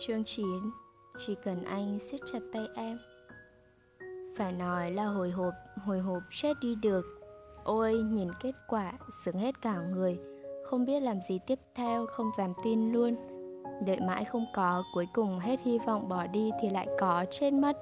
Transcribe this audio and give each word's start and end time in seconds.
Chương 0.00 0.24
9 0.24 0.46
Chỉ 1.18 1.34
cần 1.44 1.64
anh 1.64 1.98
siết 1.98 2.20
chặt 2.32 2.38
tay 2.52 2.68
em. 2.74 2.98
Phải 4.36 4.52
nói 4.52 4.92
là 4.92 5.04
hồi 5.04 5.30
hộp, 5.30 5.54
hồi 5.86 5.98
hộp 5.98 6.22
chết 6.30 6.54
đi 6.60 6.74
được. 6.74 7.04
Ôi, 7.64 7.94
nhìn 7.94 8.28
kết 8.42 8.52
quả, 8.68 8.92
sướng 9.24 9.38
hết 9.38 9.62
cả 9.62 9.80
người. 9.80 10.18
Không 10.66 10.84
biết 10.84 11.00
làm 11.00 11.18
gì 11.28 11.38
tiếp 11.46 11.58
theo, 11.74 12.06
không 12.06 12.30
dám 12.38 12.52
tin 12.64 12.92
luôn. 12.92 13.16
Đợi 13.86 14.00
mãi 14.00 14.24
không 14.24 14.46
có, 14.54 14.84
cuối 14.94 15.06
cùng 15.14 15.38
hết 15.38 15.60
hy 15.64 15.78
vọng 15.78 16.08
bỏ 16.08 16.26
đi 16.26 16.50
thì 16.62 16.70
lại 16.70 16.88
có 16.98 17.24
chết 17.30 17.50
mất. 17.50 17.76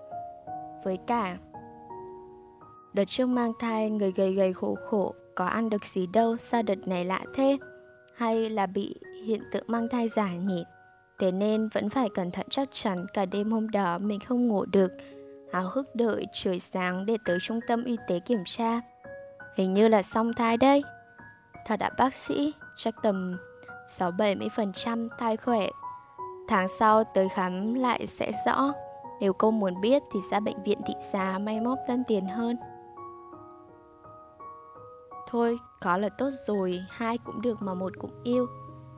Với 0.84 0.96
cả 1.06 1.38
Đợt 2.92 3.04
trước 3.08 3.26
mang 3.26 3.52
thai, 3.58 3.90
người 3.90 4.12
gầy 4.12 4.32
gầy 4.32 4.52
khổ 4.52 4.76
khổ 4.90 5.14
Có 5.34 5.44
ăn 5.44 5.70
được 5.70 5.84
gì 5.84 6.06
đâu, 6.06 6.36
sao 6.36 6.62
đợt 6.62 6.88
này 6.88 7.04
lạ 7.04 7.24
thế? 7.34 7.58
Hay 8.14 8.50
là 8.50 8.66
bị 8.66 8.94
hiện 9.24 9.42
tượng 9.52 9.64
mang 9.66 9.88
thai 9.88 10.08
giả 10.08 10.34
nhỉ? 10.34 10.64
Thế 11.18 11.32
nên 11.32 11.68
vẫn 11.68 11.90
phải 11.90 12.08
cẩn 12.08 12.30
thận 12.30 12.46
chắc 12.50 12.68
chắn 12.72 13.06
cả 13.12 13.26
đêm 13.26 13.52
hôm 13.52 13.70
đó 13.70 13.98
mình 13.98 14.20
không 14.20 14.48
ngủ 14.48 14.64
được. 14.64 14.92
Háo 15.52 15.68
hức 15.68 15.94
đợi 15.94 16.26
trời 16.32 16.60
sáng 16.60 17.06
để 17.06 17.16
tới 17.24 17.38
trung 17.42 17.60
tâm 17.68 17.84
y 17.84 17.96
tế 18.08 18.20
kiểm 18.20 18.42
tra. 18.46 18.80
Hình 19.56 19.74
như 19.74 19.88
là 19.88 20.02
song 20.02 20.32
thai 20.32 20.56
đây. 20.56 20.82
Thật 21.66 21.76
đã 21.76 21.90
bác 21.98 22.14
sĩ, 22.14 22.54
chắc 22.76 22.94
tầm 23.02 23.36
6-70% 23.98 25.08
thai 25.18 25.36
khỏe. 25.36 25.68
Tháng 26.48 26.68
sau 26.68 27.04
tới 27.04 27.28
khám 27.28 27.74
lại 27.74 28.06
sẽ 28.06 28.32
rõ. 28.46 28.72
Nếu 29.20 29.32
cô 29.32 29.50
muốn 29.50 29.80
biết 29.80 30.02
thì 30.12 30.20
ra 30.30 30.40
bệnh 30.40 30.62
viện 30.62 30.80
thị 30.86 30.94
xã 31.12 31.38
may 31.38 31.60
móc 31.60 31.78
tân 31.88 32.04
tiền 32.08 32.26
hơn. 32.26 32.56
Thôi, 35.28 35.58
có 35.80 35.96
là 35.96 36.08
tốt 36.08 36.30
rồi, 36.46 36.80
hai 36.88 37.18
cũng 37.18 37.42
được 37.42 37.62
mà 37.62 37.74
một 37.74 37.92
cũng 37.98 38.22
yêu. 38.24 38.46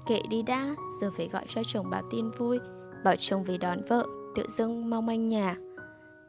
Kệ 0.08 0.20
đi 0.28 0.42
đã, 0.42 0.74
giờ 1.00 1.10
phải 1.16 1.28
gọi 1.28 1.44
cho 1.48 1.62
chồng 1.64 1.90
báo 1.90 2.02
tin 2.10 2.30
vui 2.30 2.58
Bảo 3.04 3.16
chồng 3.16 3.44
về 3.44 3.58
đón 3.58 3.82
vợ, 3.88 4.06
tự 4.34 4.46
dưng 4.48 4.90
mong 4.90 5.06
manh 5.06 5.28
nhà. 5.28 5.56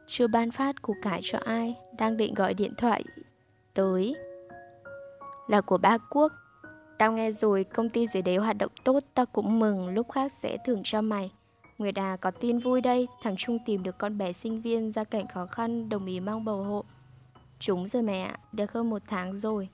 Chưa 0.06 0.26
ban 0.26 0.50
phát 0.50 0.82
củ 0.82 0.94
cải 1.02 1.20
cho 1.24 1.38
ai 1.44 1.76
Đang 1.98 2.16
định 2.16 2.34
gọi 2.34 2.54
điện 2.54 2.74
thoại 2.78 3.04
tới. 3.74 4.16
Là 5.48 5.60
của 5.60 5.78
ba 5.78 5.98
quốc. 6.10 6.32
Tao 6.98 7.12
nghe 7.12 7.32
rồi 7.32 7.64
công 7.64 7.88
ty 7.88 8.06
dưới 8.06 8.22
đấy 8.22 8.36
hoạt 8.36 8.58
động 8.58 8.72
tốt 8.84 9.00
Tao 9.14 9.26
cũng 9.26 9.58
mừng 9.58 9.88
lúc 9.88 10.10
khác 10.12 10.32
sẽ 10.32 10.56
thưởng 10.66 10.80
cho 10.84 11.00
mày. 11.00 11.32
Nguyệt 11.78 11.98
à 11.98 12.16
có 12.16 12.30
tin 12.30 12.58
vui 12.58 12.80
đây 12.80 13.08
Thằng 13.22 13.34
Trung 13.38 13.58
tìm 13.66 13.82
được 13.82 13.98
con 13.98 14.18
bé 14.18 14.32
sinh 14.32 14.60
viên 14.62 14.92
gia 14.92 15.04
cảnh 15.04 15.26
khó 15.34 15.46
khăn 15.46 15.88
Đồng 15.88 16.06
ý 16.06 16.20
mang 16.20 16.44
bầu 16.44 16.64
hộ. 16.64 16.84
Chúng 17.58 17.88
rồi 17.88 18.02
mẹ 18.02 18.22
ạ, 18.22 18.38
được 18.52 18.72
hơn 18.72 18.90
một 18.90 19.02
tháng 19.06 19.38
rồi. 19.38 19.68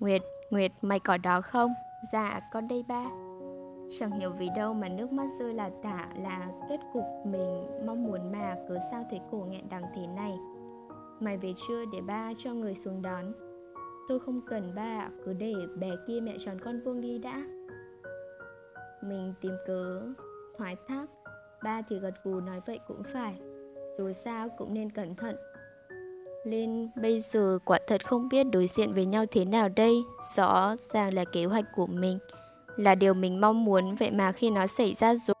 Nguyệt, 0.00 0.22
Nguyệt 0.50 0.72
mày 0.82 1.00
có 1.00 1.16
đó 1.16 1.40
không? 1.40 1.74
Dạ 2.12 2.40
con 2.52 2.68
đây 2.68 2.84
ba. 2.88 3.04
Chẳng 3.98 4.10
hiểu 4.10 4.30
vì 4.38 4.48
đâu 4.56 4.74
mà 4.74 4.88
nước 4.88 5.12
mắt 5.12 5.26
rơi 5.38 5.54
là 5.54 5.70
tả 5.82 6.08
là 6.22 6.48
kết 6.68 6.80
cục 6.92 7.04
mình 7.24 7.66
mong 7.86 8.04
muốn 8.04 8.32
mà 8.32 8.56
cứ 8.68 8.78
sao 8.90 9.06
thấy 9.10 9.20
cổ 9.30 9.38
nghẹn 9.38 9.68
đằng 9.68 9.84
thế 9.94 10.06
này. 10.06 10.38
Mày 11.20 11.36
về 11.36 11.52
chưa 11.68 11.84
để 11.92 12.00
ba 12.00 12.32
cho 12.38 12.54
người 12.54 12.74
xuống 12.74 13.02
đón. 13.02 13.32
Tôi 14.08 14.18
không 14.18 14.40
cần 14.46 14.72
ba 14.74 15.08
cứ 15.24 15.32
để 15.32 15.54
bé 15.76 15.90
kia 16.06 16.20
mẹ 16.20 16.36
tròn 16.40 16.58
con 16.64 16.80
vương 16.84 17.00
đi 17.00 17.18
đã. 17.18 17.42
Mình 19.02 19.34
tìm 19.40 19.52
cớ 19.66 20.02
thoái 20.58 20.76
thác. 20.88 21.06
Ba 21.64 21.82
thì 21.88 21.98
gật 21.98 22.14
gù 22.24 22.40
nói 22.40 22.60
vậy 22.66 22.80
cũng 22.88 23.02
phải. 23.12 23.40
Dù 23.98 24.12
sao 24.12 24.48
cũng 24.48 24.74
nên 24.74 24.90
cẩn 24.90 25.14
thận 25.14 25.36
lên, 26.46 26.90
bây 27.02 27.20
giờ 27.20 27.58
quả 27.64 27.78
thật 27.86 28.06
không 28.06 28.28
biết 28.28 28.44
đối 28.44 28.66
diện 28.66 28.92
với 28.92 29.06
nhau 29.06 29.24
thế 29.30 29.44
nào 29.44 29.68
đây. 29.68 30.02
Rõ 30.36 30.76
ràng 30.92 31.14
là 31.14 31.24
kế 31.24 31.44
hoạch 31.44 31.64
của 31.76 31.86
mình, 31.86 32.18
Là 32.76 32.94
điều 32.94 33.14
mình 33.14 33.40
mong 33.40 33.64
muốn, 33.64 33.94
Vậy 33.94 34.10
mà 34.10 34.32
khi 34.32 34.50
nó 34.50 34.66
xảy 34.66 34.94
ra 34.94 35.14
rồi 35.14 35.34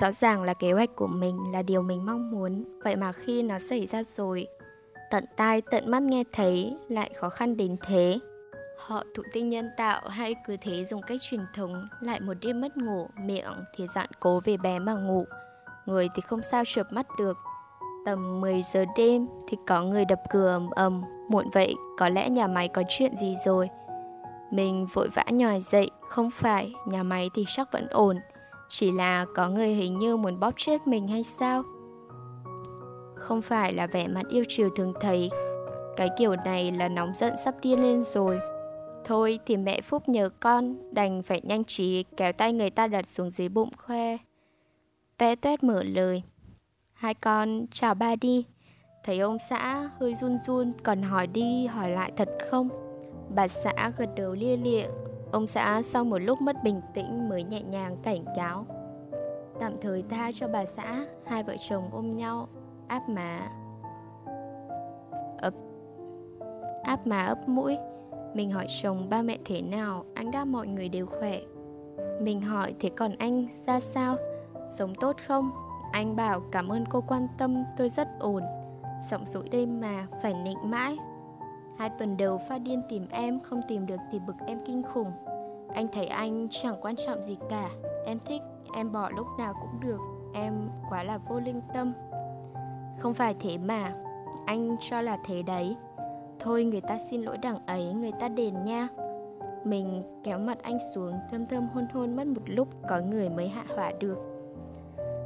Rõ 0.00 0.12
ràng 0.12 0.42
là 0.42 0.54
kế 0.54 0.72
hoạch 0.72 0.90
của 0.96 1.06
mình 1.06 1.38
Là 1.52 1.62
điều 1.62 1.82
mình 1.82 2.06
mong 2.06 2.30
muốn, 2.30 2.80
Vậy 2.84 2.96
mà 2.96 3.12
khi 3.12 3.42
nó 3.42 3.58
xảy 3.58 3.86
ra 3.86 4.02
rồi, 4.02 4.46
Tận 5.10 5.24
tai 5.36 5.62
tận 5.70 5.90
mắt 5.90 6.02
nghe 6.02 6.24
thấy 6.32 6.76
Lại 6.88 7.10
khó 7.16 7.28
khăn 7.28 7.56
đến 7.56 7.76
thế. 7.82 8.18
Họ 8.78 9.04
thụ 9.14 9.22
tinh 9.32 9.48
nhân 9.48 9.70
tạo 9.76 10.08
hay 10.08 10.34
cứ 10.46 10.56
thế 10.60 10.84
dùng 10.84 11.02
cách 11.02 11.20
truyền 11.30 11.40
thống, 11.54 11.88
Lại 12.00 12.20
một 12.20 12.34
đêm 12.40 12.60
mất 12.60 12.76
ngủ, 12.76 13.08
Miệng 13.24 13.64
thì 13.76 13.86
dặn 13.94 14.08
cố 14.20 14.40
về 14.44 14.56
bé 14.56 14.78
mà 14.78 14.94
ngủ. 14.94 15.24
Người 15.86 16.08
thì 16.14 16.22
không 16.22 16.42
sao 16.42 16.62
chợp 16.66 16.92
mắt 16.92 17.06
được 17.18 17.36
Tầm 18.04 18.40
10 18.40 18.62
giờ 18.72 18.84
đêm 18.96 19.26
thì 19.48 19.56
có 19.66 19.84
người 19.84 20.04
đập 20.04 20.20
cửa 20.30 20.48
ầm 20.48 20.70
ầm, 20.70 21.02
muộn 21.28 21.50
vậy 21.52 21.74
có 21.98 22.08
lẽ 22.08 22.28
nhà 22.28 22.46
máy 22.46 22.68
có 22.68 22.82
chuyện 22.88 23.16
gì 23.16 23.36
rồi. 23.44 23.68
Mình 24.50 24.86
vội 24.92 25.08
vã 25.14 25.24
nhòi 25.30 25.60
dậy, 25.60 25.90
không 26.08 26.30
phải, 26.30 26.72
nhà 26.86 27.02
máy 27.02 27.30
thì 27.34 27.44
chắc 27.48 27.72
vẫn 27.72 27.86
ổn, 27.90 28.16
chỉ 28.68 28.92
là 28.92 29.26
có 29.34 29.48
người 29.48 29.68
hình 29.68 29.98
như 29.98 30.16
muốn 30.16 30.40
bóp 30.40 30.54
chết 30.56 30.86
mình 30.86 31.08
hay 31.08 31.22
sao? 31.22 31.62
Không 33.14 33.42
phải 33.42 33.72
là 33.72 33.86
vẻ 33.86 34.08
mặt 34.08 34.22
yêu 34.28 34.44
chiều 34.48 34.70
thường 34.76 34.92
thấy, 35.00 35.30
cái 35.96 36.08
kiểu 36.18 36.36
này 36.44 36.72
là 36.72 36.88
nóng 36.88 37.12
giận 37.14 37.34
sắp 37.44 37.54
điên 37.62 37.82
lên 37.82 38.02
rồi. 38.02 38.40
Thôi 39.04 39.38
thì 39.46 39.56
mẹ 39.56 39.80
Phúc 39.80 40.08
nhờ 40.08 40.28
con, 40.40 40.94
đành 40.94 41.22
phải 41.22 41.40
nhanh 41.44 41.64
trí 41.64 42.04
kéo 42.16 42.32
tay 42.32 42.52
người 42.52 42.70
ta 42.70 42.86
đặt 42.86 43.08
xuống 43.08 43.30
dưới 43.30 43.48
bụng 43.48 43.70
khoe. 43.76 44.16
Té 45.16 45.36
tuét 45.36 45.62
mở 45.62 45.82
lời. 45.82 46.22
Hai 47.00 47.14
con, 47.14 47.66
chào 47.72 47.94
ba 47.94 48.16
đi. 48.16 48.46
Thấy 49.04 49.18
ông 49.18 49.38
xã 49.38 49.90
hơi 50.00 50.14
run 50.14 50.38
run, 50.38 50.72
Còn 50.82 51.02
hỏi 51.02 51.26
đi 51.26 51.66
hỏi 51.66 51.90
lại 51.90 52.12
thật 52.16 52.28
không? 52.50 52.68
Bà 53.34 53.48
xã 53.48 53.92
gật 53.96 54.10
đầu 54.16 54.32
lia 54.32 54.56
lịa. 54.56 54.86
Ông 55.32 55.46
xã 55.46 55.82
sau 55.82 56.04
một 56.04 56.18
lúc 56.18 56.40
mất 56.40 56.56
bình 56.64 56.80
tĩnh 56.94 57.28
Mới 57.28 57.42
nhẹ 57.42 57.62
nhàng 57.62 57.96
cảnh 58.02 58.24
cáo. 58.36 58.66
Tạm 59.60 59.72
thời 59.80 60.04
tha 60.10 60.30
cho 60.34 60.48
bà 60.48 60.66
xã, 60.66 61.06
Hai 61.26 61.42
vợ 61.42 61.56
chồng 61.68 61.88
ôm 61.92 62.16
nhau. 62.16 62.48
Áp 62.88 63.08
má. 63.08 63.48
Ấp. 65.38 65.54
Áp 66.84 67.06
má 67.06 67.24
ấp 67.26 67.48
mũi. 67.48 67.76
Mình 68.34 68.50
hỏi 68.50 68.66
chồng 68.82 69.08
ba 69.10 69.22
mẹ 69.22 69.38
thế 69.44 69.62
nào, 69.62 70.04
Anh 70.14 70.30
đáp 70.30 70.44
mọi 70.44 70.66
người 70.66 70.88
đều 70.88 71.06
khỏe. 71.06 71.40
Mình 72.20 72.40
hỏi, 72.40 72.74
thế 72.80 72.90
còn 72.96 73.16
anh 73.18 73.46
ra 73.66 73.80
sao? 73.80 74.16
Sống 74.78 74.94
tốt 74.94 75.16
không? 75.28 75.50
Anh 75.92 76.16
bảo 76.16 76.40
cảm 76.52 76.68
ơn 76.68 76.84
cô 76.86 77.00
quan 77.08 77.28
tâm, 77.38 77.64
tôi 77.76 77.88
rất 77.88 78.08
ổn. 78.20 78.42
Giọng 79.10 79.26
dỗi 79.26 79.48
đêm 79.48 79.80
mà, 79.80 80.06
phải 80.22 80.34
nịnh 80.34 80.70
mãi. 80.70 80.96
Hai 81.78 81.90
tuần 81.98 82.16
đầu 82.16 82.40
pha 82.48 82.58
điên 82.58 82.82
tìm 82.88 83.06
em, 83.10 83.40
không 83.40 83.60
tìm 83.68 83.86
được 83.86 84.00
thì 84.10 84.18
bực 84.18 84.34
em 84.46 84.58
kinh 84.66 84.82
khủng. 84.82 85.12
Anh 85.74 85.88
thấy 85.92 86.06
anh 86.06 86.48
chẳng 86.50 86.74
quan 86.80 86.94
trọng 87.06 87.22
gì 87.22 87.36
cả. 87.50 87.70
Em 88.06 88.18
thích, 88.18 88.42
em 88.74 88.92
bỏ 88.92 89.10
lúc 89.10 89.26
nào 89.38 89.54
cũng 89.60 89.80
được. 89.80 90.00
Em 90.34 90.68
quá 90.90 91.02
là 91.02 91.18
vô 91.18 91.40
linh 91.40 91.60
tâm. 91.74 91.92
Không 92.98 93.14
phải 93.14 93.34
thế 93.40 93.58
mà, 93.58 93.94
anh 94.46 94.76
cho 94.80 95.00
là 95.00 95.18
thế 95.24 95.42
đấy. 95.42 95.76
Thôi 96.38 96.64
người 96.64 96.80
ta 96.80 96.98
xin 97.10 97.22
lỗi 97.22 97.38
đằng 97.38 97.66
ấy, 97.66 97.92
người 97.92 98.12
ta 98.20 98.28
đền 98.28 98.64
nha. 98.64 98.88
Mình 99.64 100.02
kéo 100.24 100.38
mặt 100.38 100.58
anh 100.62 100.78
xuống 100.94 101.14
thơm 101.30 101.46
thơm 101.46 101.68
hôn 101.74 101.86
hôn 101.92 102.16
mất 102.16 102.26
một 102.26 102.42
lúc 102.46 102.68
có 102.88 103.00
người 103.00 103.28
mới 103.28 103.48
hạ 103.48 103.64
hỏa 103.76 103.92
được 104.00 104.29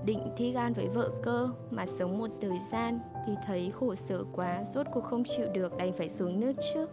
định 0.04 0.32
thi 0.37 0.53
gan 0.53 0.72
với 0.72 0.88
vợ 0.88 1.10
cơ 1.22 1.48
mà 1.70 1.87
sống 1.87 2.19
một 2.19 2.31
thời 2.41 2.59
gian 2.70 2.98
thì 3.26 3.32
thấy 3.47 3.70
khổ 3.70 3.94
sở 3.94 4.25
quá, 4.32 4.65
rốt 4.75 4.87
cuộc 4.92 5.04
không 5.04 5.25
chịu 5.25 5.47
được, 5.54 5.76
đành 5.76 5.92
phải 5.92 6.10
xuống 6.10 6.41
nước 6.41 6.53
trước. 6.75 6.91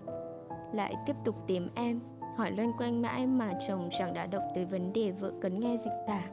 Lại 0.74 0.96
tiếp 1.06 1.16
tục 1.26 1.36
tìm 1.48 1.70
em, 1.76 2.00
hỏi 2.38 2.52
loanh 2.52 2.72
quanh 2.78 3.02
mãi 3.02 3.28
mà 3.28 3.54
chồng 3.68 3.90
chẳng 4.00 4.14
đã 4.14 4.26
động 4.26 4.44
tới 4.56 4.66
vấn 4.66 4.94
đề 4.94 5.12
vợ 5.12 5.32
cấn 5.42 5.60
nghe 5.60 5.78
dịch 5.78 6.04
tả. 6.08 6.24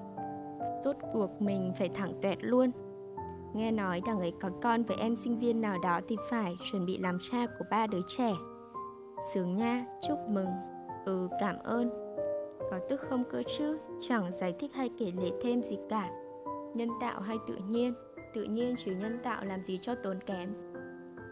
Rốt 0.84 0.97
cuộc 1.12 1.43
mình 1.43 1.72
phải 1.78 1.88
thẳng 1.88 2.12
tuẹt 2.22 2.38
luôn. 2.41 2.71
Nghe 3.55 3.71
nói 3.71 4.03
đằng 4.06 4.21
ấy 4.21 4.33
có 4.41 4.50
con 4.62 4.83
với 4.83 4.97
em 5.00 5.17
sinh 5.17 5.38
viên 5.38 5.61
nào 5.61 5.78
đó 5.83 6.00
thì 6.08 6.17
phải 6.31 6.56
chuẩn 6.70 6.87
bị 6.87 6.99
làm 6.99 7.19
cha 7.31 7.47
của 7.58 7.64
ba 7.70 7.87
đứa 7.87 8.00
trẻ. 8.08 8.32
Sướng 9.32 9.56
nha, 9.56 9.87
chúc 10.08 10.19
mừng. 10.29 10.49
Ừ 11.05 11.29
cảm 11.41 11.56
ơn. 11.64 11.91
Có 12.70 12.79
tức 12.88 13.00
không 13.00 13.25
cơ 13.31 13.43
chứ? 13.58 13.79
Chẳng 14.00 14.32
giải 14.32 14.55
thích 14.58 14.75
hay 14.75 14.91
kể 14.99 15.12
lể 15.20 15.31
thêm 15.43 15.62
gì 15.62 15.79
cả 15.88 16.11
nhân 16.78 16.88
tạo 17.00 17.20
hay 17.20 17.36
tự 17.48 17.54
nhiên? 17.69 17.94
Tự 18.34 18.44
nhiên 18.44 18.75
chứ 18.78 18.92
nhân 18.92 19.19
tạo 19.22 19.44
làm 19.44 19.62
gì 19.62 19.78
cho 19.82 19.94
tốn 19.94 20.20
kém? 20.26 20.54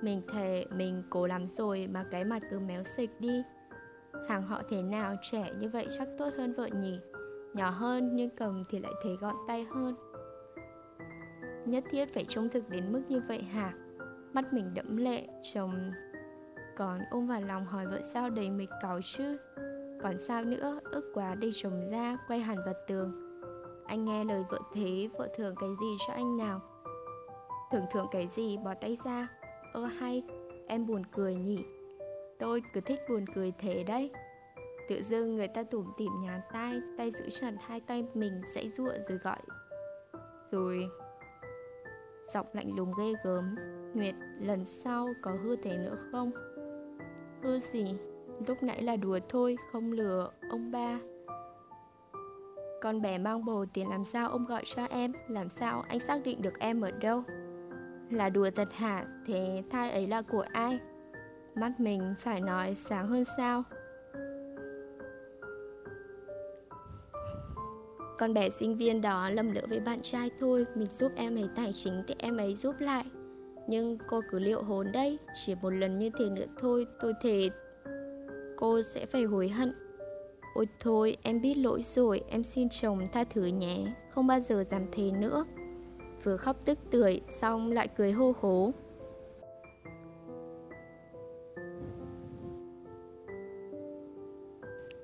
Mình 0.02 0.22
thề 0.32 0.66
mình 0.70 1.02
cố 1.10 1.26
lắm 1.26 1.46
rồi 1.46 1.88
mà 1.92 2.04
cái 2.10 2.24
mặt 2.24 2.42
cứ 2.50 2.58
méo 2.58 2.82
xịch 2.84 3.10
đi. 3.20 3.42
Hàng 4.28 4.42
họ 4.42 4.62
thế 4.68 4.82
nào 4.82 5.16
trẻ 5.22 5.52
như 5.60 5.68
vậy 5.68 5.86
chắc 5.98 6.08
tốt 6.18 6.30
hơn 6.36 6.52
vợ 6.52 6.66
nhỉ? 6.66 6.98
Nhỏ 7.54 7.70
hơn 7.70 8.16
nhưng 8.16 8.30
cầm 8.30 8.64
thì 8.70 8.78
lại 8.78 8.92
thấy 9.02 9.16
gọn 9.20 9.34
tay 9.48 9.66
hơn. 9.70 9.94
Nhất 11.66 11.84
thiết 11.90 12.14
phải 12.14 12.24
trung 12.28 12.48
thực 12.48 12.68
đến 12.68 12.92
mức 12.92 13.02
như 13.08 13.20
vậy 13.28 13.42
hả? 13.42 13.74
Mắt 14.32 14.52
mình 14.52 14.74
đẫm 14.74 14.96
lệ, 14.96 15.28
chồng 15.54 15.90
còn 16.76 17.00
ôm 17.10 17.26
vào 17.26 17.40
lòng 17.40 17.66
hỏi 17.66 17.86
vợ 17.86 18.00
sao 18.02 18.30
đầy 18.30 18.50
mịch 18.50 18.70
cáu 18.82 19.00
chứ? 19.02 19.36
Còn 20.02 20.18
sao 20.18 20.44
nữa? 20.44 20.80
Ức 20.84 21.10
quá 21.14 21.34
đi 21.34 21.50
chồng 21.54 21.90
ra, 21.90 22.18
quay 22.28 22.40
hẳn 22.40 22.56
vào 22.64 22.74
tường 22.86 23.25
anh 23.86 24.04
nghe 24.04 24.24
lời 24.24 24.44
vợ 24.50 24.58
thế, 24.72 25.08
Vợ 25.18 25.28
thường 25.36 25.54
cái 25.60 25.70
gì 25.80 25.96
cho 26.06 26.12
anh 26.12 26.36
nào? 26.36 26.60
Thường 27.72 27.84
thường 27.92 28.06
cái 28.10 28.26
gì? 28.26 28.56
Bỏ 28.56 28.74
tay 28.80 28.96
ra. 29.04 29.28
Ơ, 29.72 29.84
hay, 29.84 30.22
Em 30.68 30.86
buồn 30.86 31.02
cười 31.12 31.34
nhỉ? 31.34 31.64
Tôi 32.38 32.62
cứ 32.74 32.80
thích 32.80 33.00
buồn 33.08 33.24
cười 33.34 33.52
thế 33.58 33.84
đấy. 33.84 34.10
Tự 34.88 35.02
dưng 35.02 35.36
người 35.36 35.48
ta 35.48 35.62
tủm 35.62 35.86
tỉm 35.96 36.12
nhàn 36.22 36.40
tay 36.52 36.80
Tay 36.98 37.10
giữ 37.10 37.30
chặt 37.30 37.52
hai 37.60 37.80
tay 37.80 38.04
mình 38.14 38.42
dãy 38.54 38.68
giụa 38.68 38.92
rồi 39.08 39.18
gọi. 39.18 39.38
Rồi, 40.50 40.88
Giọng 42.34 42.46
lạnh 42.52 42.76
lùng 42.76 42.92
ghê 42.98 43.12
gớm. 43.24 43.54
Nguyệt, 43.94 44.14
lần 44.40 44.64
sau 44.64 45.08
có 45.22 45.32
hư 45.42 45.56
thế 45.56 45.76
nữa 45.76 45.96
không? 46.12 46.30
Hư 47.42 47.58
gì? 47.60 47.84
Lúc 48.46 48.62
nãy 48.62 48.82
là 48.82 48.96
đùa 48.96 49.18
thôi, 49.28 49.56
Không 49.72 49.92
lừa 49.92 50.30
ông 50.50 50.70
ba. 50.70 50.98
Con 52.86 53.02
bé 53.02 53.18
mang 53.18 53.44
bầu 53.44 53.66
tiền 53.72 53.88
làm 53.88 54.04
sao 54.04 54.30
ông 54.30 54.46
gọi 54.46 54.62
cho 54.64 54.84
em? 54.84 55.12
Làm 55.28 55.50
sao 55.50 55.84
anh 55.88 56.00
xác 56.00 56.22
định 56.24 56.42
được 56.42 56.58
em 56.58 56.80
ở 56.80 56.90
đâu? 56.90 57.22
Là 58.10 58.28
đùa 58.28 58.50
thật 58.54 58.72
hả? 58.72 59.06
Thế 59.26 59.62
thai 59.70 59.90
ấy 59.90 60.06
là 60.06 60.22
của 60.22 60.44
ai? 60.52 60.78
Mắt 61.54 61.80
mình 61.80 62.14
phải 62.18 62.40
nói 62.40 62.74
sáng 62.74 63.08
hơn 63.08 63.24
sao? 63.36 63.62
Con 68.18 68.34
bé 68.34 68.48
sinh 68.50 68.76
viên 68.76 69.00
đó 69.00 69.30
lầm 69.30 69.52
lỡ 69.52 69.62
với 69.68 69.80
bạn 69.80 70.00
trai 70.02 70.30
thôi. 70.40 70.66
Mình 70.74 70.90
giúp 70.90 71.12
em 71.16 71.36
ấy 71.36 71.48
tài 71.56 71.72
chính 71.72 72.02
thì 72.08 72.14
em 72.18 72.36
ấy 72.36 72.56
giúp 72.56 72.74
lại. 72.78 73.04
Nhưng 73.68 73.98
cô 74.08 74.20
cứ 74.30 74.38
liệu 74.38 74.62
hồn 74.62 74.92
đây. 74.92 75.18
Chỉ 75.34 75.54
một 75.62 75.70
lần 75.70 75.98
như 75.98 76.10
thế 76.18 76.30
nữa 76.30 76.46
thôi. 76.58 76.86
Tôi 77.00 77.12
thề 77.22 77.50
cô 78.56 78.82
sẽ 78.82 79.06
phải 79.06 79.24
hối 79.24 79.48
hận. 79.48 79.85
Ôi 80.56 80.68
thôi 80.80 81.16
em 81.22 81.40
biết 81.40 81.54
lỗi 81.54 81.82
rồi 81.82 82.22
Em 82.28 82.42
xin 82.42 82.68
chồng 82.68 83.04
tha 83.12 83.24
thứ 83.24 83.46
nhé 83.46 83.92
Không 84.10 84.26
bao 84.26 84.40
giờ 84.40 84.64
dám 84.70 84.86
thế 84.92 85.10
nữa 85.10 85.44
Vừa 86.22 86.36
khóc 86.36 86.56
tức 86.64 86.78
tưởi 86.90 87.20
Xong 87.28 87.72
lại 87.72 87.88
cười 87.88 88.12
hô 88.12 88.32
hố 88.40 88.72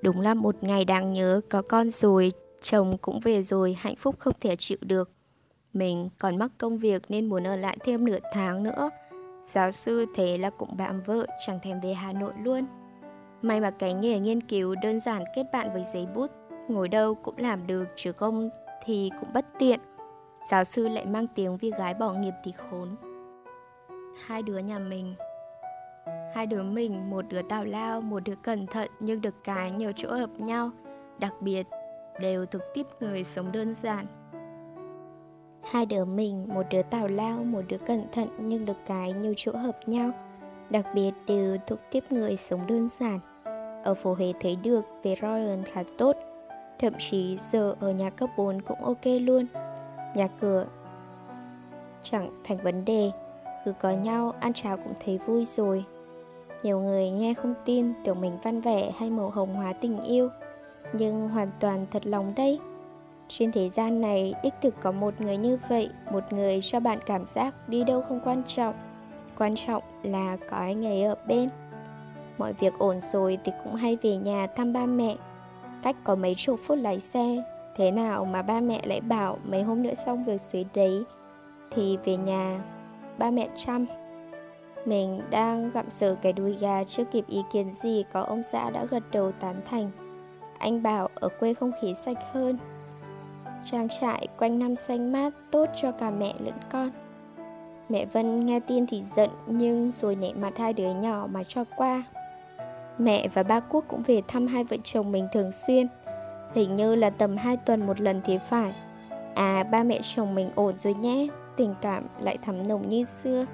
Đúng 0.01 0.21
là 0.21 0.33
một 0.33 0.63
ngày 0.63 0.85
đáng 0.85 1.13
nhớ 1.13 1.41
Có 1.49 1.61
con 1.61 1.89
rồi 1.89 2.31
Chồng 2.63 2.97
cũng 3.01 3.19
về 3.19 3.43
rồi, 3.43 3.77
hạnh 3.79 3.95
phúc 3.95 4.15
không 4.19 4.33
thể 4.39 4.55
chịu 4.55 4.77
được. 4.81 5.11
Mình 5.73 6.09
còn 6.17 6.37
mắc 6.37 6.51
công 6.57 6.77
việc 6.77 7.01
nên 7.09 7.29
muốn 7.29 7.47
ở 7.47 7.55
lại 7.55 7.77
thêm 7.83 8.05
nửa 8.05 8.17
tháng 8.33 8.63
nữa. 8.63 8.89
Giáo 9.47 9.71
sư 9.71 10.05
thế 10.15 10.37
là 10.37 10.49
cũng 10.49 10.77
bạm 10.77 11.01
vợ, 11.01 11.25
chẳng 11.45 11.59
thèm 11.63 11.79
về 11.81 11.93
Hà 11.93 12.13
Nội 12.13 12.33
luôn. 12.43 12.65
May 13.43 13.61
mà 13.61 13.71
cái 13.71 13.93
nghề 13.93 14.19
nghiên 14.19 14.41
cứu 14.41 14.75
đơn 14.83 14.99
giản 14.99 15.23
kết 15.35 15.43
bạn 15.51 15.73
với 15.73 15.83
giấy 15.93 16.07
bút, 16.15 16.31
ngồi 16.67 16.89
đâu 16.89 17.15
cũng 17.15 17.37
làm 17.37 17.67
được 17.67 17.85
chứ 17.95 18.11
không 18.11 18.49
thì 18.83 19.11
cũng 19.19 19.33
bất 19.33 19.45
tiện. 19.59 19.79
Giáo 20.51 20.63
sư 20.63 20.87
lại 20.87 21.05
mang 21.05 21.27
tiếng 21.35 21.57
vì 21.57 21.71
gái 21.77 21.93
bỏ 21.93 22.13
nghiệp 22.13 22.33
thì 22.43 22.51
khốn. 22.51 22.95
Hai 24.25 24.41
đứa 24.41 24.57
nhà 24.57 24.79
mình 24.79 25.15
Hai 26.33 26.47
đứa 26.47 26.63
mình, 26.63 27.09
một 27.09 27.25
đứa 27.29 27.41
tào 27.41 27.65
lao, 27.65 28.01
một 28.01 28.19
đứa 28.25 28.35
cẩn 28.35 28.67
thận 28.67 28.89
nhưng 28.99 29.21
được 29.21 29.43
cái 29.43 29.71
nhiều 29.71 29.91
chỗ 29.95 30.13
hợp 30.13 30.29
nhau. 30.37 30.71
Đặc 31.19 31.33
biệt 31.41 31.67
đều 32.21 32.45
thuộc 32.45 32.61
tiếp 32.73 32.87
người 32.99 33.23
sống 33.23 33.51
đơn 33.51 33.75
giản. 33.75 34.05
Hai 35.63 35.85
đứa 35.85 36.05
mình, 36.05 36.47
một 36.53 36.63
đứa 36.69 36.81
tào 36.81 37.07
lao, 37.07 37.43
một 37.43 37.61
đứa 37.67 37.77
cẩn 37.77 38.05
thận 38.11 38.27
nhưng 38.39 38.65
được 38.65 38.77
cái 38.85 39.13
nhiều 39.13 39.33
chỗ 39.37 39.51
hợp 39.51 39.79
nhau. 39.85 40.11
Đặc 40.69 40.85
biệt 40.95 41.11
đều 41.27 41.57
thuộc 41.67 41.79
tiếp 41.91 42.03
người 42.09 42.37
sống 42.37 42.67
đơn 42.67 42.89
giản. 42.99 43.19
Ở 43.83 43.93
phố 43.93 44.13
Huế 44.13 44.33
thấy 44.39 44.55
được 44.55 44.81
về 45.03 45.15
Royal 45.21 45.61
khá 45.73 45.83
tốt. 45.97 46.15
Thậm 46.79 46.93
chí 46.99 47.37
giờ 47.51 47.75
ở 47.79 47.91
nhà 47.91 48.09
cấp 48.09 48.29
4 48.37 48.61
cũng 48.61 48.83
ok 48.83 49.05
luôn. 49.21 49.45
Nhà 50.15 50.27
cửa 50.27 50.65
chẳng 52.03 52.31
thành 52.43 52.57
vấn 52.57 52.85
đề. 52.85 53.11
Cứ 53.65 53.73
có 53.79 53.91
nhau, 53.91 54.33
ăn 54.39 54.53
cháo 54.53 54.77
cũng 54.77 54.93
thấy 55.05 55.17
vui 55.17 55.45
rồi. 55.45 55.85
Nhiều 56.63 56.79
người 56.79 57.09
nghe 57.09 57.33
không 57.33 57.53
tin 57.65 57.93
tưởng 58.03 58.21
mình 58.21 58.37
văn 58.43 58.61
vẻ 58.61 58.91
hay 58.97 59.09
màu 59.09 59.29
hồng 59.29 59.55
hóa 59.55 59.73
tình 59.73 60.03
yêu 60.03 60.29
nhưng 60.93 61.29
hoàn 61.29 61.49
toàn 61.59 61.85
thật 61.91 62.05
lòng 62.05 62.33
đây 62.35 62.59
trên 63.27 63.51
thế 63.51 63.69
gian 63.69 64.01
này 64.01 64.33
đích 64.43 64.53
thực 64.61 64.75
có 64.81 64.91
một 64.91 65.21
người 65.21 65.37
như 65.37 65.57
vậy 65.69 65.89
một 66.11 66.33
người 66.33 66.59
cho 66.61 66.79
bạn 66.79 66.99
cảm 67.05 67.27
giác 67.27 67.69
đi 67.69 67.83
đâu 67.83 68.01
không 68.01 68.19
quan 68.23 68.43
trọng 68.47 68.75
quan 69.37 69.55
trọng 69.55 69.83
là 70.03 70.37
có 70.49 70.57
anh 70.57 70.85
ấy 70.85 71.03
ở 71.03 71.15
bên 71.27 71.49
mọi 72.43 72.53
việc 72.53 72.73
ổn 72.77 72.99
rồi 72.99 73.37
thì 73.43 73.51
cũng 73.63 73.75
hay 73.75 73.97
về 74.01 74.17
nhà 74.17 74.47
thăm 74.55 74.73
ba 74.73 74.85
mẹ. 74.85 75.15
Cách 75.83 75.95
có 76.03 76.15
mấy 76.15 76.35
chục 76.37 76.59
phút 76.67 76.77
lái 76.77 76.99
xe, 76.99 77.43
thế 77.75 77.91
nào 77.91 78.25
mà 78.25 78.41
ba 78.41 78.59
mẹ 78.59 78.81
lại 78.83 79.01
bảo 79.01 79.37
mấy 79.43 79.63
hôm 79.63 79.83
nữa 79.83 79.93
xong 80.05 80.25
việc 80.25 80.41
dưới 80.51 80.65
đấy, 80.73 81.03
thì 81.71 81.97
về 82.03 82.17
nhà 82.17 82.61
ba 83.17 83.31
mẹ 83.31 83.49
chăm. 83.55 83.85
Mình 84.85 85.21
đang 85.29 85.71
gặm 85.71 85.89
sờ 85.89 86.15
cái 86.15 86.33
đuôi 86.33 86.57
gà 86.59 86.83
chưa 86.83 87.03
kịp 87.03 87.25
ý 87.27 87.41
kiến 87.51 87.73
gì, 87.73 88.03
có 88.13 88.21
ông 88.21 88.43
xã 88.51 88.69
đã 88.69 88.85
gật 88.85 89.03
đầu 89.11 89.31
tán 89.31 89.61
thành. 89.65 89.91
Anh 90.57 90.83
bảo 90.83 91.09
ở 91.15 91.29
quê 91.39 91.53
không 91.53 91.71
khí 91.81 91.93
sạch 91.93 92.17
hơn. 92.31 92.57
Trang 93.65 93.87
trại 93.89 94.27
quanh 94.37 94.59
năm 94.59 94.75
xanh 94.75 95.11
mát, 95.11 95.33
tốt 95.51 95.65
cho 95.75 95.91
cả 95.91 96.09
mẹ 96.09 96.33
lẫn 96.39 96.55
con. 96.71 96.89
Mẹ 97.89 98.05
Vân 98.05 98.45
nghe 98.45 98.59
tin 98.59 98.87
thì 98.87 99.03
giận, 99.03 99.29
nhưng 99.47 99.91
rồi 99.91 100.15
nể 100.15 100.33
mặt 100.33 100.57
hai 100.57 100.73
đứa 100.73 100.93
nhỏ 100.93 101.27
mà 101.31 101.43
cho 101.47 101.63
qua. 101.75 102.03
Mẹ 102.97 103.27
và 103.33 103.43
ba 103.43 103.59
Quốc 103.59 103.85
cũng 103.87 104.03
về 104.03 104.21
thăm 104.27 104.47
hai 104.47 104.63
vợ 104.63 104.77
chồng 104.83 105.11
mình 105.11 105.27
thường 105.33 105.51
xuyên, 105.51 105.87
Hình 106.53 106.75
như 106.75 106.95
là 106.95 107.09
tầm 107.09 107.37
hai 107.37 107.57
tuần 107.57 107.87
một 107.87 108.01
lần 108.01 108.21
thì 108.25 108.37
phải. 108.49 108.73
À 109.35 109.63
ba 109.63 109.83
mẹ 109.83 109.99
chồng 110.15 110.35
mình 110.35 110.51
ổn 110.55 110.75
rồi 110.79 110.93
nhé, 110.93 111.27
Tình 111.55 111.75
cảm 111.81 112.03
lại 112.19 112.37
thắm 112.37 112.67
nồng 112.67 112.89
như 112.89 113.03
xưa. 113.03 113.45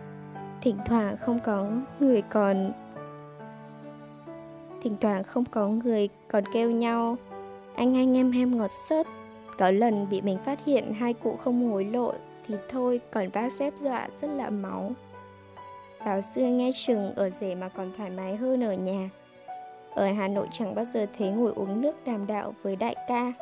Thỉnh 0.61 0.77
thoảng 0.85 1.17
không 1.17 1.39
có 1.39 1.67
người 1.99 2.21
còn, 2.21 2.71
Thỉnh 4.81 4.95
thoảng 5.01 5.23
không 5.23 5.45
có 5.45 5.67
người 5.67 6.09
còn 6.27 6.43
kêu 6.53 6.71
nhau. 6.71 7.17
Anh 7.75 7.97
anh 7.97 8.17
em 8.17 8.31
em 8.31 8.57
ngọt 8.57 8.71
sớt. 8.89 9.07
Có 9.57 9.71
lần 9.71 10.07
bị 10.09 10.21
mình 10.21 10.37
phát 10.45 10.59
hiện 10.65 10.93
hai 10.93 11.13
cụ 11.13 11.37
không 11.37 11.71
hối 11.71 11.85
lộ 11.85 12.13
Thì 12.47 12.55
thôi, 12.69 13.01
còn 13.11 13.29
ba 13.33 13.49
xếp 13.49 13.73
dọa 13.77 14.07
rất 14.21 14.27
là 14.27 14.49
máu. 14.49 14.91
Giáo 16.05 16.21
sư 16.21 16.41
nghe 16.41 16.71
chừng, 16.73 17.13
ở 17.15 17.29
rể 17.29 17.55
mà 17.55 17.69
còn 17.69 17.91
thoải 17.97 18.09
mái 18.09 18.35
hơn 18.35 18.63
ở 18.63 18.73
nhà. 18.73 19.09
Ở 19.95 20.05
Hà 20.05 20.27
Nội 20.27 20.47
chẳng 20.51 20.75
bao 20.75 20.85
giờ 20.85 21.05
thấy 21.17 21.29
ngồi 21.29 21.53
uống 21.55 21.81
nước 21.81 22.05
đàm 22.05 22.27
đạo 22.27 22.53
với 22.63 22.75
đại 22.75 22.95
ca 23.07 23.33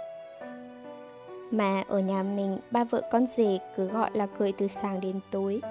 Mà 1.51 1.83
ở 1.87 1.99
nhà 1.99 2.23
mình 2.23 2.57
ba 2.71 2.83
vợ 2.83 3.01
con 3.11 3.25
rể 3.27 3.57
cứ 3.75 3.87
gọi 3.87 4.09
là 4.13 4.27
cười 4.37 4.51
từ 4.51 4.67
sáng 4.67 5.01
đến 5.01 5.19
tối 5.31 5.61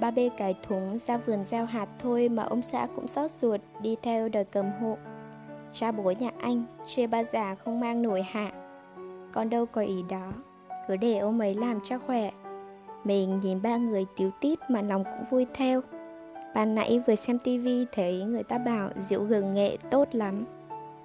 Ba 0.00 0.10
bê 0.10 0.30
cái 0.36 0.54
thúng 0.62 0.98
ra 0.98 1.16
vườn 1.16 1.44
gieo 1.44 1.64
hạt 1.64 1.88
thôi 1.98 2.28
mà 2.28 2.42
ông 2.42 2.62
xã 2.62 2.86
cũng 2.96 3.08
xót 3.08 3.30
ruột 3.30 3.60
đi 3.80 3.96
theo 4.02 4.28
đời 4.28 4.44
cầm 4.44 4.70
hộ. 4.80 4.96
Cha 5.72 5.92
bố 5.92 6.12
nhà 6.18 6.30
anh, 6.40 6.64
chê 6.86 7.06
ba 7.06 7.24
già 7.24 7.54
không 7.54 7.80
mang 7.80 8.02
nổi 8.02 8.22
hạ. 8.22 8.52
Con 9.32 9.50
đâu 9.50 9.66
có 9.66 9.80
ý 9.80 10.04
đó, 10.08 10.32
cứ 10.88 10.96
để 10.96 11.18
ông 11.18 11.40
ấy 11.40 11.54
làm 11.54 11.80
cho 11.84 11.98
khỏe. 11.98 12.30
Mình 13.04 13.40
nhìn 13.40 13.62
ba 13.62 13.76
người 13.76 14.06
tiếu 14.16 14.30
tít 14.40 14.58
mà 14.68 14.82
lòng 14.82 15.04
cũng 15.04 15.24
vui 15.30 15.46
theo. 15.54 15.80
Ban 16.54 16.74
nãy 16.74 17.00
vừa 17.06 17.14
xem 17.14 17.38
tivi 17.38 17.86
thấy 17.92 18.24
người 18.24 18.42
ta 18.42 18.58
bảo 18.58 18.90
rượu 19.00 19.24
gừng 19.24 19.52
nghệ 19.52 19.76
tốt 19.90 20.08
lắm, 20.12 20.44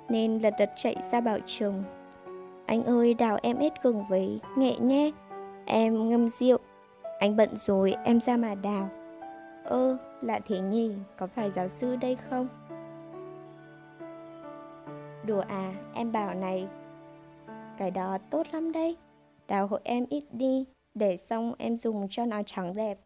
nên 0.10 0.39
lật 0.39 0.53
đật 0.60 0.72
chạy 0.75 0.96
ra 1.12 1.22
bảo 1.22 1.38
chồng. 1.46 1.84
Anh 2.65 2.84
ơi 2.84 3.13
đào 3.13 3.38
em 3.41 3.58
ít 3.58 3.74
gừng 3.84 4.03
với 4.10 4.39
nghệ 4.58 4.75
nhé, 4.79 5.12
em 5.65 6.10
ngâm 6.10 6.29
rượu 6.29 6.58
anh 7.20 7.36
bận 7.36 7.50
rồi, 7.56 7.96
em 8.03 8.20
ra 8.20 8.38
mà 8.38 8.56
đào. 8.56 8.89
Ơ, 9.63 9.98
lạ 10.22 10.39
thế 10.48 10.60
nhỉ, 10.60 10.91
có 11.18 11.27
phải 11.27 11.51
giáo 11.51 11.68
sư 11.68 11.96
đây 11.96 12.15
không? 12.15 12.48
Đùa 15.25 15.41
à, 15.48 15.74
em 15.94 16.12
bảo 16.12 16.34
này, 16.34 16.68
cái 17.77 17.91
đó 17.91 18.18
tốt 18.29 18.48
lắm 18.51 18.72
đấy. 18.72 18.98
Đào 19.48 19.68
hộ 19.68 19.77
em 19.84 20.06
ít 20.10 20.24
đi, 20.32 20.65
để 20.94 21.18
xong 21.18 21.53
em 21.58 21.77
dùng 21.77 22.08
cho 22.10 22.25
nó 22.25 22.41
trắng 22.46 22.75
đẹp. 22.75 23.00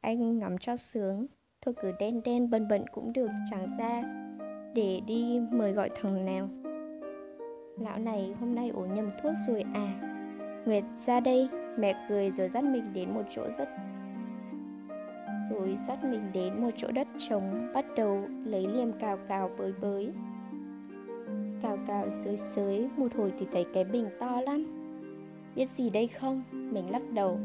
Anh 0.00 0.38
ngắm 0.38 0.58
cho 0.58 0.76
sướng, 0.76 1.26
thôi 1.64 1.74
cứ 1.82 1.92
đen 1.98 2.20
đen 2.24 2.50
bần 2.50 2.68
bận 2.68 2.84
cũng 2.92 3.12
được, 3.12 3.30
chẳng 3.50 3.66
ra. 3.78 4.02
Để 4.74 5.00
đi 5.06 5.40
mời 5.50 5.72
gọi 5.72 5.90
thằng 5.94 6.26
nào. 6.26 6.48
Lão 7.78 7.98
này 7.98 8.34
hôm 8.40 8.54
nay 8.54 8.70
uống 8.74 8.94
nhầm 8.94 9.10
thuốc 9.22 9.32
rồi 9.48 9.64
à. 9.74 10.00
Nguyệt 10.66 10.84
ra 11.06 11.20
đây, 11.20 11.48
Mẹ 11.76 12.06
cười 12.08 12.30
rồi 12.30 12.48
dắt 12.48 12.64
mình 12.64 12.92
đến 12.94 13.14
một 13.14 13.22
chỗ 13.30 13.42
rất 13.58 13.68
rồi 15.50 15.78
dắt 15.88 16.04
mình 16.04 16.30
đến 16.32 16.62
một 16.62 16.70
chỗ 16.76 16.90
đất 16.90 17.08
trống 17.28 17.72
bắt 17.74 17.84
đầu 17.96 18.28
lấy 18.44 18.66
liềm 18.66 18.92
cào 18.92 19.18
cào 19.28 19.50
bới 19.58 19.72
bới 19.80 20.12
cào 21.62 21.78
cào 21.86 22.10
sới 22.10 22.36
sới 22.36 22.88
một 22.96 23.14
hồi 23.16 23.32
thì 23.38 23.46
thấy 23.52 23.66
cái 23.74 23.84
bình 23.84 24.06
to 24.20 24.40
lắm 24.40 24.66
biết 25.54 25.70
gì 25.70 25.90
đây 25.90 26.06
không 26.06 26.42
mình 26.50 26.90
lắc 26.90 27.02
đầu 27.12 27.38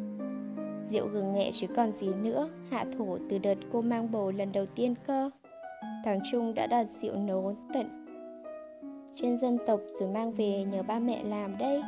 rượu 0.84 1.08
gừng 1.08 1.34
nghệ 1.34 1.52
chứ 1.54 1.68
còn 1.76 1.92
gì 1.92 2.08
nữa. 2.24 2.50
Hạ 2.70 2.86
thổ 2.98 3.18
từ 3.30 3.38
đợt 3.38 3.56
cô 3.72 3.82
mang 3.82 4.12
bầu 4.12 4.32
lần 4.32 4.52
đầu 4.52 4.66
tiên 4.66 4.96
cơ. 5.08 5.30
Thằng 6.06 6.20
trung 6.32 6.54
đã 6.54 6.68
đặt 6.68 6.90
rượu 6.90 7.16
nấu 7.16 7.56
tận 7.74 8.00
trên 9.22 9.38
dân 9.38 9.58
tộc 9.68 9.80
rồi 10.00 10.10
mang 10.10 10.32
về 10.32 10.64
nhờ 10.64 10.84
ba 10.84 11.00
mẹ 11.00 11.24
làm 11.24 11.58
đây. 11.58 11.82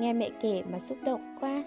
Nghe 0.00 0.12
mẹ 0.12 0.30
kể 0.40 0.62
mà 0.72 0.78
xúc 0.78 0.98
động 1.04 1.36
quá. 1.40 1.64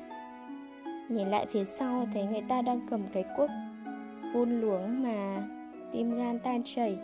Nhìn 1.09 1.27
lại 1.27 1.45
phía 1.45 1.63
sau 1.63 2.07
thấy 2.13 2.23
người 2.23 2.43
ta 2.49 2.61
đang 2.61 2.87
cầm 2.89 3.03
cái 3.13 3.23
cuốc 3.37 3.49
Vun 4.33 4.61
luống 4.61 5.03
mà 5.03 5.47
tim 5.91 6.17
gan 6.17 6.39
tan 6.39 6.61
chảy. 6.63 6.97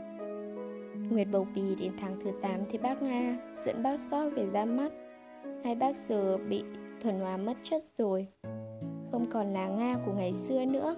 Nguyệt 1.10 1.28
bầu 1.32 1.48
bì 1.56 1.76
đến 1.76 1.92
tháng 2.00 2.20
thứ 2.24 2.32
8 2.42 2.60
thì 2.72 2.78
bác 2.78 3.02
Nga 3.02 3.38
dẫn 3.52 3.84
bác 3.84 4.00
sót 4.00 4.30
về 4.30 4.46
ra 4.46 4.66
mắt. 4.66 4.92
Hai 5.64 5.76
bác 5.76 5.96
giờ 5.96 6.38
bị 6.38 6.64
thuần 7.02 7.20
hóa 7.20 7.38
mất 7.38 7.54
chất 7.64 7.84
rồi 7.98 8.28
không 9.12 9.26
còn 9.32 9.54
là 9.54 9.68
nga 9.68 9.98
của 10.06 10.12
ngày 10.12 10.34
xưa 10.34 10.66
nữa. 10.66 10.96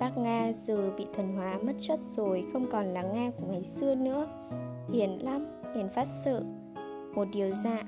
Bác 0.00 0.18
nga 0.18 0.52
giờ 0.52 0.90
bị 0.96 1.06
thuần 1.14 1.36
hóa 1.36 1.58
mất 1.62 1.72
chất 1.80 2.00
rồi, 2.00 2.44
không 2.52 2.66
còn 2.72 2.84
là 2.84 3.02
nga 3.02 3.30
của 3.30 3.46
ngày 3.50 3.64
xưa 3.64 3.94
nữa. 3.94 4.26
Hiền 4.92 5.24
lắm, 5.24 5.46
hiền 5.74 5.88
phát 5.88 6.08
sự. 6.24 6.42
Một 7.14 7.28
điều 7.32 7.50
dạ 7.50 7.82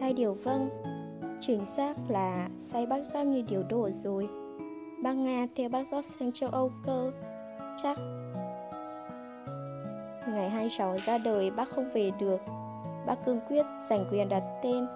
hai 0.00 0.12
điều 0.12 0.34
vâng. 0.34 0.68
Chính 1.40 1.64
xác 1.64 1.96
là 2.08 2.48
say 2.56 2.86
bác 2.86 3.02
giáp 3.02 3.26
như 3.26 3.42
điều 3.48 3.62
đổ 3.68 3.90
rồi. 3.90 4.28
Bác 5.02 5.12
nga 5.12 5.46
theo 5.56 5.68
bác 5.68 5.88
giáp 5.88 6.04
sang 6.04 6.32
châu 6.32 6.50
âu 6.50 6.70
cơ, 6.86 7.12
chắc. 7.82 7.98
Ngày 10.28 10.50
hai 10.50 10.68
cháu 10.78 10.96
ra 10.98 11.18
đời 11.18 11.50
bác 11.50 11.68
không 11.68 11.90
về 11.94 12.10
được 12.20 12.40
bác 13.06 13.24
cương 13.24 13.40
quyết 13.48 13.66
giành 13.88 14.06
quyền 14.10 14.28
đặt 14.28 14.42
tên 14.62 14.86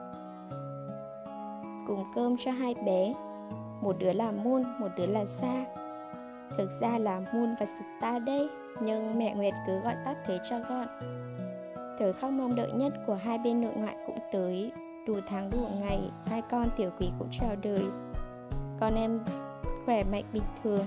cùng 1.89 2.05
cơm 2.15 2.37
cho 2.37 2.51
hai 2.51 2.75
bé. 2.75 3.15
Một 3.81 3.97
đứa 3.99 4.13
là 4.13 4.31
môn 4.31 4.63
một 4.81 4.89
đứa 4.97 5.07
là 5.07 5.25
sa. 5.25 5.65
Thực 6.59 6.71
ra 6.81 6.99
là 6.99 7.21
môn 7.33 7.55
và 7.61 7.67
sực 7.67 7.85
ta 8.01 8.19
đây, 8.19 8.49
nhưng 8.81 9.19
mẹ 9.19 9.35
nguyệt 9.35 9.55
cứ 9.67 9.79
gọi 9.79 9.95
tắt 10.05 10.17
thế 10.27 10.39
cho 10.51 10.59
gọn. 10.59 10.89
Thời 11.99 12.13
khắc 12.13 12.33
mong 12.33 12.55
đợi 12.55 12.73
nhất 12.73 12.93
của 13.07 13.15
hai 13.15 13.39
bên 13.39 13.61
nội 13.61 13.73
ngoại 13.77 13.97
cũng 14.07 14.19
tới. 14.33 14.73
Đủ 15.07 15.15
tháng 15.29 15.51
đủ 15.51 15.59
ngày, 15.81 16.11
hai 16.27 16.43
con 16.43 16.69
tiểu 16.77 16.91
quỷ 16.99 17.11
cũng 17.19 17.29
chào 17.33 17.57
đời. 17.63 17.85
Con 18.81 18.95
em 18.95 19.21
khỏe 19.87 20.03
mạnh 20.13 20.25
bình 20.33 20.43
thường. 20.65 20.87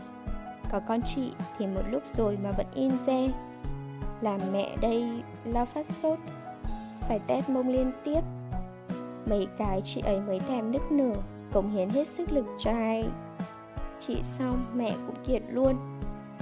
Có 0.71 0.79
con 0.87 1.01
chị 1.01 1.31
thì 1.57 1.67
một 1.67 1.81
lúc 1.89 2.03
rồi 2.13 2.37
mà 2.43 2.51
vẫn 2.51 2.67
in 2.73 2.91
re. 3.07 3.27
Làm 4.21 4.39
mẹ 4.53 4.75
đây 4.81 5.23
lo 5.45 5.65
phát 5.65 5.85
sốt 5.85 6.19
phải 7.11 7.19
tét 7.27 7.49
mông 7.49 7.69
liên 7.69 7.91
tiếp. 8.03 8.19
Mấy 9.25 9.47
cái 9.57 9.81
chị 9.85 10.01
ấy 10.01 10.19
mới 10.19 10.39
thèm 10.39 10.71
nức 10.71 10.91
nở, 10.91 11.13
cống 11.53 11.71
hiến 11.71 11.89
hết 11.89 12.07
sức 12.07 12.31
lực 12.31 12.45
cho 12.59 12.71
ai. 12.71 13.05
Chị 13.99 14.17
xong, 14.23 14.65
mẹ 14.73 14.95
cũng 15.07 15.15
kiệt 15.25 15.41
luôn. 15.49 15.75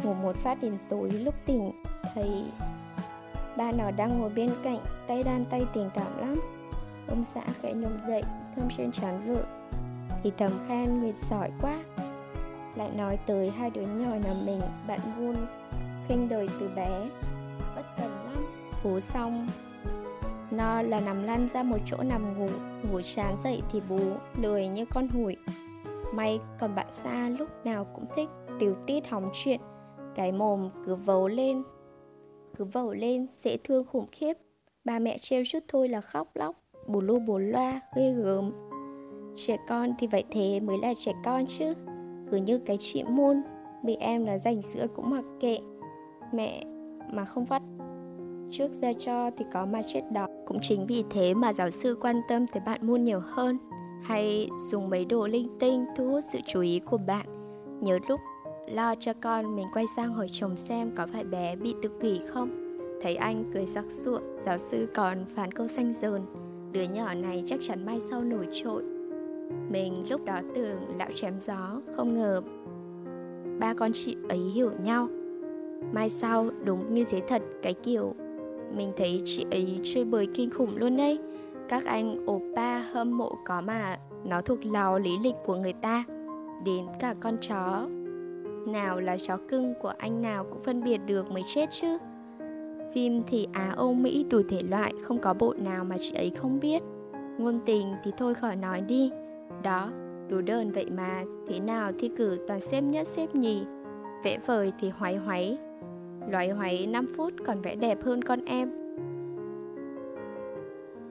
Ngủ 0.03 0.13
một 0.13 0.35
phát 0.35 0.61
đến 0.61 0.77
tối 0.89 1.11
lúc 1.11 1.35
tỉnh, 1.45 1.71
thấy 2.13 2.45
ba 3.57 3.71
nó 3.71 3.91
đang 3.91 4.19
ngồi 4.19 4.29
bên 4.29 4.49
cạnh, 4.63 4.77
tay 5.07 5.23
đan 5.23 5.45
tay 5.45 5.65
tình 5.73 5.89
cảm 5.93 6.17
lắm. 6.19 6.41
Ông 7.07 7.23
xã 7.25 7.41
khẽ 7.61 7.73
nhồm 7.73 7.91
dậy, 8.07 8.23
thơm 8.55 8.65
trên 8.77 8.91
trán 8.91 9.21
vợ. 9.27 9.43
Thì 10.23 10.31
thầm 10.37 10.51
khen 10.67 11.01
nguyệt 11.01 11.15
giỏi 11.29 11.51
quá. 11.61 11.79
Lại 12.75 12.89
nói 12.97 13.19
tới 13.25 13.49
hai 13.49 13.69
đứa 13.69 13.81
nhỏ 13.81 14.15
nhà 14.15 14.33
mình, 14.45 14.61
bạn 14.87 14.99
vun 15.17 15.35
khinh 16.07 16.29
đời 16.29 16.49
từ 16.59 16.69
bé. 16.75 17.09
Bất 17.75 17.83
cần 17.97 18.11
lắm. 18.25 18.45
Hú 18.83 18.99
xong 18.99 19.47
no 20.59 20.81
là 20.81 20.99
nằm 20.99 21.23
lăn 21.23 21.47
ra 21.53 21.63
một 21.63 21.77
chỗ 21.85 21.97
nằm 22.03 22.39
ngủ 22.39 22.49
ngủ 22.91 23.01
chán 23.01 23.35
dậy 23.43 23.61
thì 23.71 23.81
bú 23.89 23.99
lười 24.41 24.67
như 24.67 24.85
con 24.85 25.07
hủi. 25.07 25.35
May 26.13 26.39
còn 26.59 26.75
bạn 26.75 26.87
xa 26.91 27.29
lúc 27.29 27.49
nào 27.63 27.85
cũng 27.95 28.05
thích 28.15 28.29
tiểu 28.59 28.75
tiết 28.87 29.09
hóng 29.09 29.29
chuyện, 29.33 29.59
cái 30.15 30.31
mồm 30.31 30.69
cứ 30.85 30.95
vấu 30.95 31.27
lên, 31.27 31.63
cứ 32.57 32.65
vẩu 32.65 32.93
lên, 32.93 33.27
dễ 33.43 33.57
thương 33.63 33.85
khủng 33.85 34.05
khiếp. 34.11 34.33
Ba 34.85 34.99
mẹ 34.99 35.17
trêu 35.17 35.43
chút 35.45 35.59
thôi 35.67 35.89
là 35.89 36.01
khóc 36.01 36.27
lóc, 36.35 36.55
bù 36.87 37.01
lu 37.01 37.19
bù 37.19 37.37
loa, 37.37 37.81
ghê 37.95 38.13
gớm. 38.13 38.51
Trẻ 39.35 39.57
con 39.67 39.93
thì 39.99 40.07
vậy 40.07 40.23
thế 40.31 40.59
mới 40.59 40.77
là 40.77 40.93
trẻ 40.97 41.11
con 41.25 41.45
chứ, 41.47 41.73
cứ 42.31 42.37
như 42.37 42.57
cái 42.57 42.77
chị 42.79 43.03
môn 43.03 43.41
bị 43.83 43.95
em 43.95 44.25
là 44.25 44.37
dành 44.37 44.61
sữa 44.61 44.87
cũng 44.95 45.09
mặc 45.09 45.23
kệ, 45.39 45.59
mẹ 46.33 46.63
mà 47.13 47.25
không 47.25 47.45
phát 47.45 47.61
trước 48.51 48.71
ra 48.81 48.93
cho 48.99 49.31
thì 49.37 49.45
có 49.53 49.65
mà 49.65 49.81
chết 49.87 50.01
đó. 50.11 50.27
Cũng 50.45 50.57
chính 50.61 50.85
vì 50.87 51.03
thế 51.09 51.33
mà 51.33 51.53
giáo 51.53 51.69
sư 51.69 51.97
quan 52.01 52.21
tâm 52.29 52.47
tới 52.47 52.63
bạn 52.65 52.87
môn 52.87 53.03
nhiều 53.03 53.21
hơn. 53.25 53.57
Hay 54.03 54.49
dùng 54.71 54.89
mấy 54.89 55.05
đồ 55.05 55.27
linh 55.27 55.47
tinh 55.59 55.85
thu 55.97 56.07
hút 56.07 56.23
sự 56.31 56.39
chú 56.47 56.61
ý 56.61 56.79
của 56.79 56.97
bạn. 56.97 57.25
Nhớ 57.81 57.99
lúc 58.07 58.19
lo 58.67 58.95
cho 58.99 59.13
con 59.21 59.55
mình 59.55 59.67
quay 59.73 59.85
sang 59.95 60.13
hỏi 60.13 60.27
chồng 60.31 60.57
xem 60.57 60.91
có 60.95 61.07
phải 61.13 61.23
bé 61.23 61.55
bị 61.55 61.75
tự 61.81 61.89
kỷ 62.01 62.21
không? 62.27 62.49
Thấy 63.01 63.15
anh 63.15 63.51
cười 63.53 63.67
sắc 63.67 63.85
sụa, 63.89 64.19
giáo 64.45 64.57
sư 64.57 64.87
còn 64.93 65.25
phán 65.25 65.51
câu 65.51 65.67
xanh 65.67 65.93
dờn. 66.01 66.21
Đứa 66.71 66.83
nhỏ 66.83 67.13
này 67.13 67.43
chắc 67.45 67.59
chắn 67.61 67.85
mai 67.85 67.99
sau 67.99 68.21
nổi 68.21 68.47
trội. 68.51 68.83
Mình 69.69 70.05
lúc 70.09 70.25
đó 70.25 70.39
tưởng 70.55 70.97
lão 70.97 71.09
chém 71.15 71.39
gió, 71.39 71.81
không 71.95 72.13
ngờ 72.13 72.41
ba 73.59 73.73
con 73.73 73.91
chị 73.93 74.15
ấy 74.29 74.39
hiểu 74.39 74.71
nhau. 74.83 75.07
Mai 75.91 76.09
sau 76.09 76.49
đúng 76.63 76.93
như 76.93 77.05
thế 77.09 77.21
thật, 77.27 77.41
cái 77.61 77.73
kiểu 77.73 78.15
mình 78.75 78.91
thấy 78.97 79.21
chị 79.25 79.45
ấy 79.51 79.79
chơi 79.83 80.05
bời 80.05 80.27
kinh 80.33 80.49
khủng 80.49 80.77
luôn 80.77 80.97
đấy. 80.97 81.19
Các 81.69 81.85
anh 81.85 82.25
oppa 82.31 82.79
hâm 82.79 83.17
mộ 83.17 83.31
có 83.45 83.61
mà. 83.61 83.97
Nó 84.25 84.41
thuộc 84.41 84.65
lò 84.65 84.99
lý 84.99 85.17
lịch 85.23 85.35
của 85.45 85.55
người 85.55 85.73
ta. 85.73 86.03
Đến 86.65 86.85
cả 86.99 87.15
con 87.19 87.37
chó. 87.41 87.87
Nào 88.67 89.01
là 89.01 89.17
chó 89.17 89.37
cưng 89.49 89.73
của 89.81 89.93
anh 89.97 90.21
nào 90.21 90.45
cũng 90.49 90.61
phân 90.61 90.83
biệt 90.83 90.97
được 91.07 91.31
mới 91.31 91.43
chết 91.45 91.69
chứ. 91.71 91.97
Phim 92.93 93.21
thì 93.27 93.47
Á, 93.53 93.73
Âu, 93.75 93.93
Mỹ 93.93 94.25
đủ 94.29 94.41
thể 94.49 94.61
loại, 94.69 94.93
không 95.03 95.19
có 95.19 95.33
bộ 95.33 95.53
nào 95.53 95.83
mà 95.83 95.97
chị 95.99 96.13
ấy 96.13 96.29
không 96.29 96.59
biết. 96.59 96.83
Ngôn 97.37 97.59
tình 97.65 97.87
thì 98.03 98.11
thôi 98.17 98.33
khỏi 98.33 98.55
nói 98.55 98.81
đi. 98.81 99.11
Đó, 99.63 99.89
đủ 100.29 100.41
đơn 100.41 100.71
vậy 100.71 100.85
mà. 100.89 101.23
Thế 101.47 101.59
nào 101.59 101.91
thi 101.99 102.11
cử 102.17 102.37
toàn 102.47 102.59
xếp 102.59 102.81
nhất 102.81 103.07
xếp 103.07 103.35
nhì. 103.35 103.63
Vẽ 104.23 104.37
vời 104.45 104.71
thì 104.79 104.89
hoáy 104.89 105.15
hoáy 105.15 105.57
loài 106.27 106.49
hoáy 106.49 106.87
5 106.87 107.07
phút 107.17 107.33
còn 107.45 107.61
vẽ 107.61 107.75
đẹp 107.75 108.03
hơn 108.03 108.23
con 108.23 108.45
em. 108.45 108.71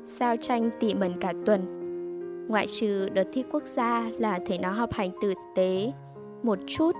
Sao 0.04 0.36
tranh 0.36 0.70
tỉ 0.80 0.94
mẩn 0.94 1.12
cả 1.20 1.32
tuần. 1.46 1.78
Ngoại 2.48 2.66
trừ 2.80 3.08
đợt 3.08 3.28
thi 3.32 3.44
quốc 3.52 3.62
gia 3.64 4.10
là 4.18 4.38
thấy 4.46 4.58
nó 4.58 4.70
học 4.70 4.92
hành 4.92 5.10
tử 5.22 5.34
tế. 5.54 5.92
Một 6.42 6.58
chút, 6.66 6.92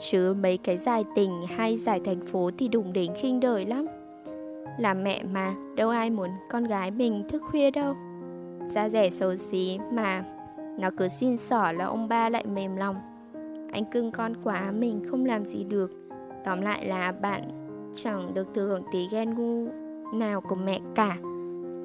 chứ 0.00 0.34
mấy 0.34 0.56
cái 0.56 0.76
giải 0.76 1.04
tỉnh 1.14 1.30
hay 1.56 1.76
giải 1.76 2.00
thành 2.04 2.20
phố 2.20 2.50
thì 2.58 2.68
đùng 2.68 2.92
đỉnh 2.92 3.12
khinh 3.16 3.40
đời 3.40 3.66
lắm. 3.66 3.86
Là 4.78 4.94
mẹ 4.94 5.22
mà, 5.32 5.54
đâu 5.76 5.90
ai 5.90 6.10
muốn 6.10 6.30
con 6.50 6.64
gái 6.64 6.90
mình 6.90 7.24
thức 7.28 7.42
khuya 7.50 7.70
đâu. 7.70 7.94
Da 8.68 8.88
rẻ 8.88 9.10
xấu 9.10 9.36
xí 9.36 9.78
mà, 9.92 10.24
nó 10.78 10.90
cứ 10.96 11.08
xin 11.08 11.36
xỏ 11.38 11.72
là 11.72 11.84
ông 11.84 12.08
ba 12.08 12.28
lại 12.28 12.44
mềm 12.46 12.76
lòng. 12.76 12.96
Anh 13.72 13.84
cưng 13.84 14.12
con 14.12 14.32
quá, 14.44 14.72
mình 14.72 15.04
không 15.10 15.24
làm 15.24 15.44
gì 15.44 15.64
được 15.64 16.05
tóm 16.46 16.60
lại 16.60 16.86
là 16.86 17.12
bạn 17.12 17.42
chẳng 17.94 18.34
được 18.34 18.54
thừa 18.54 18.66
hưởng 18.66 18.82
tí 18.92 19.08
ghen 19.10 19.34
ngu 19.34 19.68
nào 20.14 20.40
của 20.40 20.56
mẹ 20.56 20.80
cả 20.94 21.16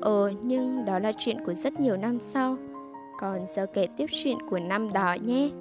ờ 0.02 0.32
nhưng 0.42 0.86
đó 0.86 1.00
là 1.00 1.12
chuyện 1.18 1.38
của 1.46 1.54
rất 1.54 1.80
nhiều 1.80 1.98
năm 1.98 2.20
sau 2.20 2.58
còn 3.20 3.40
giờ 3.48 3.66
kể 3.74 3.88
tiếp 3.98 4.06
chuyện 4.24 4.38
của 4.50 4.60
năm 4.60 4.94
đó 4.94 5.14
nhé 5.14 5.52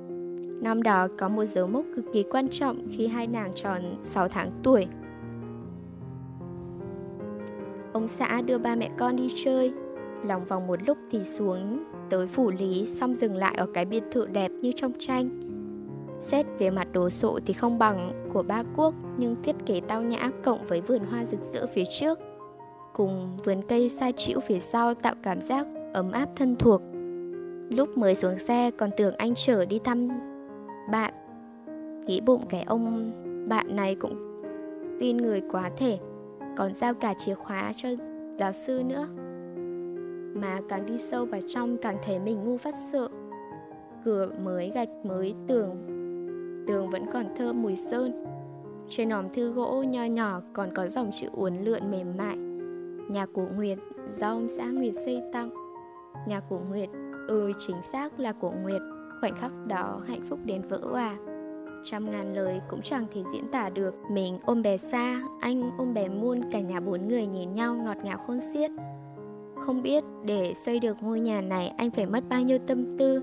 Năm 0.61 0.83
đó 0.83 1.09
có 1.19 1.29
một 1.29 1.45
dấu 1.45 1.67
mốc 1.67 1.85
cực 1.97 2.05
kỳ 2.13 2.23
quan 2.23 2.49
trọng 2.49 2.89
khi 2.91 3.07
hai 3.07 3.27
nàng 3.27 3.53
tròn 3.55 3.97
6 4.03 4.29
tháng 4.29 4.51
tuổi. 4.63 4.87
Ông 7.93 8.09
xã 8.09 8.41
đưa 8.43 8.59
ba 8.59 8.77
mẹ 8.77 8.91
con 8.99 9.17
đi 9.17 9.29
chơi, 9.45 9.73
lòng 10.25 10.45
vòng 10.45 10.67
một 10.67 10.81
lúc 10.87 10.99
thì 11.11 11.25
xuống 11.25 11.85
tới 12.11 12.27
phủ 12.27 12.51
lý 12.51 12.87
xong 12.87 13.15
dừng 13.15 13.37
lại 13.37 13.55
ở 13.59 13.67
cái 13.75 13.85
biệt 13.85 14.05
thự 14.11 14.27
đẹp 14.27 14.51
như 14.51 14.73
trong 14.77 14.93
tranh. 14.99 15.50
Xét 16.21 16.47
về 16.59 16.71
mặt 16.71 16.89
đồ 16.93 17.11
sộ 17.11 17.39
thì 17.47 17.53
không 17.53 17.79
bằng 17.79 18.29
của 18.33 18.43
ba 18.43 18.63
quốc, 18.77 18.95
nhưng 19.19 19.37
thiết 19.43 19.57
kế 19.67 19.81
tao 19.81 20.03
nhã 20.03 20.31
cộng 20.45 20.65
với 20.65 20.81
vườn 20.81 21.01
hoa 21.05 21.25
rực 21.25 21.41
rỡ 21.45 21.67
phía 21.67 21.85
trước, 21.85 22.19
cùng 22.95 23.37
vườn 23.45 23.61
cây 23.69 23.89
xa 23.89 24.11
chĩu 24.11 24.41
phía 24.41 24.59
sau 24.59 24.95
tạo 24.95 25.15
cảm 25.23 25.41
giác 25.41 25.67
ấm 25.93 26.13
áp 26.13 26.29
thân 26.37 26.57
thuộc. 26.57 26.81
Lúc 27.71 27.99
mới 27.99 28.15
xuống 28.15 28.39
xe, 28.39 28.71
còn 28.71 28.91
tưởng 28.97 29.15
anh 29.17 29.35
chở 29.35 29.65
đi 29.65 29.79
thăm 29.79 30.09
bạn. 30.93 31.15
Nghĩ 32.07 32.21
bụng 32.21 32.43
cái 32.49 32.63
ông 32.63 33.13
bạn 33.49 33.77
này 33.77 33.95
cũng 33.95 34.43
tin 35.01 35.17
người 35.17 35.43
quá 35.51 35.71
thể, 35.77 35.99
còn 36.57 36.75
giao 36.75 36.95
cả 36.95 37.15
chìa 37.19 37.35
khóa 37.35 37.73
cho 37.77 37.89
giáo 38.39 38.53
sư 38.53 38.83
nữa. 38.87 39.09
Mà 40.41 40.61
càng 40.69 40.87
đi 40.87 40.99
sâu 40.99 41.25
vào 41.25 41.41
trong, 41.49 41.77
càng 41.77 41.97
thấy 42.05 42.19
mình 42.19 42.45
ngu 42.45 42.57
phát 42.57 42.75
sợ. 42.93 43.09
Cửa 44.05 44.31
mới 44.45 44.71
gạch 44.75 44.89
mới 45.05 45.35
tường 45.47 46.00
tường 46.71 46.91
vẫn 46.91 47.07
còn 47.13 47.27
thơm 47.37 47.63
mùi 47.63 47.77
sơn. 47.77 48.25
Trên 48.89 49.09
nòm 49.09 49.31
thư 49.31 49.53
gỗ 49.53 49.83
nho 49.83 50.05
nhỏ 50.05 50.41
còn 50.53 50.75
có 50.75 50.89
dòng 50.89 51.11
chữ 51.13 51.29
uốn 51.33 51.57
lượn 51.57 51.91
mềm 51.91 52.17
mại. 52.17 52.37
Nhà 53.11 53.27
của 53.27 53.47
nguyệt 53.57 53.79
do 54.11 54.29
ông 54.29 54.49
xã 54.49 54.65
nguyệt 54.65 54.95
xây 55.05 55.23
tặng. 55.33 55.51
Nhà 56.29 56.41
của 56.41 56.61
nguyệt 56.71 56.89
ừ 57.29 57.53
chính 57.59 57.83
xác 57.83 58.21
là 58.21 58.33
của 58.33 58.53
nguyệt, 58.63 58.83
khoảnh 59.21 59.37
khắc 59.37 59.53
đó 59.67 60.01
hạnh 60.07 60.23
phúc 60.29 60.39
đến 60.45 60.63
vỡ 60.69 60.81
hòa 60.83 61.17
trăm 61.85 62.11
ngàn 62.11 62.35
lời 62.35 62.61
cũng 62.69 62.83
chẳng 62.83 63.07
thể 63.15 63.23
diễn 63.33 63.49
tả 63.49 63.71
được. 63.71 63.95
Mình 64.11 64.39
ôm 64.45 64.63
bé 64.63 64.77
xa, 64.77 65.23
anh 65.41 65.71
ôm 65.79 65.95
bé 65.95 66.09
muôn, 66.09 66.41
cả 66.53 66.61
nhà 66.61 66.81
bốn 66.81 67.09
người 67.09 67.27
nhìn 67.27 67.55
nhau 67.55 67.75
ngọt 67.75 67.97
ngào 68.05 68.19
khôn 68.19 68.41
xiết. 68.41 68.71
Không 69.57 69.83
biết 69.83 70.05
để 70.25 70.55
xây 70.55 70.81
được 70.81 70.97
ngôi 71.01 71.21
nhà 71.21 71.41
này 71.41 71.69
anh 71.69 71.91
phải 71.91 72.07
mất 72.07 72.25
bao 72.29 72.43
nhiêu 72.43 72.59
tâm 72.67 72.99
tư, 72.99 73.23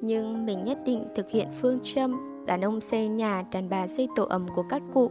nhưng 0.00 0.46
mình 0.46 0.64
nhất 0.64 0.78
định 0.86 1.04
thực 1.14 1.30
hiện 1.30 1.48
phương 1.60 1.78
châm 1.82 2.33
đàn 2.46 2.64
ông 2.64 2.80
xây 2.80 3.08
nhà 3.08 3.44
đàn 3.52 3.68
bà 3.68 3.86
xây 3.86 4.08
tổ 4.16 4.24
ấm 4.24 4.46
của 4.54 4.64
các 4.68 4.82
cụ 4.92 5.10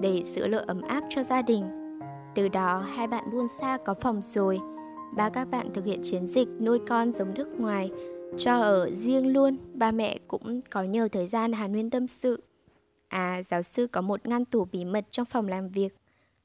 để 0.00 0.22
giữ 0.24 0.46
lửa 0.46 0.64
ấm 0.66 0.82
áp 0.82 1.04
cho 1.08 1.24
gia 1.24 1.42
đình. 1.42 1.64
Từ 2.34 2.48
đó, 2.48 2.84
hai 2.94 3.06
bạn 3.06 3.30
buôn 3.32 3.48
xa 3.48 3.78
có 3.84 3.94
phòng 3.94 4.20
rồi. 4.22 4.60
Ba 5.16 5.30
các 5.30 5.50
bạn 5.50 5.72
thực 5.74 5.84
hiện 5.84 6.00
chiến 6.02 6.26
dịch 6.26 6.48
nuôi 6.60 6.78
con 6.88 7.12
giống 7.12 7.34
nước 7.34 7.48
ngoài, 7.58 7.90
Cho 8.36 8.60
ở 8.60 8.90
riêng 8.90 9.32
luôn. 9.32 9.56
Ba 9.74 9.90
mẹ 9.90 10.18
cũng 10.28 10.60
có 10.70 10.82
nhiều 10.82 11.08
thời 11.08 11.26
gian 11.26 11.52
hàn 11.52 11.72
huyên 11.72 11.90
tâm 11.90 12.06
sự. 12.06 12.42
À 13.08 13.42
giáo 13.42 13.62
sư 13.62 13.86
có 13.86 14.00
một 14.00 14.26
ngăn 14.26 14.44
tủ 14.44 14.64
bí 14.72 14.84
mật 14.84 15.04
trong 15.10 15.26
phòng 15.26 15.48
làm 15.48 15.68
việc. 15.68 15.96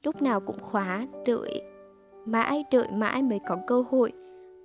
Lúc 0.03 0.21
nào 0.21 0.39
cũng 0.39 0.59
khóa, 0.61 1.07
Đợi, 1.25 1.61
mãi 2.25 2.63
đợi 2.71 2.87
mãi 2.91 3.23
mới 3.23 3.39
có 3.47 3.57
cơ 3.67 3.83
hội. 3.89 4.11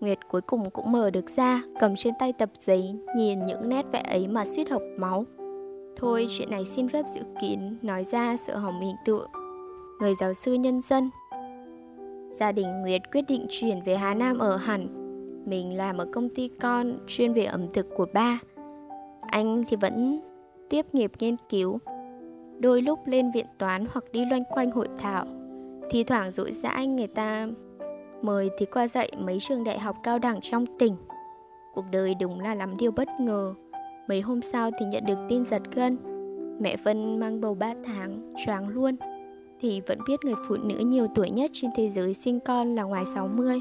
Nguyệt 0.01 0.19
cuối 0.29 0.41
cùng 0.41 0.71
cũng 0.71 0.93
mở 0.93 1.11
được 1.11 1.31
ra, 1.31 1.63
Cầm 1.81 1.97
trên 1.97 2.15
tay 2.19 2.33
tập 2.33 2.51
giấy, 2.59 2.95
Nhìn 3.17 3.47
những 3.47 3.69
nét 3.69 3.87
vẽ 3.93 4.01
ấy 4.01 4.29
mà 4.29 4.45
suýt 4.45 4.71
học 4.71 4.83
máu. 4.99 5.25
Thôi, 5.97 6.27
chuyện 6.31 6.51
này 6.51 6.65
xin 6.65 6.89
phép 6.89 7.05
giữ 7.15 7.21
kín, 7.41 7.61
Nói 7.83 8.05
ra 8.05 8.37
sợ 8.37 8.57
hỏng 8.57 8.81
hình 8.81 8.97
tượng. 9.05 9.31
Người 10.01 10.15
giáo 10.15 10.35
sư 10.35 10.55
nhân 10.55 10.81
dân. 10.81 11.11
Gia 12.31 12.53
đình 12.53 12.83
Nguyệt 12.83 13.03
quyết 13.13 13.23
định 13.29 13.47
chuyển 13.51 13.81
về 13.85 13.97
Hà 13.97 14.15
Nam 14.15 14.39
ở 14.39 14.57
hẳn. 14.57 14.89
Mình 15.47 15.77
làm 15.77 15.99
ở 15.99 16.07
công 16.13 16.29
ty 16.29 16.49
con 16.61 16.99
chuyên 17.07 17.33
về 17.33 17.45
ẩm 17.45 17.67
thực 17.73 17.87
của 17.97 18.07
ba. 18.15 18.39
Anh 19.21 19.65
thì 19.69 19.77
vẫn 19.77 20.21
tiếp 20.69 20.87
nghiệp 20.93 21.13
nghiên 21.19 21.37
cứu. 21.49 21.79
Đôi 22.59 22.83
lúc 22.83 23.07
lên 23.07 23.31
viện 23.31 23.47
toán 23.59 23.87
hoặc 23.91 24.05
đi 24.13 24.25
loanh 24.25 24.45
quanh 24.45 24.71
hội 24.71 24.89
thảo. 24.99 25.27
Thì 25.91 26.05
thoảng 26.05 26.31
rỗi 26.31 26.53
rãi 26.53 26.87
người 26.87 27.07
ta 27.07 27.49
mời 28.23 28.51
thì 28.59 28.67
qua 28.67 28.89
dạy 28.89 29.11
mấy 29.19 29.39
trường 29.41 29.65
đại 29.65 29.79
học 29.79 29.97
cao 30.03 30.19
đẳng 30.19 30.41
trong 30.43 30.65
tỉnh. 30.79 30.97
Cuộc 31.75 31.85
đời 31.91 32.15
đúng 32.21 32.41
là 32.41 32.55
lắm 32.55 32.77
điều 32.77 32.91
bất 32.91 33.09
ngờ. 33.21 33.55
Mấy 34.11 34.21
hôm 34.21 34.43
sau 34.43 34.71
thì 34.79 34.87
nhận 34.87 35.07
được 35.07 35.19
tin 35.29 35.45
giật 35.45 35.63
gân. 35.75 35.97
Mẹ 36.61 36.77
Vân 36.85 37.21
mang 37.21 37.41
bầu 37.41 37.55
3 37.55 37.75
tháng, 37.85 38.35
choáng 38.47 38.69
luôn. 38.69 38.97
Thì 39.61 39.81
vẫn 39.87 39.99
biết 40.09 40.25
người 40.25 40.35
phụ 40.49 40.57
nữ 40.57 40.79
nhiều 40.79 41.07
tuổi 41.15 41.31
nhất 41.31 41.51
trên 41.55 41.71
thế 41.77 41.91
giới 41.91 42.15
sinh 42.15 42.41
con 42.41 42.75
là 42.75 42.83
ngoài 42.83 43.07
60 43.07 43.61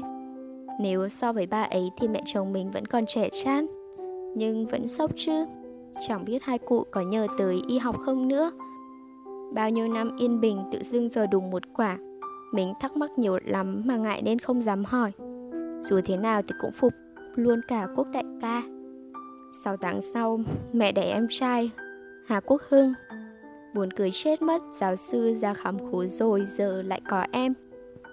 Nếu 0.80 1.08
so 1.08 1.32
với 1.32 1.46
ba 1.46 1.62
ấy 1.62 1.90
thì 1.98 2.08
mẹ 2.08 2.22
chồng 2.26 2.52
mình 2.52 2.70
vẫn 2.70 2.86
còn 2.86 3.06
trẻ 3.06 3.28
chán 3.44 3.66
Nhưng 4.36 4.66
vẫn 4.66 4.88
sốc 4.88 5.10
chứ. 5.16 5.44
Chẳng 6.08 6.24
biết 6.24 6.42
hai 6.42 6.58
cụ 6.58 6.84
có 6.90 7.00
nhờ 7.00 7.26
tới 7.38 7.62
y 7.68 7.78
học 7.78 7.96
không 8.00 8.28
nữa. 8.28 8.50
Bao 9.54 9.70
nhiêu 9.70 9.88
năm 9.88 10.16
yên 10.16 10.40
bình 10.40 10.58
tự 10.72 10.82
dưng 10.82 11.08
giờ 11.08 11.26
đùng 11.26 11.50
một 11.50 11.62
quả 11.74 11.98
Mình 12.52 12.72
thắc 12.80 12.96
mắc 12.96 13.10
nhiều 13.18 13.38
lắm 13.44 13.82
mà 13.84 13.96
ngại 13.96 14.22
nên 14.22 14.38
không 14.38 14.60
dám 14.60 14.84
hỏi. 14.84 15.12
Dù 15.80 16.00
thế 16.04 16.16
nào 16.16 16.42
thì 16.42 16.54
cũng 16.60 16.72
phục 16.72 16.92
luôn 17.34 17.60
cả 17.68 17.88
quốc 17.96 18.06
đại 18.12 18.24
ca. 18.40 18.79
6 19.52 19.76
tháng 19.76 20.00
sau, 20.00 20.40
mẹ 20.72 20.92
đẻ 20.92 21.02
em 21.02 21.26
trai, 21.30 21.70
Hà 22.26 22.40
Quốc 22.40 22.62
Hưng. 22.68 22.92
Buồn 23.74 23.90
cười 23.90 24.10
chết 24.12 24.42
mất, 24.42 24.62
giáo 24.78 24.96
sư 24.96 25.36
ra 25.40 25.54
khám 25.54 25.90
khổ 25.90 26.04
rồi, 26.06 26.46
giờ 26.48 26.82
lại 26.82 27.00
có 27.10 27.24
em. 27.32 27.54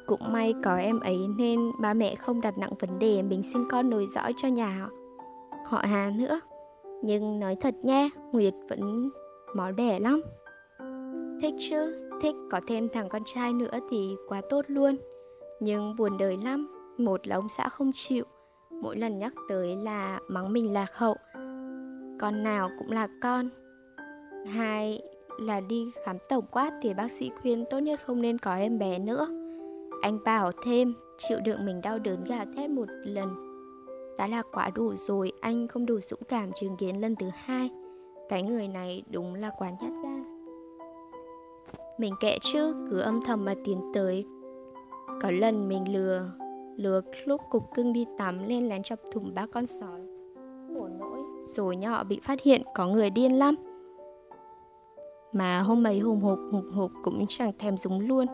Cũng 0.06 0.20
may 0.32 0.54
có 0.64 0.76
em 0.76 1.00
ấy 1.00 1.18
nên 1.38 1.60
ba 1.80 1.94
mẹ 1.94 2.16
không 2.16 2.42
đặt 2.42 2.58
nặng 2.58 2.74
vấn 2.80 3.00
đề 3.00 3.22
mình 3.22 3.44
sinh 3.44 3.66
con 3.70 3.90
nối 3.90 4.06
dõi 4.08 4.34
cho 4.38 4.48
nhà 4.48 4.88
họ 5.66 5.82
Hà 5.84 6.12
nữa. 6.16 6.40
Nhưng 7.04 7.40
nói 7.40 7.56
thật 7.62 7.76
nha, 7.84 8.10
Nguyệt 8.32 8.54
vẫn 8.70 9.10
mó 9.56 9.72
đẻ 9.72 10.00
lắm. 10.00 10.22
Thích 11.42 11.54
chứ, 11.60 12.10
thích 12.22 12.36
có 12.52 12.62
thêm 12.68 12.90
thằng 12.94 13.10
con 13.10 13.22
trai 13.26 13.54
nữa 13.54 13.80
thì 13.92 14.16
quá 14.28 14.42
tốt 14.50 14.66
luôn. 14.68 14.98
Nhưng 15.60 15.96
buồn 15.96 16.18
đời 16.18 16.38
lắm, 16.44 16.68
một 16.98 17.28
là 17.28 17.36
ông 17.36 17.50
xã 17.50 17.70
không 17.70 17.92
chịu, 17.94 18.26
mỗi 18.82 18.98
lần 18.98 19.20
nhắc 19.20 19.34
tới 19.50 19.76
là 19.76 20.20
mắng 20.28 20.54
mình 20.54 20.74
lạc 20.74 20.94
hậu, 20.94 21.16
con 22.20 22.44
nào 22.44 22.70
cũng 22.78 22.92
là 22.92 23.08
con. 23.22 23.50
Hai 24.48 25.02
là 25.40 25.60
đi 25.60 25.92
khám 26.06 26.18
tổng 26.30 26.46
quát 26.52 26.72
thì 26.82 26.94
bác 26.94 27.12
sĩ 27.12 27.32
khuyên 27.42 27.66
tốt 27.70 27.80
nhất 27.80 28.00
không 28.06 28.22
nên 28.22 28.38
có 28.38 28.56
em 28.56 28.80
bé 28.80 29.00
nữa. 29.00 29.28
Anh 30.02 30.20
bảo 30.26 30.52
thêm, 30.64 30.94
chịu 31.18 31.38
đựng 31.46 31.66
mình 31.66 31.82
đau 31.82 32.00
đớn 32.00 32.24
gào 32.24 32.46
thét 32.56 32.70
một 32.70 32.86
lần. 33.04 33.30
Đã 34.18 34.28
là 34.28 34.44
quá 34.54 34.70
đủ 34.76 34.96
rồi, 34.96 35.32
anh 35.42 35.68
không 35.68 35.86
đủ 35.86 36.00
dũng 36.00 36.24
cảm 36.30 36.52
chứng 36.52 36.78
kiến 36.78 37.02
lần 37.02 37.16
thứ 37.16 37.28
hai. 37.34 37.70
Cái 38.30 38.44
người 38.44 38.68
này 38.68 39.04
đúng 39.12 39.36
là 39.36 39.52
quá 39.58 39.70
nhát 39.70 39.92
gan. 40.04 40.24
Mình 41.98 42.14
kệ 42.20 42.38
chứ 42.42 42.88
cứ 42.92 43.00
âm 43.00 43.22
thầm 43.26 43.46
mà 43.46 43.56
tiến 43.66 43.92
tới. 43.94 44.26
Có 45.22 45.32
lần 45.32 45.70
mình 45.70 45.94
lừa 45.94 46.32
lừa 46.78 47.02
lúc 47.26 47.42
cục 47.50 47.64
cưng 47.76 47.94
đi 47.94 48.06
tắm 48.18 48.48
lên 48.48 48.70
lén 48.70 48.84
chọc 48.84 49.00
thủng 49.12 49.32
ba 49.34 49.46
con 49.46 49.66
sói. 49.66 50.02
Khổ 50.74 50.88
nỗi. 51.00 51.20
Rồi 51.46 51.76
nhỏ 51.76 52.04
bị 52.04 52.20
phát 52.20 52.42
hiện 52.42 52.62
có 52.76 52.88
người 52.88 53.10
điên 53.10 53.40
lắm. 53.40 53.56
Mà 55.32 55.60
hôm 55.60 55.84
ấy 55.84 56.00
hùng 56.00 56.22
hục 56.22 56.40
hùng 56.52 56.70
hục 56.70 56.92
cũng 57.04 57.26
chẳng 57.30 57.52
thèm 57.60 57.78
dùng 57.78 58.00
luôn. 58.00 58.26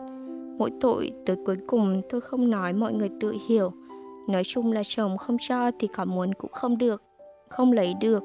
Mỗi 0.58 0.70
tội 0.80 1.10
tới 1.26 1.36
cuối 1.46 1.56
cùng 1.66 2.02
tôi 2.08 2.20
không 2.20 2.50
nói 2.50 2.72
mọi 2.72 2.92
người 2.92 3.10
tự 3.20 3.34
hiểu. 3.48 3.72
Nói 4.28 4.42
chung 4.44 4.72
là 4.72 4.82
chồng 4.86 5.18
không 5.18 5.36
cho 5.40 5.70
thì 5.78 5.86
có 5.86 6.04
muốn 6.04 6.34
cũng 6.34 6.52
không 6.52 6.78
được 6.78 7.02
không 7.48 7.72
lấy 7.72 7.94
được. 7.94 8.22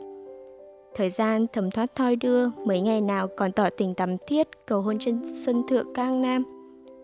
Thời 0.95 1.09
gian 1.09 1.45
thầm 1.53 1.71
thoát 1.71 1.95
thoi 1.95 2.15
đưa 2.15 2.49
mấy 2.65 2.81
ngày 2.81 3.01
nào 3.01 3.27
còn 3.37 3.51
tỏ 3.51 3.69
tình 3.77 3.95
tắm 3.95 4.17
thiết 4.27 4.47
cầu 4.67 4.81
hôn 4.81 4.99
trên 4.99 5.21
sân 5.45 5.67
thượng 5.67 5.93
cang 5.93 6.21
nam 6.21 6.43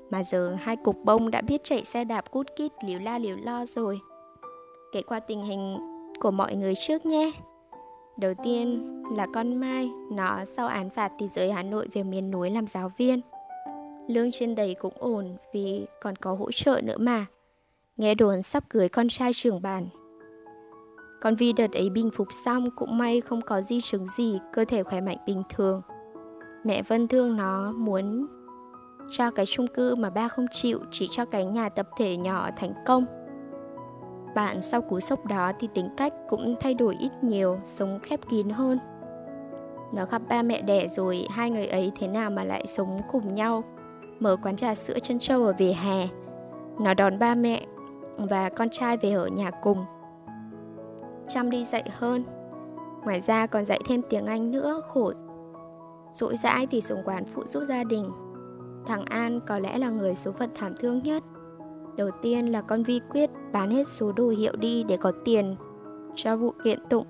mà 0.10 0.24
giờ 0.24 0.56
hai 0.60 0.76
cục 0.76 0.96
bông 1.04 1.32
đã 1.32 1.42
biết 1.42 1.64
chạy 1.64 1.86
xe 1.86 2.04
đạp 2.04 2.32
cút 2.32 2.48
kít 2.56 2.72
liều 2.86 3.00
la 3.00 3.18
liều 3.18 3.38
lo 3.38 3.66
rồi. 3.66 4.00
Kể 4.92 5.02
qua 5.02 5.20
tình 5.20 5.44
hình 5.44 5.78
của 6.20 6.32
mọi 6.32 6.56
người 6.56 6.74
trước 6.88 7.06
nhé. 7.06 7.32
Đầu 8.18 8.34
tiên 8.44 9.02
là 9.16 9.28
con 9.34 9.56
mai 9.56 9.90
nó 10.12 10.46
sau 10.46 10.68
án 10.68 10.90
phạt 10.90 11.12
thì 11.20 11.28
rời 11.28 11.52
hà 11.52 11.64
nội 11.64 11.88
về 11.94 12.04
miền 12.04 12.32
núi 12.32 12.50
làm 12.50 12.68
giáo 12.68 12.92
viên. 12.98 13.22
Lương 14.08 14.32
trên 14.32 14.56
đầy 14.56 14.76
cũng 14.76 14.94
ổn 15.00 15.36
vì 15.54 15.86
còn 16.02 16.16
có 16.16 16.34
hỗ 16.34 16.52
trợ 16.52 16.82
nữa 16.84 16.98
mà. 16.98 17.26
Nghe 17.98 18.16
đồn 18.16 18.42
sắp 18.42 18.64
cưới 18.70 18.90
con 18.90 19.08
trai 19.10 19.32
trưởng 19.34 19.62
bản. 19.62 19.88
Con 21.22 21.36
Vi 21.36 21.54
đợt 21.54 21.72
ấy 21.72 21.90
bình 21.90 22.10
phục 22.14 22.28
xong 22.32 22.70
cũng 22.76 22.98
may 22.98 23.22
không 23.22 23.42
có 23.42 23.62
di 23.62 23.82
chứng 23.82 24.08
gì, 24.18 24.40
cơ 24.54 24.66
thể 24.66 24.84
khỏe 24.84 25.02
mạnh 25.02 25.18
bình 25.26 25.44
thường. 25.50 25.82
Mẹ 26.64 26.82
Vân 26.82 27.08
thương 27.08 27.38
nó 27.38 27.72
muốn 27.72 28.28
cho 29.10 29.32
cái 29.32 29.46
chung 29.46 29.68
cư 29.68 29.96
mà 29.96 30.10
ba 30.10 30.28
không 30.28 30.46
chịu, 30.52 30.80
chỉ 30.92 31.08
cho 31.12 31.26
cái 31.26 31.46
nhà 31.46 31.70
tập 31.70 31.88
thể 31.98 32.18
nhỏ 32.18 32.50
thành 32.58 32.74
công. 32.86 33.06
Bạn 34.36 34.62
sau 34.62 34.82
cú 34.82 35.00
sốc 35.00 35.26
đó 35.26 35.52
thì 35.60 35.70
tính 35.74 35.88
cách 35.98 36.14
cũng 36.30 36.56
thay 36.60 36.74
đổi 36.74 36.96
ít 37.00 37.12
nhiều, 37.22 37.60
sống 37.66 38.00
khép 38.04 38.20
kín 38.30 38.50
hơn. 38.50 38.80
Nó 39.94 40.06
gặp 40.06 40.22
ba 40.30 40.42
mẹ 40.42 40.62
đẻ 40.62 40.88
rồi, 40.88 41.28
hai 41.30 41.50
người 41.50 41.68
ấy 41.68 41.92
thế 42.00 42.08
nào 42.08 42.30
mà 42.30 42.44
lại 42.44 42.68
sống 42.68 43.00
cùng 43.12 43.36
nhau? 43.36 43.64
Mở 44.20 44.38
quán 44.44 44.56
trà 44.56 44.76
sữa 44.76 45.00
chân 45.04 45.20
trâu 45.20 45.46
ở 45.46 45.54
vỉa 45.58 45.74
hè. 45.74 46.08
Nó 46.80 46.94
đón 46.94 47.20
ba 47.20 47.36
mẹ 47.36 47.66
và 48.18 48.50
con 48.50 48.70
trai 48.70 48.98
về 48.98 49.12
ở 49.12 49.28
nhà 49.28 49.52
cùng. 49.52 49.86
Chăm 51.28 51.50
đi 51.50 51.66
dạy 51.66 51.84
hơn. 51.98 52.24
Ngoài 53.04 53.22
ra 53.22 53.48
còn 53.48 53.66
dạy 53.66 53.80
thêm 53.88 54.02
tiếng 54.10 54.26
anh 54.26 54.52
nữa, 54.52 54.82
khổ. 54.88 55.12
Dỗi 56.14 56.36
dãi 56.38 56.68
thì 56.68 56.82
xuống 56.82 57.02
quán 57.06 57.26
phụ 57.26 57.44
giúp 57.46 57.64
gia 57.70 57.84
đình. 57.84 58.12
Thằng 58.88 59.06
An 59.06 59.40
có 59.48 59.60
lẽ 59.60 59.78
là 59.78 59.90
người 59.90 60.16
số 60.16 60.32
phận 60.32 60.50
thảm 60.56 60.74
thương 60.80 61.04
nhất. 61.04 61.24
Đầu 61.98 62.10
tiên 62.22 62.52
là 62.52 62.62
con 62.62 62.84
Vi 62.84 63.02
quyết 63.10 63.30
bán 63.52 63.72
hết 63.72 63.88
số 63.88 64.12
đồ 64.12 64.30
hiệu 64.30 64.56
đi 64.56 64.84
để 64.84 64.98
có 64.98 65.12
tiền 65.26 65.56
cho 66.16 66.36
vụ 66.36 66.52
kiện 66.64 66.80
tụng. 66.90 67.06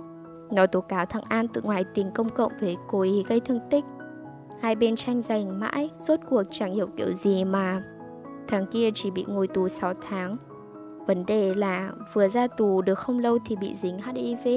Nó 0.52 0.68
tố 0.68 0.82
cáo 0.82 1.06
thằng 1.06 1.24
An 1.30 1.48
tự 1.48 1.62
ngoài 1.62 1.86
tình 1.94 2.12
công 2.12 2.30
cộng 2.30 2.52
về 2.60 2.76
cố 2.88 3.02
ý 3.02 3.24
gây 3.28 3.40
thương 3.40 3.60
tích. 3.70 3.86
Hai 4.62 4.76
bên 4.76 4.96
tranh 4.96 5.22
giành 5.22 5.60
mãi, 5.60 5.90
rốt 6.00 6.20
cuộc 6.30 6.44
chẳng 6.52 6.74
hiểu 6.74 6.88
kiểu 6.98 7.12
gì 7.12 7.44
mà. 7.44 7.84
Thằng 8.48 8.66
kia 8.72 8.90
chỉ 8.94 9.12
bị 9.12 9.26
ngồi 9.28 9.48
tù 9.48 9.68
6 9.68 9.94
tháng. 10.10 10.38
Vấn 11.08 11.26
đề 11.26 11.54
là 11.54 11.92
vừa 12.14 12.28
ra 12.28 12.48
tù 12.48 12.82
được 12.82 13.00
không 13.00 13.20
lâu 13.20 13.38
thì 13.46 13.56
bị 13.56 13.76
dính 13.76 13.98
HIV. 14.02 14.48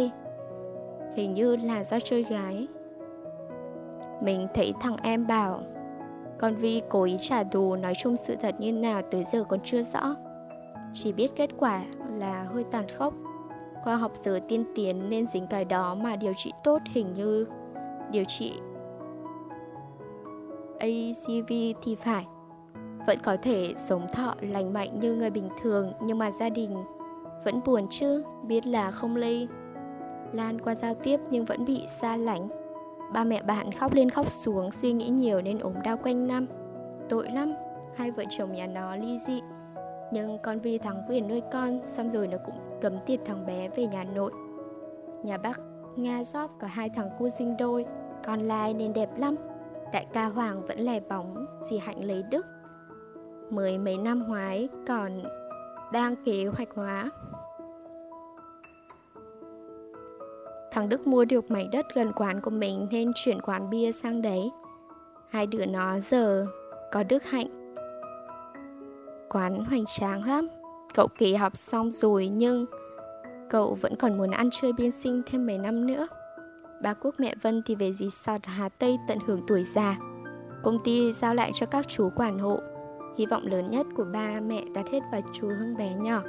Hình 1.16 1.34
như 1.34 1.56
là 1.56 1.84
do 1.84 1.98
chơi 2.04 2.22
gái. 2.22 2.66
Mình 4.22 4.46
thấy 4.54 4.72
thằng 4.80 4.96
em 5.02 5.26
bảo 5.26 5.62
còn 6.38 6.54
Vi 6.54 6.82
cố 6.88 7.02
ý 7.02 7.16
trả 7.20 7.44
thù 7.44 7.76
nói 7.76 7.94
chung 7.94 8.16
sự 8.16 8.36
thật 8.36 8.54
như 8.58 8.72
nào 8.72 9.02
tới 9.10 9.24
giờ 9.24 9.44
còn 9.44 9.60
chưa 9.64 9.82
rõ. 9.82 10.16
Chỉ 10.94 11.12
biết 11.12 11.36
kết 11.36 11.50
quả 11.58 11.82
là 12.18 12.42
hơi 12.42 12.64
tàn 12.64 12.84
khốc. 12.98 13.14
Khoa 13.84 13.96
học 13.96 14.12
giờ 14.14 14.40
tiên 14.48 14.64
tiến 14.74 15.08
nên 15.08 15.26
dính 15.26 15.46
cái 15.46 15.64
đó 15.64 15.94
mà 15.94 16.16
điều 16.16 16.32
trị 16.36 16.52
tốt 16.64 16.78
hình 16.92 17.12
như 17.12 17.46
điều 18.10 18.24
trị 18.24 18.52
ACV 20.80 21.52
thì 21.82 21.94
phải. 21.94 22.26
Vẫn 23.06 23.18
có 23.22 23.36
thể 23.42 23.72
sống 23.76 24.06
thọ 24.12 24.34
lành 24.40 24.72
mạnh 24.72 25.00
như 25.00 25.14
người 25.14 25.30
bình 25.30 25.48
thường 25.62 25.92
nhưng 26.02 26.18
mà 26.18 26.30
gia 26.30 26.48
đình 26.48 26.76
vẫn 27.44 27.60
buồn 27.66 27.86
chứ, 27.90 28.24
biết 28.42 28.66
là 28.66 28.90
không 28.90 29.16
lây 29.16 29.48
lan 30.32 30.60
qua 30.60 30.74
giao 30.74 30.94
tiếp 30.94 31.20
nhưng 31.30 31.44
vẫn 31.44 31.64
bị 31.64 31.84
xa 31.88 32.16
lánh 32.16 32.48
Ba 33.12 33.24
mẹ 33.24 33.42
bạn 33.42 33.72
khóc 33.72 33.92
lên 33.94 34.10
khóc 34.10 34.30
xuống, 34.30 34.70
Suy 34.70 34.92
nghĩ 34.92 35.08
nhiều 35.08 35.42
nên 35.42 35.58
ốm 35.58 35.74
đau 35.84 35.96
quanh 35.96 36.26
năm. 36.26 36.46
Tội 37.08 37.30
lắm, 37.30 37.52
Hai 37.96 38.10
vợ 38.10 38.24
chồng 38.28 38.52
nhà 38.52 38.66
nó 38.66 38.96
ly 38.96 39.18
dị. 39.18 39.40
Nhưng 40.12 40.38
con 40.38 40.60
Vi 40.60 40.78
thắng 40.78 41.02
quyền 41.08 41.28
nuôi 41.28 41.42
con, 41.52 41.80
Xong 41.84 42.10
rồi 42.10 42.28
nó 42.28 42.38
cũng 42.46 42.54
cấm 42.80 42.92
tiệt 43.06 43.20
thằng 43.24 43.46
bé 43.46 43.68
về 43.68 43.86
nhà 43.86 44.04
nội. 44.04 44.32
Nhà 45.22 45.38
bác 45.38 45.60
Nga 45.96 46.24
Gióp 46.24 46.50
có 46.60 46.66
hai 46.66 46.90
thằng 46.90 47.10
cu 47.18 47.28
sinh 47.28 47.56
đôi, 47.56 47.84
Con 48.24 48.40
lai 48.40 48.74
nên 48.74 48.92
đẹp 48.92 49.10
lắm. 49.18 49.36
Đại 49.92 50.06
ca 50.12 50.24
Hoàng 50.24 50.66
vẫn 50.66 50.78
lè 50.78 51.00
bóng, 51.00 51.46
Dì 51.70 51.78
Hạnh 51.78 52.04
lấy 52.04 52.22
đức. 52.30 52.46
Mới 53.50 53.78
mấy 53.78 53.98
năm 53.98 54.28
ngoái, 54.28 54.68
còn 54.86 55.22
đang 55.92 56.14
kế 56.24 56.46
hoạch 56.56 56.68
hóa. 56.74 57.10
Thằng 60.70 60.88
Đức 60.88 61.06
mua 61.06 61.24
được 61.24 61.50
mảnh 61.50 61.70
đất 61.72 61.86
gần 61.94 62.12
quán 62.12 62.40
của 62.40 62.50
mình 62.50 62.86
nên 62.90 63.12
chuyển 63.14 63.40
quán 63.40 63.70
bia 63.70 63.92
sang 63.92 64.22
đấy. 64.22 64.50
Hai 65.28 65.46
đứa 65.46 65.66
nó 65.66 66.00
giờ 66.00 66.46
có 66.92 67.02
Đức 67.02 67.24
Hạnh. 67.24 67.72
Quán 69.28 69.64
hoành 69.64 69.84
tráng 69.98 70.24
lắm. 70.24 70.48
Cậu 70.94 71.08
kỳ 71.18 71.34
học 71.34 71.56
xong 71.56 71.90
rồi 71.90 72.28
nhưng 72.28 72.66
cậu 73.50 73.74
vẫn 73.74 73.96
còn 73.96 74.18
muốn 74.18 74.30
ăn 74.30 74.48
chơi 74.60 74.72
biên 74.72 74.92
sinh 74.92 75.22
thêm 75.26 75.46
mấy 75.46 75.58
năm 75.58 75.86
nữa. 75.86 76.06
Bà 76.82 76.94
Quốc 76.94 77.14
mẹ 77.18 77.34
Vân 77.42 77.62
thì 77.66 77.74
về 77.74 77.92
gì 77.92 78.10
sọt 78.10 78.40
Hà 78.44 78.68
Tây 78.68 78.98
tận 79.08 79.18
hưởng 79.26 79.40
tuổi 79.46 79.64
già. 79.64 79.98
Công 80.62 80.78
ty 80.84 81.12
giao 81.12 81.34
lại 81.34 81.50
cho 81.54 81.66
các 81.66 81.88
chú 81.88 82.10
quản 82.16 82.38
hộ. 82.38 82.60
Hy 83.16 83.26
vọng 83.26 83.46
lớn 83.46 83.70
nhất 83.70 83.86
của 83.96 84.04
ba 84.12 84.40
mẹ 84.40 84.64
đặt 84.74 84.88
hết 84.88 85.00
vào 85.12 85.20
chú 85.32 85.48
Hưng 85.48 85.76
bé 85.76 85.94
nhỏ. 85.94 86.22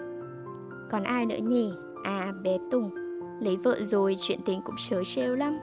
Còn 0.89 1.03
ai 1.03 1.25
nữa 1.25 1.37
nhỉ? 1.41 1.71
À, 2.03 2.33
bé 2.43 2.57
Tùng. 2.71 2.98
Lấy 3.39 3.55
vợ 3.55 3.75
rồi 3.83 4.15
chuyện 4.19 4.39
tình 4.45 4.61
cũng 4.61 4.75
chớ 4.89 5.03
trêu 5.05 5.35
lắm. 5.35 5.59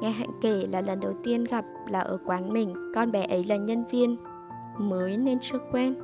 Nghe 0.00 0.10
Hạnh 0.10 0.30
kể 0.42 0.66
là 0.72 0.80
lần 0.80 1.00
đầu 1.00 1.12
tiên 1.24 1.44
gặp 1.44 1.64
là 1.90 2.00
ở 2.00 2.18
quán 2.26 2.52
mình, 2.52 2.74
con 2.94 3.12
bé 3.12 3.24
ấy 3.24 3.44
là 3.44 3.56
nhân 3.56 3.84
viên 3.90 4.16
mới 4.78 5.16
nên 5.16 5.38
chưa 5.40 5.58
quen. 5.72 5.94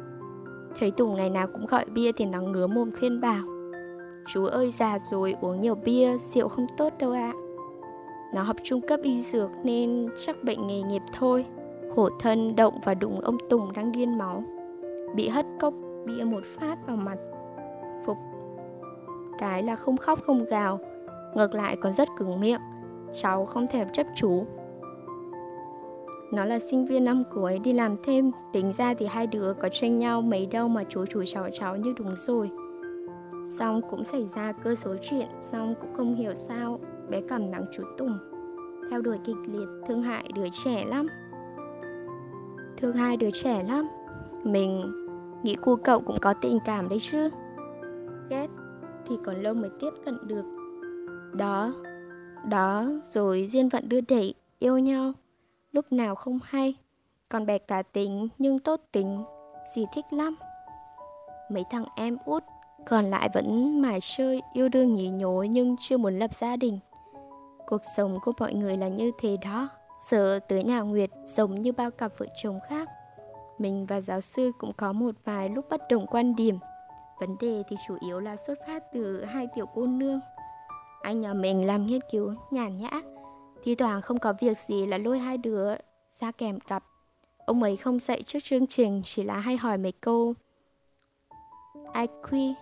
Thấy 0.78 0.90
Tùng 0.90 1.14
ngày 1.14 1.30
nào 1.30 1.46
cũng 1.52 1.66
gọi 1.66 1.84
bia 1.84 2.12
thì 2.12 2.24
nó 2.24 2.40
ngứa 2.40 2.66
mồm 2.66 2.90
khuyên 2.98 3.20
bảo. 3.20 3.44
Chú 4.26 4.44
ơi 4.44 4.70
già 4.70 4.98
rồi 4.98 5.34
uống 5.40 5.60
nhiều 5.60 5.74
bia, 5.74 6.18
rượu 6.18 6.48
không 6.48 6.66
tốt 6.76 6.92
đâu 6.98 7.12
ạ. 7.12 7.32
À. 7.34 7.40
Nó 8.34 8.42
học 8.42 8.56
trung 8.62 8.80
cấp 8.80 9.00
y 9.02 9.22
dược 9.22 9.50
nên 9.64 10.08
chắc 10.18 10.44
bệnh 10.44 10.66
nghề 10.66 10.82
nghiệp 10.82 11.02
thôi. 11.12 11.46
Khổ 11.94 12.08
thân 12.20 12.56
động 12.56 12.80
và 12.84 12.94
đụng 12.94 13.20
ông 13.20 13.36
Tùng 13.50 13.72
đang 13.72 13.92
điên 13.92 14.18
máu. 14.18 14.44
Bị 15.14 15.28
hất 15.28 15.46
cốc 15.60 15.74
bia 16.06 16.24
một 16.24 16.44
phát 16.58 16.76
vào 16.86 16.96
mặt. 16.96 17.16
Phục 18.06 18.16
cái 19.38 19.62
là 19.62 19.76
không 19.76 19.96
khóc 19.96 20.20
không 20.26 20.44
gào, 20.44 20.80
ngược 21.34 21.54
lại 21.54 21.76
còn 21.76 21.92
rất 21.92 22.08
cứng 22.16 22.40
miệng. 22.40 22.60
Cháu 23.12 23.46
không 23.46 23.66
thèm 23.66 23.88
chấp 23.92 24.06
chú. 24.16 24.46
Nó 26.32 26.44
là 26.44 26.58
sinh 26.58 26.86
viên 26.86 27.04
năm 27.04 27.22
cuối, 27.34 27.58
đi 27.58 27.72
làm 27.72 27.96
thêm. 28.04 28.30
Tính 28.52 28.72
ra 28.72 28.94
thì 28.94 29.06
hai 29.06 29.26
đứa 29.26 29.52
có 29.52 29.68
tranh 29.68 29.98
nhau 29.98 30.22
mấy 30.22 30.46
đâu 30.46 30.68
mà 30.68 30.84
chú 30.88 31.06
chú 31.06 31.22
cháu 31.26 31.48
cháu 31.52 31.76
như 31.76 31.94
đúng 31.98 32.16
rồi. 32.16 32.50
Xong 33.48 33.80
cũng 33.90 34.04
xảy 34.04 34.28
ra 34.34 34.52
cơ 34.52 34.74
số 34.74 34.94
chuyện, 35.02 35.26
Xong 35.40 35.74
cũng 35.80 35.94
không 35.96 36.14
hiểu 36.14 36.34
sao 36.34 36.80
bé 37.10 37.20
cầm 37.28 37.50
nắng 37.50 37.64
chú 37.72 37.82
Tùng. 37.98 38.18
Theo 38.90 39.02
đuổi 39.02 39.18
kịch 39.24 39.36
liệt, 39.46 39.68
thương 39.86 40.02
hại 40.02 40.30
đứa 40.34 40.46
trẻ 40.64 40.84
lắm. 40.86 41.06
Thương 42.76 42.96
hai 42.96 43.16
đứa 43.16 43.30
trẻ 43.30 43.64
lắm. 43.68 43.88
Mình 44.44 44.92
nghĩ 45.42 45.54
cu 45.54 45.76
cậu 45.76 46.00
cũng 46.00 46.16
có 46.20 46.34
tình 46.40 46.58
cảm 46.64 46.88
đấy 46.88 46.98
chứ. 47.00 47.28
Ghét 48.28 48.48
thì 49.06 49.16
còn 49.24 49.42
lâu 49.42 49.54
mới 49.54 49.70
tiếp 49.80 49.90
cận 50.04 50.18
được. 50.26 50.44
Đó 51.36 51.72
Đó 52.48 52.86
rồi 53.10 53.46
duyên 53.46 53.70
phận 53.70 53.88
đưa 53.88 54.00
đẩy 54.00 54.34
yêu 54.58 54.78
nhau 54.78 55.12
Lúc 55.72 55.92
nào 55.92 56.14
không 56.14 56.38
hay 56.44 56.74
Còn 57.28 57.46
bè 57.46 57.58
cá 57.58 57.82
tính 57.82 58.28
nhưng 58.38 58.58
tốt 58.58 58.80
tính 58.92 59.24
Dì 59.74 59.84
thích 59.94 60.06
lắm 60.10 60.36
Mấy 61.50 61.64
thằng 61.70 61.84
em 61.96 62.16
út 62.24 62.42
còn 62.86 63.10
lại 63.10 63.28
vẫn 63.34 63.80
mải 63.82 63.98
chơi, 64.00 64.42
yêu 64.52 64.68
đương 64.68 64.94
nhí 64.94 65.08
nhối 65.08 65.48
nhưng 65.48 65.76
chưa 65.80 65.96
muốn 65.96 66.18
lập 66.18 66.34
gia 66.34 66.56
đình. 66.56 66.78
Cuộc 67.66 67.80
sống 67.96 68.18
của 68.22 68.32
mọi 68.38 68.54
người 68.54 68.76
là 68.76 68.88
như 68.88 69.10
thế 69.18 69.36
đó. 69.36 69.68
Sợ 70.08 70.38
tới 70.38 70.64
nhà 70.64 70.80
Nguyệt 70.80 71.10
giống 71.26 71.62
như 71.62 71.72
bao 71.72 71.90
cặp 71.90 72.12
vợ 72.18 72.26
chồng 72.42 72.60
khác. 72.68 72.88
Mình 73.58 73.86
và 73.86 74.00
giáo 74.00 74.20
sư 74.20 74.52
cũng 74.58 74.72
có 74.72 74.92
một 74.92 75.14
vài 75.24 75.48
lúc 75.48 75.64
bất 75.70 75.80
đồng 75.90 76.06
quan 76.06 76.36
điểm. 76.36 76.58
Vấn 77.20 77.36
đề 77.40 77.62
thì 77.68 77.76
chủ 77.88 77.96
yếu 78.00 78.20
là 78.20 78.36
xuất 78.36 78.58
phát 78.66 78.84
từ 78.92 79.24
hai 79.24 79.46
tiểu 79.54 79.66
cô 79.74 79.86
nương. 79.86 80.20
Anh 81.04 81.20
nhà 81.20 81.32
mình 81.34 81.66
làm 81.66 81.86
nghiên 81.86 82.00
cứu 82.10 82.34
nhàn 82.50 82.76
nhã, 82.76 82.90
thi 83.62 83.74
thoảng 83.74 84.02
không 84.02 84.18
có 84.18 84.34
việc 84.40 84.58
gì 84.58 84.86
là 84.86 84.98
lôi 84.98 85.18
hai 85.18 85.38
đứa 85.38 85.74
ra 86.20 86.30
kèm 86.30 86.60
cặp. 86.60 86.84
Ông 87.46 87.62
ấy 87.62 87.76
không 87.76 87.98
dạy 87.98 88.22
trước 88.22 88.38
chương 88.44 88.66
trình, 88.66 89.00
chỉ 89.04 89.22
là 89.22 89.38
hay 89.38 89.56
hỏi 89.56 89.78
mấy 89.78 89.92
câu. 89.92 90.34
IQ 91.92 92.54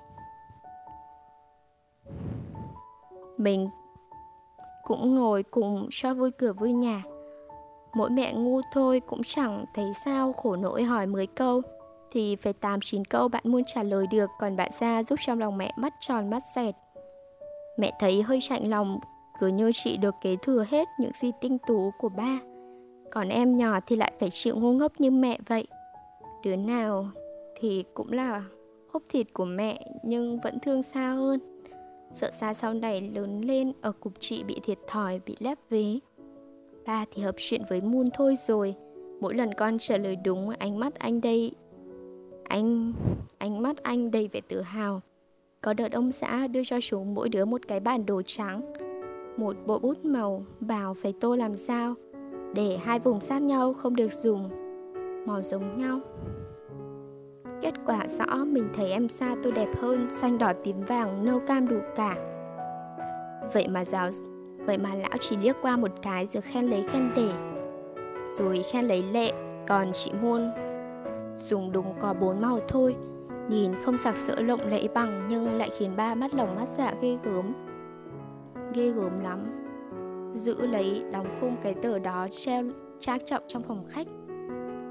Mình 3.36 3.68
cũng 4.82 5.14
ngồi 5.14 5.42
cùng 5.42 5.88
cho 5.90 6.14
vui 6.14 6.30
cửa 6.30 6.52
vui 6.52 6.72
nhà. 6.72 7.02
Mỗi 7.94 8.10
mẹ 8.10 8.32
ngu 8.32 8.60
thôi 8.72 9.00
cũng 9.00 9.22
chẳng 9.26 9.64
thấy 9.74 9.92
sao 10.04 10.32
khổ 10.32 10.56
nỗi 10.56 10.82
hỏi 10.82 11.06
10 11.06 11.26
câu. 11.26 11.62
Thì 12.10 12.36
phải 12.36 12.54
8-9 12.60 13.02
câu 13.10 13.28
bạn 13.28 13.42
muốn 13.46 13.62
trả 13.66 13.82
lời 13.82 14.06
được 14.10 14.30
Còn 14.38 14.56
bạn 14.56 14.70
ra 14.80 15.02
giúp 15.02 15.18
trong 15.22 15.40
lòng 15.40 15.58
mẹ 15.58 15.72
mắt 15.76 15.94
tròn 16.00 16.30
mắt 16.30 16.42
dẹt. 16.54 16.74
Mẹ 17.76 17.92
thấy 18.00 18.22
hơi 18.22 18.38
chạnh 18.42 18.70
lòng 18.70 18.98
Cứ 19.40 19.46
như 19.46 19.70
chị 19.74 19.96
được 19.96 20.14
kế 20.20 20.36
thừa 20.42 20.64
hết 20.68 20.88
những 21.00 21.12
gì 21.20 21.30
tinh 21.40 21.58
tú 21.66 21.90
của 21.98 22.08
ba 22.08 22.38
Còn 23.10 23.28
em 23.28 23.52
nhỏ 23.52 23.80
thì 23.86 23.96
lại 23.96 24.12
phải 24.20 24.30
chịu 24.30 24.56
ngu 24.56 24.72
ngốc 24.72 24.92
như 25.00 25.10
mẹ 25.10 25.38
vậy 25.46 25.66
Đứa 26.44 26.56
nào 26.56 27.06
thì 27.60 27.84
cũng 27.94 28.12
là 28.12 28.44
khúc 28.92 29.02
thịt 29.08 29.26
của 29.32 29.44
mẹ 29.44 29.86
Nhưng 30.02 30.40
vẫn 30.40 30.58
thương 30.60 30.82
xa 30.82 31.10
hơn 31.10 31.52
Sợ 32.12 32.30
xa 32.32 32.54
sau 32.54 32.74
này 32.74 33.00
lớn 33.00 33.40
lên 33.40 33.72
ở 33.80 33.92
cục 33.92 34.12
chị 34.20 34.44
bị 34.44 34.60
thiệt 34.62 34.78
thòi, 34.86 35.20
bị 35.26 35.36
lép 35.38 35.58
vế. 35.70 35.98
Ba 36.86 37.04
thì 37.10 37.22
hợp 37.22 37.34
chuyện 37.38 37.62
với 37.68 37.80
Moon 37.80 38.04
thôi 38.14 38.34
rồi. 38.46 38.74
Mỗi 39.20 39.34
lần 39.34 39.54
con 39.54 39.78
trả 39.78 39.96
lời 39.96 40.16
đúng, 40.16 40.50
ánh 40.50 40.78
mắt 40.78 40.94
anh 40.94 41.20
đây... 41.20 41.52
Anh... 42.44 42.92
Ánh 43.38 43.62
mắt 43.62 43.82
anh 43.82 44.10
đầy 44.10 44.28
vẻ 44.28 44.40
tự 44.48 44.60
hào. 44.60 45.00
Có 45.62 45.72
đợt 45.72 45.92
ông 45.92 46.12
xã 46.12 46.46
đưa 46.46 46.64
cho 46.64 46.78
chúng 46.80 47.14
mỗi 47.14 47.28
đứa 47.28 47.44
một 47.44 47.60
cái 47.68 47.80
bản 47.80 48.06
đồ 48.06 48.22
trắng. 48.26 48.72
Một 49.36 49.56
bộ 49.66 49.78
bút 49.78 50.04
màu, 50.04 50.44
bảo 50.60 50.94
phải 50.94 51.14
tô 51.20 51.36
làm 51.36 51.56
sao. 51.56 51.94
Để 52.54 52.78
hai 52.82 52.98
vùng 52.98 53.20
sát 53.20 53.42
nhau 53.42 53.72
không 53.72 53.96
được 53.96 54.12
dùng. 54.12 54.50
Màu 55.26 55.42
giống 55.42 55.78
nhau. 55.78 56.00
Kết 57.60 57.74
quả 57.86 58.06
rõ 58.08 58.44
mình 58.44 58.68
thấy 58.76 58.90
em 58.90 59.08
xa 59.08 59.36
tôi 59.42 59.52
đẹp 59.52 59.68
hơn 59.80 60.08
Xanh 60.10 60.38
đỏ 60.38 60.52
tím 60.64 60.80
vàng 60.80 61.24
nâu 61.24 61.40
cam 61.46 61.68
đủ 61.68 61.76
cả 61.96 62.16
Vậy 63.52 63.68
mà 63.68 63.84
giáo 63.84 64.10
Vậy 64.66 64.78
mà 64.78 64.94
lão 64.94 65.18
chỉ 65.20 65.36
liếc 65.36 65.56
qua 65.62 65.76
một 65.76 65.90
cái 66.02 66.26
rồi 66.26 66.42
khen 66.42 66.66
lấy 66.66 66.84
khen 66.88 67.10
để 67.16 67.28
Rồi 68.32 68.62
khen 68.72 68.84
lấy 68.84 69.04
lệ 69.12 69.32
Còn 69.68 69.92
chị 69.92 70.12
Môn 70.22 70.50
Dùng 71.36 71.72
đúng 71.72 71.94
có 72.00 72.14
bốn 72.14 72.40
màu 72.40 72.60
thôi 72.68 72.96
Nhìn 73.48 73.72
không 73.84 73.98
sặc 73.98 74.16
sỡ 74.16 74.40
lộng 74.40 74.70
lẫy 74.70 74.88
bằng 74.94 75.26
Nhưng 75.28 75.54
lại 75.54 75.70
khiến 75.78 75.92
ba 75.96 76.14
mắt 76.14 76.34
lồng 76.34 76.56
mắt 76.56 76.68
dạ 76.68 76.94
ghê 77.02 77.18
gớm. 77.22 77.52
Ghê 78.74 78.90
gớm 78.90 79.20
lắm. 79.20 79.38
Giữ 80.32 80.66
lấy, 80.66 81.04
đóng 81.12 81.26
khung 81.40 81.56
cái 81.62 81.74
tờ 81.74 81.98
đó 81.98 82.26
treo 82.30 82.64
trang 83.00 83.18
trọng 83.26 83.42
trong 83.48 83.62
phòng 83.62 83.84
khách. 83.88 84.06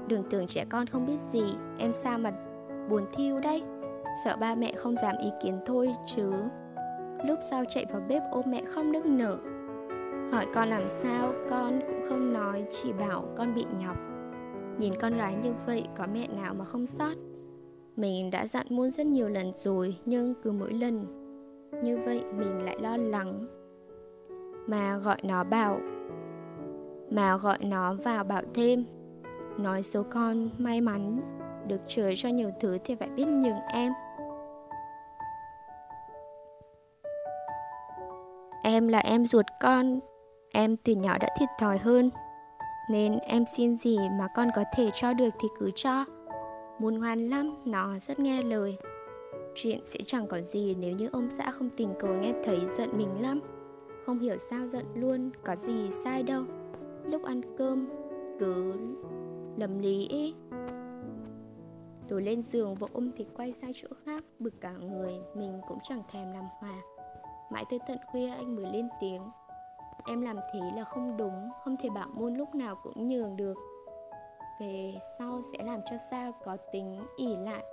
Đừng 0.06 0.22
tưởng 0.30 0.46
trẻ 0.46 0.64
con 0.68 0.86
không 0.86 1.06
biết 1.06 1.20
gì, 1.32 1.44
Em 1.78 1.94
sao 1.94 2.18
mà 2.18 2.32
buồn 2.90 3.06
thiêu 3.12 3.40
đấy. 3.40 3.62
Sợ 4.24 4.36
ba 4.40 4.54
mẹ 4.54 4.72
không 4.76 4.96
dám 4.96 5.14
ý 5.22 5.30
kiến 5.42 5.60
thôi 5.66 5.88
chứ. 6.06 6.32
Lúc 7.26 7.38
sau 7.50 7.64
chạy 7.70 7.86
vào 7.92 8.02
bếp 8.08 8.22
ôm 8.30 8.44
mẹ 8.46 8.64
không 8.64 8.92
nức 8.92 9.06
nở. 9.06 9.38
Hỏi 10.32 10.46
con 10.54 10.70
làm 10.70 10.82
sao, 10.88 11.32
Con 11.50 11.80
cũng 11.86 12.00
không 12.08 12.32
nói, 12.32 12.64
Chỉ 12.70 12.92
bảo 12.92 13.24
con 13.36 13.54
bị 13.54 13.66
nhọc. 13.80 13.96
Nhìn 14.78 14.92
con 15.00 15.16
gái 15.16 15.36
như 15.42 15.52
vậy, 15.66 15.84
Có 15.96 16.06
mẹ 16.14 16.28
nào 16.28 16.54
mà 16.54 16.64
không 16.64 16.86
sót 16.86 17.14
mình 17.96 18.30
đã 18.30 18.46
dặn 18.46 18.66
muôn 18.70 18.90
rất 18.90 19.06
nhiều 19.06 19.28
lần 19.28 19.52
rồi, 19.54 19.96
Nhưng 20.04 20.34
cứ 20.42 20.52
mỗi 20.52 20.72
lần 20.72 21.06
Như 21.82 21.98
vậy 22.04 22.24
mình 22.36 22.64
lại 22.64 22.76
lo 22.80 22.96
lắng. 22.96 23.46
Mà 24.66 24.96
gọi 24.96 25.16
nó 25.22 25.44
bảo, 25.44 25.80
Mà 27.10 27.36
gọi 27.36 27.58
nó 27.60 27.94
vào 27.94 28.24
bảo 28.24 28.42
thêm, 28.54 28.84
Nói 29.58 29.82
số 29.82 30.02
con 30.10 30.50
may 30.58 30.80
mắn 30.80 31.20
được 31.68 31.80
trời 31.86 32.14
cho 32.16 32.28
nhiều 32.28 32.50
thứ 32.60 32.78
thì 32.84 32.94
phải 32.94 33.08
biết 33.08 33.26
nhường 33.28 33.60
em. 33.72 33.92
Em 38.62 38.88
là 38.88 38.98
em 38.98 39.26
ruột 39.26 39.46
con, 39.60 40.00
Em 40.52 40.76
từ 40.76 40.92
nhỏ 40.92 41.18
đã 41.18 41.28
thiệt 41.38 41.48
thòi 41.60 41.78
hơn, 41.78 42.10
Nên 42.90 43.18
em 43.18 43.44
xin 43.56 43.76
gì 43.76 43.98
mà 44.18 44.28
con 44.34 44.48
có 44.56 44.64
thể 44.76 44.90
cho 44.94 45.12
được 45.12 45.30
thì 45.40 45.48
cứ 45.58 45.70
cho. 45.74 46.04
Muốn 46.78 46.98
ngoan 46.98 47.28
lắm, 47.28 47.56
nó 47.64 47.98
rất 47.98 48.20
nghe 48.20 48.42
lời. 48.42 48.76
Chuyện 49.54 49.80
sẽ 49.84 50.00
chẳng 50.06 50.26
có 50.26 50.40
gì 50.40 50.74
nếu 50.74 50.92
như 50.92 51.08
ông 51.12 51.30
xã 51.30 51.50
không 51.50 51.70
tình 51.70 51.94
cờ 51.98 52.08
nghe 52.08 52.34
thấy 52.44 52.60
giận 52.78 52.90
mình 52.98 53.22
lắm. 53.22 53.40
Không 54.06 54.18
hiểu 54.18 54.38
sao 54.38 54.66
giận 54.66 54.86
luôn, 54.94 55.30
có 55.44 55.56
gì 55.56 55.90
sai 55.90 56.22
đâu. 56.22 56.44
Lúc 57.04 57.24
ăn 57.24 57.40
cơm, 57.58 57.88
cứ 58.40 58.74
lầm 59.56 59.78
lý 59.78 60.08
ý. 60.08 60.34
Tôi 62.08 62.22
lên 62.22 62.42
giường 62.42 62.74
vội 62.74 62.90
ôm 62.92 63.10
thì 63.16 63.26
quay 63.36 63.52
sang 63.52 63.72
chỗ 63.74 63.88
khác 64.04 64.24
Bực 64.38 64.60
cả 64.60 64.72
người 64.72 65.14
Mình 65.34 65.60
cũng 65.68 65.78
chẳng 65.82 66.02
thèm 66.12 66.32
làm 66.32 66.44
hòa. 66.58 66.82
Mãi 67.50 67.64
tới 67.70 67.78
tận 67.88 67.98
khuya 68.12 68.28
anh 68.28 68.56
mới 68.56 68.72
lên 68.72 68.88
tiếng. 69.00 69.22
Em 70.06 70.20
làm 70.20 70.36
thế 70.52 70.60
là 70.76 70.84
không 70.84 71.16
đúng 71.16 71.50
Không 71.64 71.76
thể 71.76 71.90
bảo 71.90 72.08
môn 72.14 72.34
lúc 72.34 72.54
nào 72.54 72.76
cũng 72.82 73.08
nhường 73.08 73.36
được 73.36 73.56
về 74.62 74.98
sau 75.18 75.42
sẽ 75.52 75.64
làm 75.64 75.80
cho 75.90 75.96
Sa 76.10 76.32
có 76.44 76.56
tính 76.72 77.06
ỉ 77.16 77.36
lại. 77.36 77.64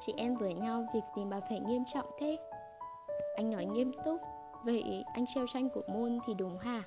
Chị 0.00 0.14
em 0.16 0.36
với 0.36 0.54
nhau 0.54 0.86
việc 0.94 1.00
gì 1.16 1.24
mà 1.24 1.40
phải 1.48 1.60
nghiêm 1.60 1.82
trọng 1.86 2.06
thế? 2.18 2.38
Anh 3.36 3.50
nói 3.50 3.64
nghiêm 3.64 3.92
túc, 4.04 4.20
vậy 4.64 5.04
anh 5.14 5.24
treo 5.34 5.46
tranh 5.46 5.68
của 5.70 5.82
môn 5.88 6.18
thì 6.26 6.34
đúng 6.34 6.58
hả? 6.58 6.82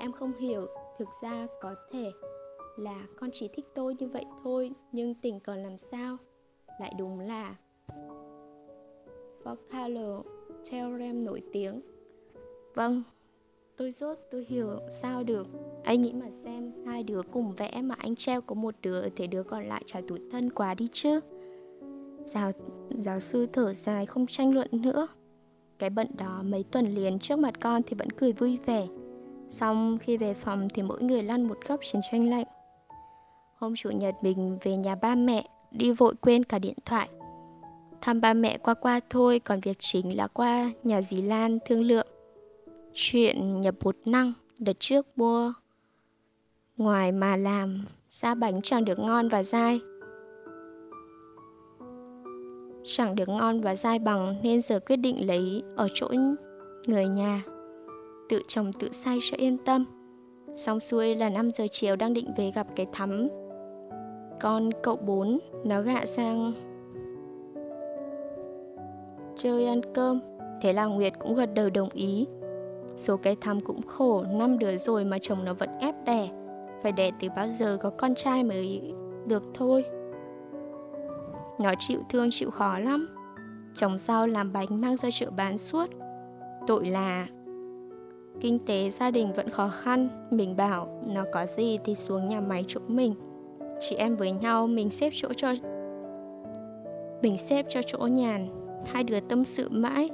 Em 0.00 0.12
không 0.12 0.32
hiểu, 0.38 0.66
thực 0.98 1.08
ra 1.22 1.46
có 1.60 1.74
thể 1.90 2.10
là 2.76 3.06
con 3.20 3.30
chỉ 3.32 3.48
thích 3.48 3.66
tôi 3.74 3.94
như 3.98 4.08
vậy 4.08 4.24
thôi, 4.42 4.72
nhưng 4.92 5.14
tình 5.14 5.40
còn 5.40 5.58
làm 5.58 5.78
sao? 5.78 6.16
Lại 6.80 6.92
đúng 6.98 7.20
là 7.20 7.56
Focalo 9.44 10.22
Theorem 10.70 11.24
nổi 11.24 11.42
tiếng. 11.52 11.80
Vâng, 12.74 13.02
tôi 13.78 13.92
rốt, 13.92 14.18
tôi 14.30 14.46
hiểu 14.48 14.78
sao 14.90 15.22
được. 15.22 15.46
Anh 15.84 16.02
nghĩ 16.02 16.12
mà 16.12 16.26
xem, 16.44 16.72
hai 16.86 17.02
đứa 17.02 17.22
cùng 17.22 17.54
vẽ 17.54 17.82
mà 17.82 17.94
anh 17.98 18.16
treo 18.16 18.40
có 18.40 18.54
một 18.54 18.74
đứa 18.82 19.08
thì 19.16 19.26
đứa 19.26 19.42
còn 19.42 19.68
lại 19.68 19.82
chả 19.86 20.00
tủi 20.08 20.18
thân 20.32 20.50
quá 20.50 20.74
đi 20.74 20.88
chứ. 20.92 21.20
Giáo 22.24 22.52
giáo 22.90 23.20
sư 23.20 23.46
thở 23.52 23.74
dài 23.74 24.06
không 24.06 24.26
tranh 24.26 24.54
luận 24.54 24.68
nữa. 24.72 25.08
Cái 25.78 25.90
bận 25.90 26.06
đó 26.16 26.42
mấy 26.44 26.64
tuần 26.70 26.94
liền 26.94 27.18
trước 27.18 27.38
mặt 27.38 27.60
con 27.60 27.82
thì 27.82 27.96
vẫn 27.98 28.10
cười 28.10 28.32
vui 28.32 28.58
vẻ. 28.66 28.86
Xong 29.50 29.98
khi 30.00 30.16
về 30.16 30.34
phòng 30.34 30.68
thì 30.74 30.82
mỗi 30.82 31.02
người 31.02 31.22
lăn 31.22 31.42
một 31.42 31.58
góc 31.68 31.80
chiến 31.82 32.00
tranh 32.10 32.30
lạnh. 32.30 32.46
Hôm 33.54 33.74
chủ 33.76 33.90
nhật 33.90 34.14
mình 34.22 34.58
về 34.62 34.76
nhà 34.76 34.94
ba 34.94 35.14
mẹ, 35.14 35.48
đi 35.70 35.92
vội 35.92 36.14
quên 36.20 36.44
cả 36.44 36.58
điện 36.58 36.76
thoại. 36.84 37.08
Thăm 38.00 38.20
ba 38.20 38.34
mẹ 38.34 38.58
qua 38.58 38.74
qua 38.74 39.00
thôi, 39.10 39.38
còn 39.38 39.60
việc 39.60 39.76
chính 39.80 40.16
là 40.16 40.26
qua 40.26 40.72
nhà 40.82 41.02
dì 41.02 41.22
lan 41.22 41.58
thương 41.66 41.82
lượng 41.82 42.06
chuyện 43.00 43.60
nhập 43.60 43.74
bột 43.82 43.96
năng 44.04 44.32
đợt 44.58 44.80
trước 44.80 45.06
mua 45.16 45.52
ngoài 46.76 47.12
mà 47.12 47.36
làm, 47.36 47.84
ra 48.10 48.34
bánh 48.34 48.62
chẳng 48.62 48.84
được 48.84 48.98
ngon 48.98 49.28
và 49.28 49.42
dai. 49.42 49.80
Chẳng 52.84 53.14
được 53.14 53.28
ngon 53.28 53.60
và 53.60 53.76
dai 53.76 53.98
bằng 53.98 54.36
nên 54.42 54.62
giờ 54.62 54.80
quyết 54.80 54.96
định 54.96 55.26
lấy 55.26 55.62
ở 55.76 55.88
chỗ 55.94 56.08
người 56.86 57.06
nhà, 57.06 57.42
tự 58.28 58.42
trồng 58.48 58.72
tự 58.72 58.92
say 58.92 59.18
cho 59.30 59.36
yên 59.36 59.58
tâm. 59.58 59.84
Xong 60.56 60.80
xuôi 60.80 61.14
là 61.14 61.30
5 61.30 61.50
giờ 61.50 61.66
chiều 61.72 61.96
đang 61.96 62.12
định 62.12 62.32
về 62.36 62.52
gặp 62.54 62.66
cái 62.76 62.86
thắm, 62.92 63.28
con 64.40 64.70
cậu 64.82 64.96
bốn 64.96 65.38
nó 65.64 65.82
gạ 65.82 66.06
sang 66.06 66.52
chơi 69.36 69.66
ăn 69.66 69.80
cơm. 69.94 70.20
Thế 70.62 70.72
là 70.72 70.84
nguyệt 70.84 71.12
cũng 71.18 71.34
gật 71.34 71.54
đầu 71.54 71.70
đồng 71.70 71.88
ý. 71.90 72.26
Số 72.98 73.16
cái 73.16 73.36
thăm 73.40 73.60
cũng 73.60 73.82
khổ, 73.82 74.24
năm 74.30 74.58
đứa 74.58 74.78
rồi 74.78 75.04
mà 75.04 75.18
chồng 75.22 75.44
nó 75.44 75.54
vẫn 75.54 75.78
ép 75.80 75.94
đẻ. 76.04 76.28
Phải 76.82 76.92
đẻ 76.92 77.10
từ 77.20 77.28
bao 77.36 77.48
giờ 77.48 77.78
có 77.80 77.90
con 77.90 78.14
trai 78.14 78.44
mới 78.44 78.92
được 79.26 79.42
thôi. 79.54 79.84
Nó 81.58 81.72
chịu 81.78 82.00
thương 82.10 82.28
chịu 82.30 82.50
khó 82.50 82.78
lắm. 82.78 83.08
Chồng 83.74 83.98
sau 83.98 84.26
làm 84.26 84.52
bánh 84.52 84.80
mang 84.80 84.96
ra 84.96 85.08
chợ 85.12 85.30
bán 85.30 85.58
suốt. 85.58 85.90
Tội 86.66 86.86
là 86.86 87.26
kinh 88.40 88.58
tế 88.66 88.90
gia 88.90 89.10
đình 89.10 89.32
vẫn 89.32 89.50
khó 89.50 89.68
khăn. 89.68 90.28
Mình 90.30 90.56
bảo 90.56 91.02
nó 91.06 91.24
có 91.32 91.46
gì 91.56 91.78
thì 91.84 91.94
xuống 91.94 92.28
nhà 92.28 92.40
máy 92.40 92.64
chỗ 92.68 92.80
mình. 92.88 93.14
Chị 93.80 93.96
em 93.96 94.16
với 94.16 94.32
nhau 94.32 94.66
mình 94.66 94.90
xếp 94.90 95.10
chỗ 95.14 95.28
cho 95.36 95.54
mình 97.22 97.36
xếp 97.36 97.66
cho 97.68 97.80
chỗ 97.86 97.98
nhàn 97.98 98.48
hai 98.86 99.04
đứa 99.04 99.20
tâm 99.20 99.44
sự 99.44 99.68
mãi 99.70 100.10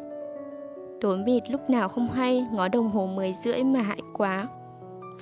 Tối 1.05 1.19
mịt 1.19 1.51
lúc 1.51 1.71
nào 1.71 1.89
không 1.89 2.09
hay, 2.09 2.47
ngó 2.53 2.69
đồng 2.69 2.89
hồ 2.89 3.07
10 3.07 3.33
rưỡi 3.33 3.65
mà 3.65 3.83
hại 3.83 3.99
quá. 4.13 4.49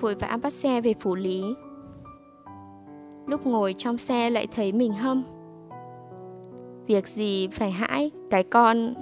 Vội 0.00 0.14
vã 0.14 0.38
bắt 0.42 0.52
xe 0.52 0.80
về 0.80 0.94
phủ 1.00 1.14
lý. 1.14 1.54
Lúc 3.26 3.46
ngồi 3.46 3.74
trong 3.78 3.98
xe 3.98 4.30
lại 4.30 4.46
thấy 4.54 4.72
mình 4.72 4.92
hâm. 4.92 5.24
Việc 6.86 7.08
gì 7.08 7.48
phải 7.52 7.70
hãi, 7.70 8.10
cái 8.30 8.42
con... 8.42 8.94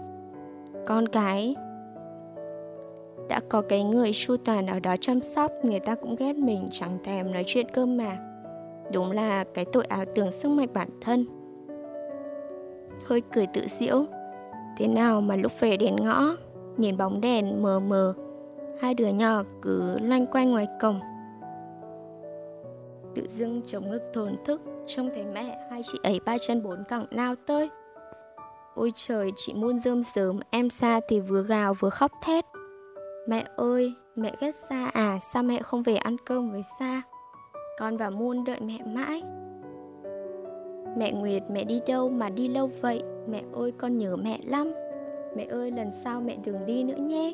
Con 0.87 1.09
cái... 1.09 1.57
Đã 3.29 3.41
có 3.49 3.63
cái 3.63 3.85
người 3.85 4.11
chu 4.13 4.37
toàn 4.45 4.67
ở 4.67 4.81
đó 4.81 4.97
chăm 5.01 5.21
sóc, 5.21 5.53
người 5.63 5.81
ta 5.81 5.95
cũng 5.95 6.17
ghét 6.17 6.37
mình 6.37 6.69
chẳng 6.73 6.99
thèm 7.05 7.33
nói 7.33 7.45
chuyện 7.47 7.67
cơm 7.73 7.97
mà. 7.97 8.19
Đúng 8.93 9.11
là 9.11 9.45
cái 9.45 9.65
tội 9.65 9.85
ảo 9.85 10.05
tưởng 10.15 10.33
sức 10.33 10.49
mạnh 10.49 10.69
bản 10.75 10.89
thân. 11.01 11.27
Hơi 13.07 13.21
cười 13.21 13.47
tự 13.47 13.63
diễu, 13.69 14.05
thế 14.77 14.87
nào 14.87 15.21
mà 15.21 15.37
lúc 15.37 15.61
về 15.61 15.77
đến 15.77 15.97
ngõ 15.97 16.37
nhìn 16.81 16.97
bóng 16.97 17.21
đèn 17.21 17.63
mờ 17.63 17.81
mờ. 17.81 18.15
Hai 18.81 18.95
đứa 18.95 19.09
nhỏ 19.09 19.43
cứ 19.63 19.99
loanh 19.99 20.27
quanh 20.27 20.51
ngoài 20.51 20.67
cổng. 20.81 21.01
Tự 23.15 23.29
dưng 23.29 23.63
chống 23.67 23.91
ngực 23.91 24.03
thổn 24.13 24.37
thức, 24.45 24.61
trông 24.87 25.11
thấy 25.15 25.25
mẹ 25.25 25.67
hai 25.71 25.83
chị 25.93 25.99
ấy 26.03 26.21
ba 26.25 26.37
chân 26.47 26.63
bốn 26.63 26.85
cẳng 26.89 27.07
lao 27.11 27.35
tới. 27.47 27.71
Ôi 28.75 28.93
trời, 28.97 29.31
chị 29.37 29.55
muôn 29.55 29.79
rơm 29.79 30.03
sớm 30.03 30.41
em 30.51 30.71
xa 30.71 31.01
thì 31.09 31.21
vừa 31.21 31.43
gào 31.43 31.75
vừa 31.75 31.91
khóc 31.91 32.13
thét. 32.23 32.45
Mẹ 33.29 33.47
ơi, 33.57 33.95
mẹ 34.17 34.35
ghét 34.41 34.55
xa 34.55 34.91
à 34.93 35.19
sao 35.33 35.43
mẹ 35.43 35.63
không 35.63 35.83
về 35.83 35.97
ăn 35.97 36.17
cơm 36.27 36.51
với 36.51 36.63
xa 36.79 37.03
con 37.81 37.97
và 37.97 38.11
muôn 38.11 38.45
đợi 38.45 38.61
mẹ 38.61 38.79
mãi. 38.87 39.23
Mẹ 40.97 41.13
nguyệt, 41.13 41.43
mẹ 41.51 41.65
đi 41.65 41.81
đâu 41.87 42.09
mà 42.09 42.29
đi 42.29 42.49
lâu 42.49 42.71
vậy? 42.81 43.03
Mẹ 43.29 43.43
ơi, 43.53 43.73
con 43.79 43.99
nhớ 43.99 44.17
mẹ 44.17 44.39
lắm. 44.45 44.73
Mẹ 45.37 45.45
ơi 45.45 45.71
lần 45.71 45.91
sau 45.93 46.21
mẹ 46.21 46.37
đừng 46.45 46.67
đi 46.67 46.85
nữa 46.85 46.97
nhé. 46.97 47.33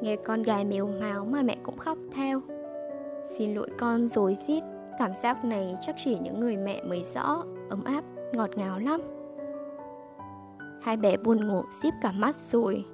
Nghe 0.00 0.16
con 0.16 0.42
gái 0.42 0.64
mếu 0.64 0.86
máo 1.00 1.24
mà 1.24 1.42
mẹ 1.42 1.56
cũng 1.62 1.76
khóc 1.76 1.98
theo. 2.14 2.40
Xin 3.26 3.54
lỗi 3.54 3.68
con 3.78 4.08
dối 4.08 4.34
rít. 4.34 4.62
Cảm 4.98 5.14
giác 5.14 5.44
này 5.44 5.74
chắc 5.80 5.94
chỉ 5.98 6.18
những 6.18 6.40
người 6.40 6.56
mẹ 6.56 6.82
mới 6.82 7.02
rõ 7.14 7.44
Ấm 7.70 7.84
áp, 7.84 8.04
ngọt 8.32 8.50
ngào 8.56 8.78
lắm. 8.78 9.00
Hai 10.82 10.96
bé 10.96 11.16
buồn 11.16 11.48
ngủ 11.48 11.62
díp 11.82 11.94
cả 12.02 12.12
mắt 12.12 12.34
rồi. 12.34 12.84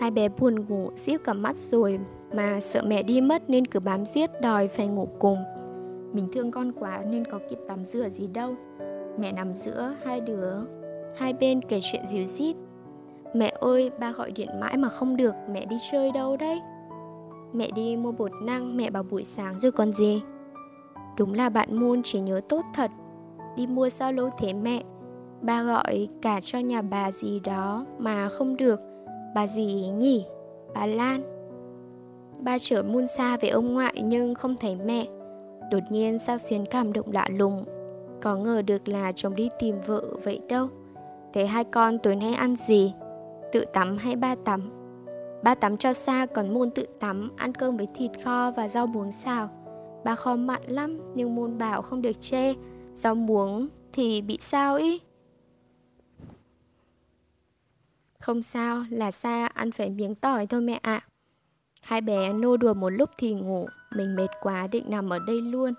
Hai 0.00 0.10
bé 0.10 0.28
buồn 0.28 0.66
ngủ 0.68 0.90
díp 0.96 1.20
cả 1.24 1.32
mắt 1.32 1.56
rồi 1.56 2.00
Mà 2.32 2.60
sợ 2.60 2.82
mẹ 2.86 3.02
đi 3.02 3.20
mất 3.20 3.50
nên 3.50 3.66
cứ 3.66 3.80
bám 3.80 4.06
giết 4.06 4.40
đòi 4.40 4.68
phải 4.68 4.88
ngủ 4.88 5.08
cùng. 5.18 5.38
Mình 6.12 6.28
thương 6.32 6.50
con 6.50 6.72
quá 6.72 7.02
nên 7.10 7.24
có 7.24 7.38
kịp 7.50 7.58
tắm 7.68 7.84
rửa 7.84 8.08
gì 8.08 8.26
đâu. 8.26 8.54
Mẹ 9.18 9.32
nằm 9.32 9.54
giữa 9.54 9.94
hai 10.04 10.20
đứa. 10.20 10.54
Hai 11.16 11.32
bên 11.32 11.62
kể 11.62 11.80
chuyện 11.82 12.06
díu 12.08 12.24
dít. 12.24 12.56
Mẹ 13.34 13.52
ơi, 13.60 13.90
ba 13.98 14.12
gọi 14.12 14.30
điện 14.30 14.48
mãi 14.60 14.76
mà 14.76 14.88
không 14.88 15.16
được, 15.16 15.34
mẹ 15.50 15.64
đi 15.64 15.76
chơi 15.90 16.12
đâu 16.12 16.36
đấy? 16.36 16.60
Mẹ 17.52 17.70
đi 17.74 17.96
mua 17.96 18.12
bột 18.12 18.30
năng, 18.42 18.76
mẹ 18.76 18.90
bảo 18.90 19.02
buổi 19.02 19.24
sáng 19.24 19.58
rồi 19.58 19.72
còn 19.72 19.92
gì? 19.92 20.22
Đúng 21.18 21.34
là 21.34 21.48
bạn 21.48 21.80
Moon 21.80 22.02
chỉ 22.04 22.20
nhớ 22.20 22.40
tốt 22.48 22.62
thật. 22.74 22.90
Đi 23.56 23.66
mua 23.66 23.88
sao 23.88 24.12
lâu 24.12 24.30
thế 24.38 24.52
mẹ? 24.52 24.82
Ba 25.42 25.62
gọi 25.62 26.08
cả 26.22 26.40
cho 26.42 26.58
nhà 26.58 26.82
bà 26.82 27.10
gì 27.12 27.40
đó 27.40 27.86
mà 27.98 28.28
không 28.28 28.56
được. 28.56 28.80
Bà 29.34 29.46
gì 29.46 29.90
nhỉ? 29.90 30.26
Bà 30.74 30.86
Lan. 30.86 31.22
Ba 32.40 32.58
chở 32.58 32.82
Moon 32.82 33.06
xa 33.06 33.36
về 33.36 33.48
ông 33.48 33.74
ngoại 33.74 33.94
nhưng 34.04 34.34
không 34.34 34.56
thấy 34.56 34.76
mẹ. 34.84 35.06
Đột 35.70 35.82
nhiên 35.90 36.18
sao 36.18 36.38
xuyến 36.38 36.64
cảm 36.70 36.92
động 36.92 37.06
lạ 37.12 37.26
lùng. 37.30 37.64
Có 38.22 38.36
ngờ 38.36 38.62
được 38.62 38.88
là 38.88 39.12
chồng 39.12 39.34
đi 39.34 39.48
tìm 39.58 39.76
vợ 39.86 40.02
vậy 40.24 40.40
đâu. 40.48 40.68
Thế 41.32 41.46
hai 41.46 41.64
con 41.64 41.98
tối 41.98 42.16
nay 42.16 42.34
ăn 42.34 42.56
gì? 42.56 42.94
Tự 43.52 43.64
tắm 43.72 43.96
hay 43.96 44.16
ba 44.16 44.34
tắm? 44.44 44.70
Ba 45.42 45.54
tắm 45.54 45.76
cho 45.76 45.92
xa 45.92 46.26
còn 46.26 46.54
môn 46.54 46.70
tự 46.70 46.86
tắm, 47.00 47.30
ăn 47.36 47.54
cơm 47.54 47.76
với 47.76 47.88
thịt 47.94 48.10
kho 48.24 48.50
và 48.50 48.68
rau 48.68 48.86
muống 48.86 49.12
xào. 49.12 49.50
Ba 50.04 50.14
kho 50.14 50.36
mặn 50.36 50.62
lắm, 50.66 50.98
nhưng 51.14 51.34
môn 51.34 51.58
bảo 51.58 51.82
không 51.82 52.02
được 52.02 52.20
chê. 52.20 52.54
Rau 52.94 53.14
muống 53.14 53.68
thì 53.92 54.22
bị 54.22 54.38
sao 54.40 54.76
ý? 54.76 55.00
Không 58.20 58.42
sao, 58.42 58.84
là 58.90 59.10
xa 59.10 59.46
ăn 59.46 59.72
phải 59.72 59.90
miếng 59.90 60.14
tỏi 60.14 60.46
thôi 60.46 60.60
mẹ 60.60 60.78
ạ. 60.82 60.92
À. 60.92 61.06
Hai 61.82 62.00
bé 62.00 62.32
nô 62.32 62.56
đùa 62.56 62.74
một 62.74 62.90
lúc 62.90 63.10
thì 63.18 63.34
ngủ, 63.34 63.66
mình 63.96 64.16
mệt 64.16 64.28
quá 64.42 64.66
định 64.66 64.84
nằm 64.88 65.10
ở 65.10 65.18
đây 65.18 65.40
luôn. 65.40 65.74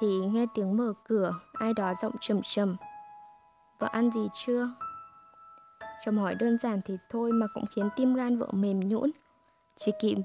Thì 0.00 0.06
nghe 0.18 0.46
tiếng 0.54 0.76
mở 0.76 0.92
cửa, 1.08 1.34
ai 1.52 1.72
đó 1.72 1.94
giọng 2.02 2.12
trầm 2.20 2.40
trầm. 2.42 2.76
Vợ 3.78 3.88
ăn 3.92 4.10
gì 4.10 4.28
chưa? 4.34 4.70
Chồng 6.04 6.18
hỏi 6.18 6.34
đơn 6.34 6.58
giản 6.58 6.80
thì 6.84 6.96
thôi 7.10 7.32
mà 7.32 7.46
cũng 7.54 7.64
khiến 7.66 7.88
tim 7.96 8.14
gan 8.14 8.38
vợ 8.38 8.46
mềm 8.52 8.88
nhũn. 8.88 9.10
Chỉ 9.76 9.92
kịp 10.00 10.16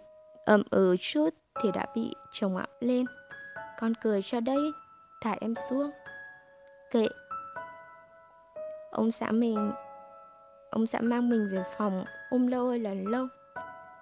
ậm 0.45 0.63
ừ 0.69 0.95
chút 0.99 1.29
thì 1.61 1.71
đã 1.71 1.85
bị 1.95 2.13
chồng 2.31 2.57
ạo 2.57 2.67
lên. 2.79 3.05
Con 3.79 3.93
cười 4.03 4.21
cho 4.21 4.39
đấy, 4.39 4.71
thả 5.21 5.35
em 5.41 5.53
xuống. 5.69 5.91
Kệ. 6.91 7.07
Ông 8.91 9.11
xã 9.11 9.31
mình 9.31 9.71
Ông 10.69 10.87
xã 10.87 11.01
mang 11.01 11.29
mình 11.29 11.49
về 11.51 11.63
phòng 11.77 12.03
Ôm 12.29 12.47
lâu 12.47 12.67
ơi 12.67 12.79
là 12.79 12.93
lâu 12.93 13.27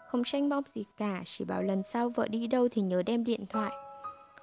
Không 0.08 0.23
tranh 0.25 0.49
bóc 0.49 0.63
gì 0.67 0.86
cả 0.97 1.21
Chỉ 1.25 1.45
bảo 1.45 1.62
lần 1.62 1.84
sau 1.84 2.10
vợ 2.10 2.27
đi 2.27 2.47
đâu 2.47 2.67
thì 2.71 2.82
nhớ 2.82 3.03
đem 3.03 3.23
điện 3.23 3.45
thoại 3.49 3.71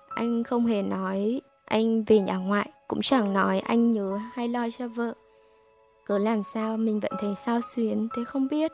Anh 0.08 0.44
không 0.44 0.66
hề 0.66 0.82
nói 0.82 1.40
Anh 1.64 2.04
về 2.04 2.18
nhà 2.18 2.36
ngoại 2.36 2.70
Cũng 2.88 3.00
chẳng 3.02 3.32
nói 3.32 3.60
anh 3.60 3.90
nhớ 3.90 4.18
hay 4.32 4.48
lo 4.48 4.68
cho 4.78 4.88
vợ 4.88 5.14
cứ 6.06 6.18
làm 6.18 6.42
sao 6.42 6.76
mình 6.76 7.00
vẫn 7.00 7.12
thấy 7.18 7.34
sao 7.34 7.60
xuyến, 7.60 8.08
thế 8.16 8.24
không 8.24 8.48
biết. 8.48 8.72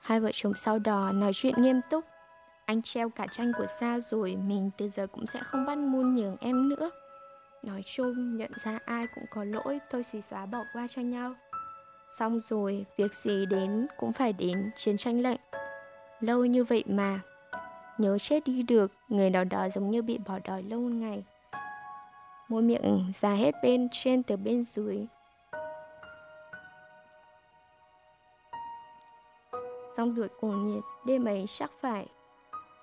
Hai 0.00 0.20
vợ 0.20 0.30
chồng 0.34 0.52
sau 0.54 0.78
đó 0.78 1.12
nói 1.12 1.32
chuyện 1.34 1.54
nghiêm 1.62 1.80
túc. 1.90 2.04
Anh 2.66 2.82
treo 2.82 3.08
cả 3.08 3.26
tranh 3.32 3.52
của 3.58 3.66
Sa 3.80 4.00
rồi, 4.00 4.36
Mình 4.36 4.70
từ 4.78 4.88
giờ 4.88 5.06
cũng 5.06 5.26
sẽ 5.26 5.40
không 5.44 5.66
bắt 5.66 5.78
muôn 5.78 6.14
nhường 6.14 6.36
em 6.40 6.68
nữa. 6.68 6.90
Nói 7.62 7.82
chung, 7.86 8.36
nhận 8.36 8.50
ra 8.64 8.78
ai 8.84 9.06
cũng 9.14 9.24
có 9.30 9.44
lỗi, 9.44 9.78
Tôi 9.90 10.02
xì 10.02 10.20
xóa 10.20 10.46
bỏ 10.46 10.58
qua 10.72 10.86
cho 10.90 11.02
nhau. 11.02 11.34
Xong 12.18 12.40
rồi, 12.40 12.86
Việc 12.96 13.14
gì 13.14 13.46
đến 13.46 13.86
cũng 13.98 14.12
phải 14.12 14.32
đến 14.32 14.70
Chiến 14.76 14.96
tranh 14.96 15.20
lệnh 15.20 15.40
Lâu 16.20 16.44
như 16.44 16.64
vậy 16.64 16.84
mà, 16.86 17.20
Nhớ 17.98 18.18
chết 18.18 18.44
đi 18.46 18.62
được, 18.62 18.92
Người 19.08 19.30
nào 19.30 19.44
đó 19.44 19.68
giống 19.68 19.90
như 19.90 20.02
bị 20.02 20.18
bỏ 20.18 20.38
đói 20.44 20.62
lâu 20.62 20.80
ngày. 20.80 21.24
Môi 22.48 22.62
miệng 22.62 23.12
ra 23.20 23.34
hết 23.34 23.54
bên 23.62 23.88
trên 23.92 24.22
từ 24.22 24.36
bên 24.36 24.64
dưới 24.64 25.06
Xong 29.98 30.14
rồi 30.14 30.28
cuồng 30.40 30.66
nhiệt, 30.66 30.84
Đêm 31.04 31.24
ấy 31.24 31.44
chắc 31.48 31.70
phải 31.80 32.06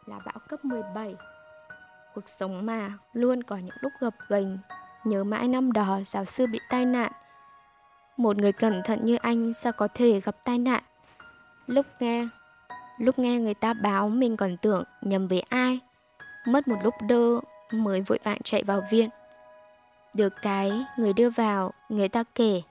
Là 0.06 0.19
bão 0.25 0.39
cấp 0.49 0.65
17 0.65 1.15
Cuộc 2.15 2.30
sống 2.30 2.65
mà 2.65 2.93
Luôn 3.13 3.43
có 3.43 3.58
những 3.58 3.75
lúc 3.82 3.91
gập 3.99 4.13
ghềnh, 4.30 4.58
Nhớ 5.04 5.23
mãi 5.23 5.47
năm 5.47 5.71
đó 5.71 5.99
giáo 6.06 6.25
sư 6.25 6.47
bị 6.47 6.60
tai 6.69 6.86
nạn. 6.86 7.12
Một 8.17 8.38
người 8.38 8.51
cẩn 8.51 8.82
thận 8.86 8.99
như 9.06 9.15
anh 9.15 9.54
Sao 9.54 9.71
có 9.71 9.88
thể 9.93 10.19
gặp 10.19 10.36
tai 10.43 10.58
nạn? 10.58 10.84
Lúc 11.67 11.86
nghe 11.99 12.28
Lúc 12.97 13.19
nghe 13.19 13.39
người 13.39 13.54
ta 13.54 13.73
báo 13.73 14.10
mình 14.10 14.38
còn 14.38 14.58
tưởng 14.58 14.84
nhầm 15.01 15.28
với 15.28 15.41
ai, 15.49 15.80
Mất 16.47 16.67
một 16.67 16.78
lúc 16.84 16.93
đơ 17.08 17.39
mới 17.71 18.01
vội 18.01 18.19
vàng 18.23 18.39
chạy 18.43 18.63
vào 18.63 18.82
viện. 18.91 19.10
Được 20.13 20.34
cái 20.41 20.86
người 20.97 21.13
đưa 21.13 21.30
vào, 21.30 21.71
người 21.89 22.10
ta 22.10 22.23
kể 22.36 22.62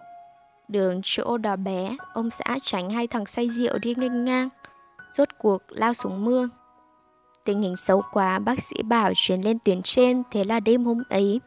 Đường 0.69 1.01
chỗ 1.05 1.39
đó 1.39 1.57
bé, 1.57 1.97
Ông 2.13 2.31
xã 2.31 2.59
tránh 2.63 2.91
hai 2.91 3.07
thằng 3.07 3.27
say 3.27 3.49
rượu 3.49 3.79
đi 3.79 3.95
nghênh 3.97 4.25
ngang, 4.25 4.49
Rốt 5.13 5.29
cuộc 5.39 5.63
lao 5.69 5.95
xuống 5.95 6.25
mương. 6.25 6.49
Tình 7.45 7.63
hình 7.63 7.77
xấu 7.77 8.03
quá, 8.13 8.39
Bác 8.39 8.63
sĩ 8.63 8.83
bảo 8.83 9.13
chuyển 9.15 9.41
lên 9.41 9.59
tuyến 9.65 9.83
trên, 9.83 10.23
Thế 10.31 10.45
là 10.45 10.61
đêm 10.61 10.85
hôm 10.85 11.03
ấy, 11.09 11.41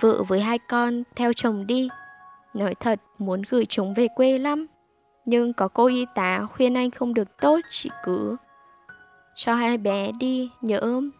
Vợ 0.00 0.22
với 0.22 0.40
hai 0.40 0.58
con 0.58 1.02
theo 1.16 1.32
chồng 1.32 1.66
đi. 1.66 1.88
Nói 2.54 2.74
thật, 2.80 3.00
muốn 3.18 3.42
gửi 3.48 3.66
chúng 3.66 3.94
về 3.94 4.08
quê 4.16 4.38
lắm, 4.38 4.66
nhưng 5.24 5.52
có 5.52 5.68
cô 5.68 5.86
y 5.86 6.06
tá 6.14 6.46
khuyên 6.46 6.76
anh 6.76 6.90
không 6.90 7.14
được 7.14 7.40
tốt 7.40 7.60
Chỉ 7.70 7.90
cứ 8.04 8.36
cho 9.34 9.54
hai 9.54 9.78
bé 9.78 10.12
đi, 10.12 10.50
nhớ 10.60 10.78
ôm 10.78 11.10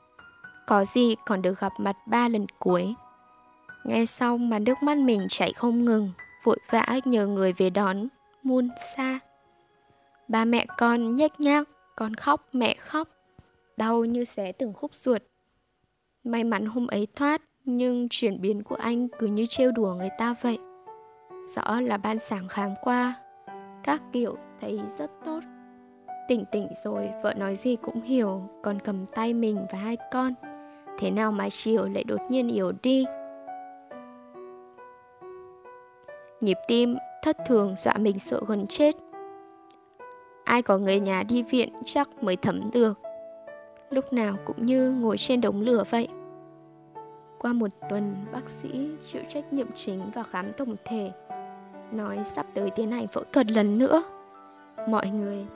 Có 0.67 0.85
gì 0.85 1.15
còn 1.27 1.43
được 1.43 1.61
gặp 1.61 1.73
mặt 1.79 1.97
ba 2.07 2.29
lần 2.29 2.47
cuối. 2.59 2.95
Nghe 3.85 4.07
xong 4.07 4.51
mà 4.51 4.59
nước 4.59 4.83
mắt 4.83 4.99
mình 4.99 5.27
chảy 5.31 5.53
không 5.53 5.85
ngừng. 5.85 6.13
Vội 6.45 6.59
vã 6.71 6.87
nhờ 7.05 7.27
người 7.27 7.53
về 7.53 7.71
đón 7.71 8.09
Mun 8.43 8.69
Sa. 8.97 9.19
Ba 10.29 10.45
mẹ 10.45 10.67
con 10.79 11.17
nhếch 11.17 11.41
nhác, 11.41 11.69
Con 11.97 12.15
khóc, 12.15 12.49
mẹ 12.53 12.75
khóc, 12.75 13.09
Đau 13.77 14.05
như 14.05 14.25
xé 14.25 14.53
từng 14.53 14.73
khúc 14.73 14.95
ruột. 14.95 15.23
May 16.25 16.45
mắn 16.45 16.67
hôm 16.67 16.87
ấy 16.87 17.09
thoát, 17.17 17.43
Nhưng 17.65 18.09
chuyển 18.09 18.41
biến 18.41 18.63
của 18.63 18.75
anh 18.75 19.09
cứ 19.19 19.27
như 19.27 19.47
trêu 19.47 19.73
đùa 19.73 19.95
người 19.95 20.11
ta 20.19 20.35
vậy. 20.41 20.59
Rõ 21.57 21.81
là 21.81 21.97
ban 21.97 22.19
sáng 22.19 22.49
khám 22.49 22.75
qua, 22.83 23.15
các 23.83 24.03
kiểu 24.13 24.37
thấy 24.61 24.81
rất 24.99 25.11
tốt. 25.25 25.41
Tỉnh 26.29 26.45
tỉnh 26.53 26.69
rồi, 26.85 27.11
vợ 27.23 27.35
nói 27.35 27.57
gì 27.57 27.77
cũng 27.77 28.03
hiểu, 28.03 28.43
còn 28.63 28.79
cầm 28.81 29.07
tay 29.07 29.35
mình 29.35 29.67
và 29.73 29.79
hai 29.79 29.97
con. 30.13 30.35
Thế 30.99 31.11
nào 31.11 31.33
mà 31.33 31.49
chiều 31.51 31.87
lại 31.87 32.05
đột 32.05 32.21
nhiên 32.29 32.49
yếu 32.49 32.73
đi? 32.83 33.05
Nhịp 36.45 36.59
tim 36.69 36.97
thất 37.23 37.37
thường 37.47 37.75
dọa 37.79 37.95
mình 37.99 38.19
sợ 38.19 38.41
gần 38.47 38.67
chết 38.67 38.97
ai 40.45 40.63
có 40.63 40.79
người 40.79 41.01
nhà 41.01 41.23
đi 41.23 41.43
viện 41.43 41.73
chắc 41.85 42.09
mới 42.23 42.37
thấm 42.37 42.61
được 42.73 43.01
lúc 43.91 44.13
nào 44.13 44.37
cũng 44.45 44.67
như 44.67 44.91
ngồi 44.91 45.19
trên 45.19 45.41
đống 45.41 45.61
lửa 45.61 45.85
vậy 45.91 46.09
qua 47.39 47.53
một 47.53 47.69
tuần 47.91 48.15
bác 48.33 48.49
sĩ 48.49 48.89
chịu 49.07 49.23
trách 49.29 49.53
nhiệm 49.53 49.73
chính 49.77 50.11
và 50.15 50.23
khám 50.23 50.53
tổng 50.53 50.77
thể 50.85 51.13
nói 51.93 52.19
sắp 52.25 52.47
tới 52.55 52.71
tiến 52.71 52.91
hành 52.91 53.07
phẫu 53.07 53.25
thuật 53.33 53.51
lần 53.51 53.79
nữa. 53.79 54.03
Mọi 54.89 55.11
người, 55.11 55.47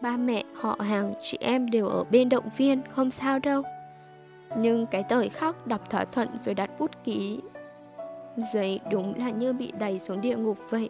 ba 0.00 0.16
mẹ, 0.16 0.44
họ 0.54 0.76
hàng, 0.80 1.14
chị 1.20 1.38
em 1.40 1.70
đều 1.70 1.88
ở 1.88 2.04
bên 2.04 2.28
động 2.28 2.48
viên, 2.56 2.80
không 2.90 3.10
sao 3.10 3.38
đâu. 3.38 3.62
Nhưng 4.58 4.86
cái 4.86 5.02
tời 5.08 5.28
khóc 5.28 5.66
đọc 5.66 5.90
thỏa 5.90 6.04
thuận 6.04 6.28
rồi 6.36 6.54
đặt 6.54 6.70
bút 6.78 6.90
ký 7.04 7.40
Giấy 8.40 8.80
đúng 8.90 9.14
là 9.18 9.30
như 9.30 9.52
bị 9.52 9.72
đẩy 9.78 9.98
xuống 9.98 10.20
địa 10.20 10.36
ngục 10.36 10.58
vậy. 10.70 10.88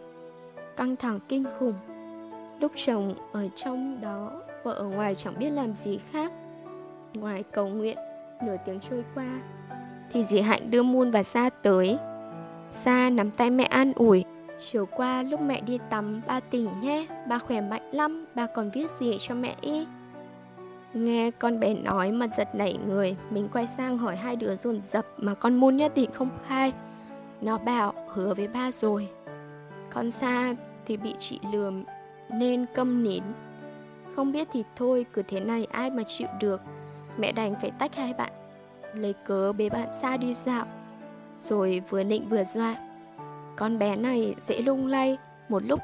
Căng 0.77 0.95
thẳng 0.95 1.19
kinh 1.27 1.43
khủng. 1.59 1.73
Lúc 2.59 2.71
chồng 2.75 3.13
ở 3.31 3.47
trong 3.55 4.01
đó, 4.01 4.31
Vợ 4.63 4.73
ở 4.73 4.83
ngoài 4.83 5.15
chẳng 5.15 5.39
biết 5.39 5.49
làm 5.49 5.75
gì 5.75 5.99
khác. 6.11 6.31
Ngoài 7.13 7.43
cầu 7.51 7.67
nguyện, 7.67 7.97
Nửa 8.43 8.55
tiếng 8.65 8.79
trôi 8.79 9.03
qua, 9.15 9.41
Thì 10.11 10.23
dì 10.23 10.41
Hạnh 10.41 10.71
đưa 10.71 10.83
Moon 10.83 11.11
và 11.11 11.23
Sa 11.23 11.49
tới. 11.49 11.97
Sa 12.69 13.09
nắm 13.09 13.31
tay 13.31 13.49
mẹ 13.49 13.63
an 13.63 13.93
ủi, 13.95 14.25
Chiều 14.59 14.85
qua 14.85 15.23
lúc 15.23 15.41
mẹ 15.41 15.61
đi 15.61 15.79
tắm, 15.89 16.21
ba 16.27 16.39
tỉnh 16.39 16.69
nhé, 16.81 17.07
Ba 17.27 17.39
khỏe 17.39 17.61
mạnh 17.61 17.91
lắm, 17.91 18.25
Ba 18.35 18.45
còn 18.45 18.69
viết 18.69 18.91
gì 18.99 19.17
cho 19.19 19.35
mẹ 19.35 19.55
y? 19.61 19.87
Nghe 20.93 21.31
con 21.31 21.59
bé 21.59 21.73
nói 21.73 22.11
mà 22.11 22.27
giật 22.27 22.55
nảy 22.55 22.77
người, 22.87 23.15
Mình 23.29 23.49
quay 23.53 23.67
sang 23.67 23.97
hỏi 23.97 24.15
hai 24.15 24.35
đứa 24.35 24.55
dồn 24.55 24.81
dập 24.83 25.05
Mà 25.17 25.33
con 25.33 25.55
Moon 25.55 25.77
nhất 25.77 25.91
định 25.95 26.11
không 26.11 26.29
khai. 26.47 26.73
Nó 27.41 27.57
bảo, 27.57 27.93
hứa 28.09 28.33
với 28.33 28.47
ba 28.47 28.71
rồi. 28.71 29.09
Con 29.89 30.11
xa 30.11 30.53
thì 30.85 30.97
bị 30.97 31.15
chị 31.19 31.39
lườm 31.51 31.83
Nên 32.29 32.65
câm 32.75 33.03
nín. 33.03 33.23
Không 34.15 34.31
biết 34.31 34.47
thì 34.51 34.63
thôi, 34.75 35.05
Cứ 35.13 35.21
thế 35.21 35.39
này 35.39 35.67
ai 35.71 35.89
mà 35.89 36.03
chịu 36.07 36.27
được. 36.39 36.61
Mẹ 37.17 37.31
đành 37.31 37.55
phải 37.61 37.71
tách 37.71 37.95
hai 37.95 38.13
bạn, 38.13 38.31
Lấy 38.93 39.13
cớ 39.13 39.53
bế 39.53 39.69
bạn 39.69 39.89
xa 40.01 40.17
đi 40.17 40.33
dạo. 40.33 40.65
Rồi 41.37 41.81
vừa 41.89 42.03
nịnh 42.03 42.29
vừa 42.29 42.43
dọa, 42.43 42.75
con 43.57 43.79
bé 43.79 43.95
này 43.95 44.35
dễ 44.41 44.61
lung 44.61 44.87
lay, 44.87 45.17
một 45.49 45.63
lúc 45.63 45.79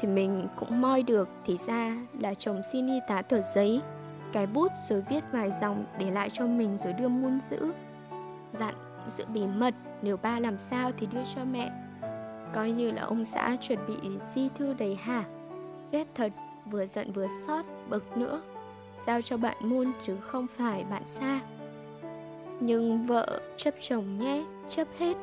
thì 0.00 0.08
mình 0.08 0.48
cũng 0.56 0.80
moi 0.80 1.02
được, 1.02 1.28
thì 1.44 1.56
ra 1.56 1.96
là 2.20 2.34
chồng 2.34 2.62
xin 2.72 2.86
y 2.86 3.00
tá 3.08 3.22
tờ 3.22 3.40
giấy, 3.40 3.80
cái 4.32 4.46
bút 4.46 4.72
rồi 4.88 5.02
viết 5.10 5.24
vài 5.32 5.50
dòng 5.60 5.84
để 5.98 6.10
lại 6.10 6.30
cho 6.32 6.46
mình 6.46 6.78
rồi 6.84 6.92
đưa 6.92 7.08
muôn 7.08 7.38
giữ. 7.50 7.72
Dặn, 8.52 8.74
giữ 9.16 9.24
bí 9.26 9.46
mật 9.46 9.74
nếu 10.02 10.16
ba 10.16 10.40
làm 10.40 10.58
sao 10.58 10.92
thì 10.98 11.06
đưa 11.06 11.24
cho 11.34 11.44
mẹ. 11.44 11.70
Coi 12.54 12.70
như 12.70 12.90
là 12.90 13.02
ông 13.02 13.24
xã 13.24 13.56
chuẩn 13.60 13.78
bị 13.88 13.94
di 14.34 14.48
thư 14.48 14.74
đầy 14.74 14.94
hả 14.94 15.24
ghét 15.92 16.06
thật, 16.14 16.32
vừa 16.70 16.86
giận 16.86 17.12
vừa 17.12 17.26
xót, 17.46 17.64
bực 17.88 18.16
nữa. 18.16 18.42
Giao 19.06 19.22
cho 19.22 19.36
bạn 19.36 19.56
muôn 19.60 19.92
chứ 20.02 20.16
không 20.20 20.46
phải 20.56 20.84
bạn 20.90 21.02
xa 21.06 21.40
nhưng 22.60 23.02
vợ 23.02 23.40
chấp 23.56 23.74
chồng 23.80 24.18
nhé, 24.18 24.44
chấp 24.68 24.88
hết. 24.98 25.16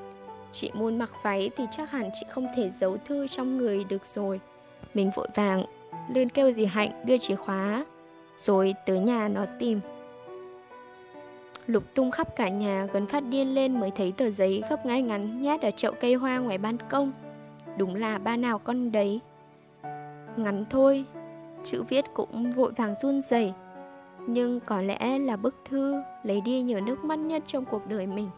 Chị 0.51 0.71
môn 0.73 0.99
mặc 0.99 1.11
váy 1.23 1.49
thì 1.57 1.63
chắc 1.71 1.91
hẳn 1.91 2.09
chị 2.19 2.25
không 2.29 2.47
thể 2.55 2.69
giấu 2.69 2.97
thư 3.05 3.27
trong 3.27 3.57
người 3.57 3.83
được 3.83 4.05
rồi. 4.05 4.39
Mình 4.93 5.11
vội 5.15 5.27
vàng, 5.35 5.65
lên 6.13 6.29
kêu 6.29 6.51
dì 6.51 6.65
Hạnh 6.65 7.05
đưa 7.05 7.17
chìa 7.17 7.35
khóa. 7.35 7.85
Rồi 8.37 8.75
tới 8.85 8.99
nhà 8.99 9.27
nó 9.27 9.45
tìm. 9.59 9.79
Lục 11.67 11.83
tung 11.95 12.11
khắp 12.11 12.35
cả 12.35 12.49
nhà 12.49 12.87
gần 12.93 13.07
phát 13.07 13.23
điên 13.23 13.55
lên 13.55 13.79
mới 13.79 13.91
thấy 13.91 14.13
tờ 14.17 14.29
giấy 14.29 14.63
gấp 14.69 14.85
ngay 14.85 15.01
ngắn 15.01 15.41
nhét 15.41 15.61
ở 15.61 15.71
chậu 15.71 15.93
cây 16.01 16.13
hoa 16.13 16.37
ngoài 16.37 16.57
ban 16.57 16.77
công. 16.89 17.11
Đúng 17.77 17.95
là 17.95 18.17
ba 18.17 18.37
nào 18.37 18.59
con 18.59 18.91
đấy. 18.91 19.19
Ngắn 20.37 20.65
thôi 20.69 21.05
Chữ 21.65 21.83
viết 21.83 22.05
cũng 22.13 22.51
vội 22.51 22.71
vàng 22.71 22.95
run 23.01 23.21
rẩy. 23.21 23.53
Nhưng 24.27 24.59
có 24.59 24.81
lẽ 24.81 25.19
là 25.19 25.35
bức 25.35 25.55
thư 25.65 26.01
lấy 26.23 26.41
đi 26.41 26.61
nhiều 26.61 26.81
nước 26.81 27.03
mắt 27.03 27.19
nhất 27.19 27.43
trong 27.47 27.65
cuộc 27.65 27.87
đời 27.87 28.07
mình. 28.07 28.29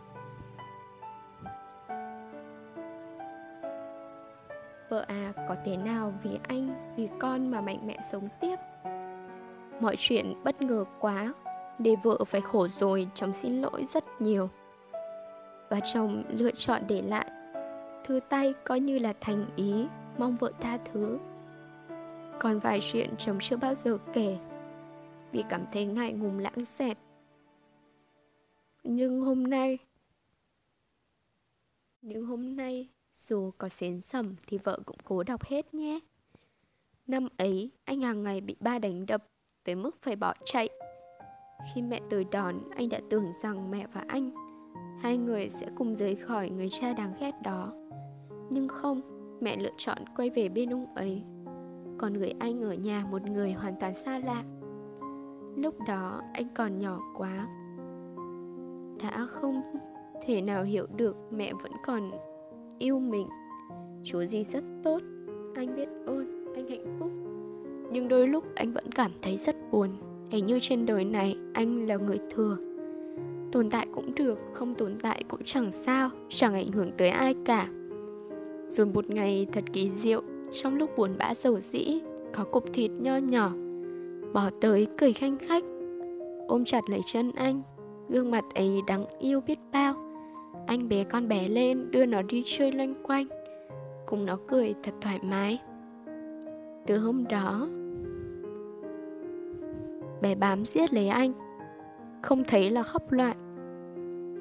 Vợ 4.89 5.06
à, 5.08 5.33
có 5.47 5.56
thế 5.65 5.77
nào 5.77 6.13
vì 6.23 6.39
anh, 6.47 6.93
vì 6.95 7.08
con 7.19 7.52
mà 7.52 7.62
mạnh 7.62 7.79
mẽ 7.87 7.97
sống 8.12 8.27
tiếp? 8.39 8.56
Mọi 9.79 9.95
chuyện 9.97 10.33
bất 10.43 10.62
ngờ 10.62 10.85
quá, 10.99 11.33
để 11.80 11.96
vợ 12.04 12.23
phải 12.28 12.42
khổ 12.42 12.67
rồi, 12.67 13.08
chồng 13.15 13.34
xin 13.34 13.62
lỗi 13.62 13.86
rất 13.86 14.21
nhiều. 14.21 14.50
Và 15.69 15.80
chồng 15.94 16.23
lựa 16.30 16.52
chọn 16.52 16.82
để 16.88 17.02
lại 17.02 17.32
thư 18.08 18.19
tay 18.30 18.54
coi 18.63 18.80
như 18.80 19.00
là 19.00 19.13
thành 19.21 19.46
ý, 19.56 19.88
mong 20.17 20.36
vợ 20.36 20.52
tha 20.62 20.78
thứ. 20.78 21.19
Còn 22.40 22.60
vài 22.60 22.80
chuyện 22.82 23.15
chồng 23.17 23.38
chưa 23.42 23.58
bao 23.58 23.75
giờ 23.75 23.98
kể, 24.13 24.38
vì 25.32 25.44
cảm 25.50 25.65
thấy 25.71 25.86
ngại 25.86 26.13
ngùng 26.13 26.40
lãng 26.40 26.65
xẹt. 26.65 26.98
Nhưng 28.84 29.21
hôm 29.21 29.44
nay, 29.44 29.78
nhưng 32.02 32.25
hôm 32.25 32.56
nay 32.56 32.90
dù 33.12 33.52
có 33.58 33.69
xến 33.69 34.02
sầm 34.02 34.36
thì 34.48 34.58
vợ 34.58 34.80
cũng 34.86 34.98
cố 35.04 35.23
đọc 35.23 35.44
hết 35.44 35.73
nhé. 35.73 36.00
Năm 37.08 37.28
ấy, 37.38 37.71
anh 37.86 38.02
hàng 38.02 38.23
ngày 38.23 38.42
bị 38.42 38.56
ba 38.60 38.80
đánh 38.80 39.06
đập, 39.06 39.28
tới 39.63 39.75
mức 39.75 40.02
phải 40.02 40.15
bỏ 40.15 40.34
chạy. 40.46 40.69
Khi 41.73 41.81
mẹ 41.81 42.01
tới 42.10 42.25
đón, 42.31 42.55
anh 42.75 42.89
đã 42.89 42.99
tưởng 43.10 43.31
rằng 43.33 43.71
mẹ 43.71 43.87
và 43.93 44.03
anh, 44.08 44.29
hai 45.01 45.17
người 45.17 45.49
sẽ 45.49 45.67
cùng 45.75 45.95
rời 45.95 46.15
khỏi 46.15 46.49
người 46.49 46.69
cha 46.69 46.93
đáng 46.93 47.13
ghét 47.19 47.31
đó. 47.43 47.73
Nhưng 48.49 48.67
không, 48.67 49.01
mẹ 49.41 49.58
lựa 49.58 49.71
chọn 49.77 49.97
quay 50.15 50.29
về 50.29 50.49
bên 50.49 50.73
ông 50.73 50.95
ấy. 50.95 51.23
Còn 51.97 52.13
người 52.13 52.33
anh 52.39 52.62
ở 52.62 52.73
nhà 52.73 53.05
một 53.12 53.21
người 53.21 53.51
hoàn 53.51 53.75
toàn 53.79 53.93
xa 53.93 54.19
lạ. 54.19 54.43
lúc 55.55 55.75
đó 55.87 56.21
anh 56.33 56.47
còn 56.55 56.79
nhỏ 56.79 56.99
quá 57.17 57.47
đã 58.99 59.25
không 59.29 59.62
thể 60.25 60.41
nào 60.41 60.63
hiểu 60.63 60.85
được 60.97 61.15
mẹ 61.31 61.53
vẫn 61.63 61.71
còn 61.85 62.12
yêu 62.79 62.99
mình 62.99 63.27
chúa 64.03 64.25
gì 64.25 64.43
rất 64.43 64.63
tốt 64.83 64.99
anh 65.55 65.75
biết 65.75 65.89
ơn 66.05 66.53
anh 66.55 66.67
hạnh 66.67 66.97
phúc 66.99 67.12
nhưng 67.91 68.08
đôi 68.08 68.27
lúc 68.27 68.43
anh 68.55 68.73
vẫn 68.73 68.91
cảm 68.91 69.12
thấy 69.21 69.37
rất 69.37 69.55
buồn 69.71 69.89
hình 70.30 70.46
như 70.46 70.60
trên 70.62 70.86
đời 70.86 71.06
này 71.06 71.36
anh 71.54 71.88
là 71.88 71.96
người 71.96 72.19
thừa. 72.30 72.58
Tồn 73.52 73.69
tại 73.69 73.88
cũng 73.94 74.15
được, 74.15 74.40
không 74.54 74.75
tồn 74.75 74.96
tại 75.02 75.23
cũng 75.28 75.42
chẳng 75.46 75.71
sao, 75.71 76.10
chẳng 76.30 76.54
ảnh 76.54 76.71
hưởng 76.71 76.92
tới 76.98 77.10
ai 77.10 77.36
cả. 77.46 77.67
Rồi 78.67 78.86
một 78.86 79.10
ngày 79.10 79.48
thật 79.54 79.63
kỳ 79.73 79.90
diệu, 79.96 80.21
trong 80.54 80.75
lúc 80.75 80.90
buồn 80.98 81.15
bã 81.17 81.34
dầu 81.36 81.60
dĩ, 81.60 82.00
có 82.34 82.44
cục 82.44 82.73
thịt 82.73 82.92
nho 82.92 83.17
nhỏ, 83.17 83.54
bỏ 84.34 84.50
tới 84.62 84.88
cười 84.98 85.13
khanh 85.13 85.38
khách, 85.38 85.63
ôm 86.48 86.65
chặt 86.65 86.90
lấy 86.90 87.02
chân 87.06 87.32
anh. 87.36 87.62
Gương 88.10 88.32
mặt 88.32 88.46
ấy 88.56 88.82
đáng 88.88 89.06
yêu 89.19 89.42
biết 89.42 89.60
bao. 89.71 89.96
Anh 90.67 90.90
bé 90.90 91.04
con 91.04 91.28
bé 91.28 91.48
lên, 91.48 91.92
đưa 91.92 92.06
nó 92.06 92.21
đi 92.21 92.44
chơi 92.46 92.71
loanh 92.71 92.94
quanh. 93.04 93.28
Cùng 94.06 94.25
nó 94.25 94.38
cười 94.48 94.75
thật 94.84 94.94
thoải 95.02 95.19
mái. 95.23 95.60
Từ 96.88 96.98
hôm 96.98 97.23
đó 97.30 97.67
bé 100.21 100.35
bám 100.35 100.65
giết 100.65 100.93
lấy 100.93 101.07
anh. 101.07 101.33
Không 102.21 102.43
thấy 102.43 102.69
là 102.69 102.83
khóc 102.83 103.11
loạn. 103.11 103.37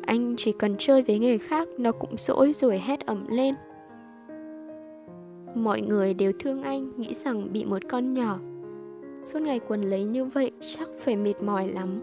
Anh 0.06 0.34
chỉ 0.38 0.52
cần 0.52 0.74
chơi 0.78 1.02
với 1.02 1.18
người 1.18 1.38
khác, 1.38 1.68
nó 1.78 1.92
cũng 1.92 2.14
dỗi 2.18 2.52
rồi 2.52 2.78
hét 2.78 3.06
ẩm 3.06 3.26
lên. 3.28 3.54
Mọi 5.54 5.80
người 5.80 6.14
đều 6.14 6.32
thương 6.38 6.62
anh, 6.62 6.92
nghĩ 6.96 7.14
rằng 7.14 7.52
bị 7.52 7.64
một 7.64 7.82
con 7.88 8.14
nhỏ. 8.14 8.38
Suốt 9.24 9.38
ngày 9.42 9.60
quần 9.68 9.82
lấy 9.82 10.04
như 10.04 10.24
vậy, 10.24 10.50
chắc 10.60 10.88
phải 10.98 11.16
mệt 11.16 11.42
mỏi 11.42 11.68
lắm. 11.68 12.00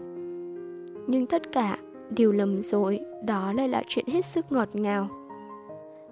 Nhưng 1.06 1.26
tất 1.26 1.52
cả 1.52 1.78
đều 2.10 2.32
lầm 2.32 2.62
rồi, 2.62 3.00
đó 3.24 3.52
lại 3.52 3.68
là 3.68 3.82
chuyện 3.88 4.04
hết 4.08 4.26
sức 4.26 4.52
ngọt 4.52 4.68
ngào. 4.72 5.08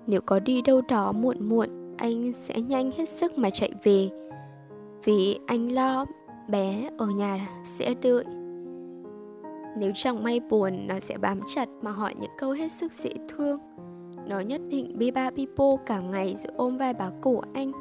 Nếu 0.06 0.20
có 0.20 0.40
đi 0.40 0.62
đâu 0.62 0.80
đó 0.88 1.12
muộn 1.12 1.48
muộn, 1.48 1.68
anh 1.96 2.32
sẽ 2.32 2.60
nhanh 2.60 2.90
hết 2.90 3.08
sức 3.08 3.38
mà 3.38 3.50
chạy 3.50 3.72
về. 3.82 4.08
Vì 5.04 5.38
anh 5.46 5.72
lo 5.72 6.04
bé 6.52 6.90
ở 6.98 7.06
nhà 7.06 7.48
sẽ 7.64 7.94
đợi. 8.02 8.24
Nếu 9.76 9.92
chẳng 9.94 10.22
may 10.22 10.40
buồn, 10.40 10.86
nó 10.86 11.00
sẽ 11.00 11.18
bám 11.18 11.40
chặt 11.54 11.68
mà 11.82 11.90
hỏi 11.90 12.14
những 12.20 12.30
câu 12.38 12.50
hết 12.50 12.72
sức 12.72 12.92
dễ 12.92 13.10
thương. 13.28 13.58
Nó 14.26 14.40
nhất 14.40 14.60
định 14.68 14.98
bi 14.98 15.10
ba 15.10 15.30
bi 15.30 15.46
bô 15.56 15.78
cả 15.86 16.00
ngày 16.00 16.36
rồi 16.38 16.52
ôm 16.56 16.76
vai 16.76 16.94
bà 16.94 17.10
cổ 17.20 17.42
anh. 17.52 17.72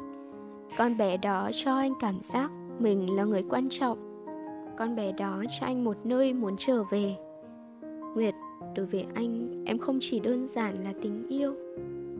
Con 0.78 0.96
bé 0.98 1.16
đó 1.16 1.50
cho 1.54 1.76
anh 1.76 1.92
cảm 2.00 2.20
giác 2.22 2.50
mình 2.78 3.16
là 3.16 3.24
người 3.24 3.42
quan 3.42 3.68
trọng. 3.68 4.26
Con 4.76 4.96
bé 4.96 5.12
đó 5.12 5.42
cho 5.60 5.66
anh 5.66 5.84
một 5.84 5.96
nơi 6.04 6.34
muốn 6.34 6.54
trở 6.58 6.82
về. 6.82 7.16
Nguyệt, 8.14 8.34
đối 8.76 8.86
với 8.86 9.06
anh, 9.14 9.64
em 9.66 9.78
không 9.78 9.98
chỉ 10.00 10.20
đơn 10.20 10.46
giản 10.46 10.84
là 10.84 10.92
tình 11.02 11.28
yêu. 11.28 11.54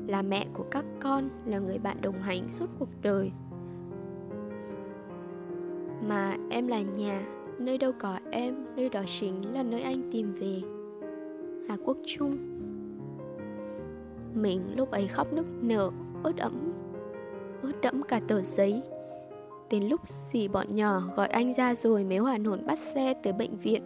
Là 0.06 0.22
mẹ 0.22 0.46
của 0.54 0.64
các 0.70 0.84
con, 1.00 1.28
là 1.46 1.58
người 1.58 1.78
bạn 1.78 1.96
đồng 2.00 2.22
hành 2.22 2.48
suốt 2.48 2.66
cuộc 2.78 2.88
đời 3.02 3.32
mà 6.08 6.36
em 6.50 6.68
là 6.68 6.80
nhà, 6.80 7.26
nơi 7.58 7.78
đâu 7.78 7.92
có 7.98 8.18
em, 8.30 8.54
nơi 8.76 8.88
đó 8.88 9.02
chính 9.06 9.54
là 9.54 9.62
nơi 9.62 9.80
anh 9.80 10.10
tìm 10.12 10.32
về. 10.32 10.60
Hà 11.68 11.76
quốc 11.84 11.96
trung. 12.06 12.36
Mình 14.34 14.60
lúc 14.76 14.90
ấy 14.90 15.08
khóc 15.08 15.32
nức 15.32 15.46
nở, 15.62 15.90
ướt 16.22 16.36
ẩm 16.36 16.72
ướt 17.62 17.80
đẫm 17.82 18.02
cả 18.02 18.20
tờ 18.28 18.42
giấy. 18.42 18.82
Đến 19.70 19.84
lúc 19.88 20.00
dì 20.32 20.48
bọn 20.48 20.76
nhỏ 20.76 21.02
gọi 21.16 21.28
anh 21.28 21.54
ra 21.54 21.74
rồi 21.74 22.04
mới 22.04 22.18
hoàn 22.18 22.44
hồn 22.44 22.66
bắt 22.66 22.78
xe 22.78 23.14
tới 23.22 23.32
bệnh 23.32 23.56
viện. 23.56 23.82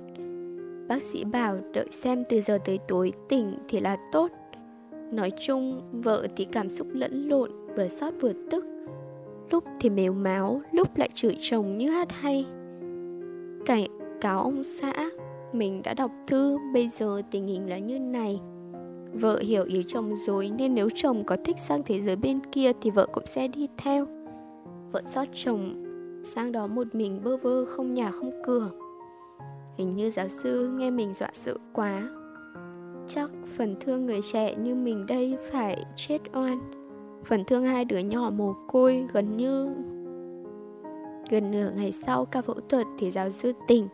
Bác 0.88 1.02
sĩ 1.02 1.24
bảo 1.24 1.58
đợi 1.72 1.86
xem 1.90 2.24
từ 2.28 2.40
giờ 2.40 2.58
tới 2.64 2.78
tối 2.88 3.12
tỉnh 3.28 3.54
thì 3.68 3.80
là 3.80 3.96
tốt. 4.12 4.30
Nói 5.12 5.30
chung 5.46 5.82
vợ 5.92 6.26
thì 6.36 6.44
cảm 6.44 6.70
xúc 6.70 6.86
lẫn 6.92 7.28
lộn, 7.28 7.50
vừa 7.76 7.88
xót 7.88 8.14
vừa 8.20 8.32
tức 8.50 8.64
lúc 9.51 9.64
thì 9.80 9.90
mếu 9.90 10.12
máo 10.12 10.62
lúc 10.72 10.97
lại 10.97 11.11
chửi 11.14 11.36
chồng 11.40 11.76
như 11.76 11.90
hát 11.90 12.12
hay. 12.12 12.47
Cảnh 13.66 13.86
cáo 14.20 14.38
ông 14.38 14.64
xã, 14.64 15.11
mình 15.53 15.82
đã 15.84 15.94
đọc 15.94 16.11
thư, 16.26 16.59
bây 16.74 16.88
giờ 16.88 17.22
tình 17.30 17.47
hình 17.47 17.68
là 17.70 17.78
như 17.78 17.99
này. 17.99 18.40
Vợ 19.12 19.38
hiểu 19.38 19.64
ý 19.64 19.82
chồng 19.86 20.16
rồi, 20.16 20.51
nên 20.59 20.74
nếu 20.74 20.88
chồng 20.94 21.24
có 21.24 21.36
thích 21.44 21.59
sang 21.59 21.82
thế 21.82 22.01
giới 22.01 22.16
bên 22.16 22.40
kia 22.53 22.72
thì 22.80 22.90
vợ 22.90 23.07
cũng 23.12 23.26
sẽ 23.26 23.49
đi 23.49 23.68
theo. 23.76 24.07
Vợ 24.92 25.03
xót 25.07 25.28
chồng, 25.32 25.84
sang 26.24 26.53
đó 26.53 26.66
một 26.66 26.94
mình 26.94 27.20
bơ 27.24 27.36
vơ, 27.36 27.64
không 27.64 27.94
nhà 27.94 28.11
không 28.11 28.42
cửa. 28.44 28.70
Hình 29.76 29.97
như 29.97 30.11
giáo 30.11 30.28
sư 30.28 30.68
nghe 30.78 30.90
mình 30.90 31.14
dọa 31.14 31.30
sợ 31.32 31.57
quá. 31.72 32.09
Chắc 33.09 33.30
phần 33.57 33.76
thương 33.80 34.07
người 34.07 34.20
trẻ 34.32 34.55
như 34.57 34.74
mình 34.74 35.07
đây 35.07 35.36
phải 35.51 35.84
chết 35.97 36.18
oan 36.34 36.75
phần 37.26 37.44
thương 37.44 37.64
hai, 37.64 37.84
đứa 37.84 37.98
nhỏ 37.98 38.30
mồ 38.36 38.54
côi, 38.68 39.06
gần 39.12 39.36
như, 39.36 39.68
gần 41.30 41.50
nửa 41.50 41.70
ngày 41.76 41.92
sau 41.92 42.24
ca 42.24 42.42
phẫu 42.42 42.60
thuật 42.68 42.86
thì 42.98 43.10
giáo 43.10 43.30
sư 43.30 43.52
tỉnh. 43.68 43.88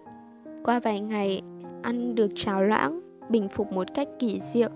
Qua 0.64 0.80
vài 0.80 1.00
ngày, 1.00 1.42
ăn 1.82 2.14
được 2.14 2.30
cháo 2.36 2.62
loãng, 2.62 3.00
bình 3.28 3.48
phục 3.48 3.72
một 3.72 3.86
cách 3.94 4.08
kỳ 4.18 4.40
diệu. 4.52 4.68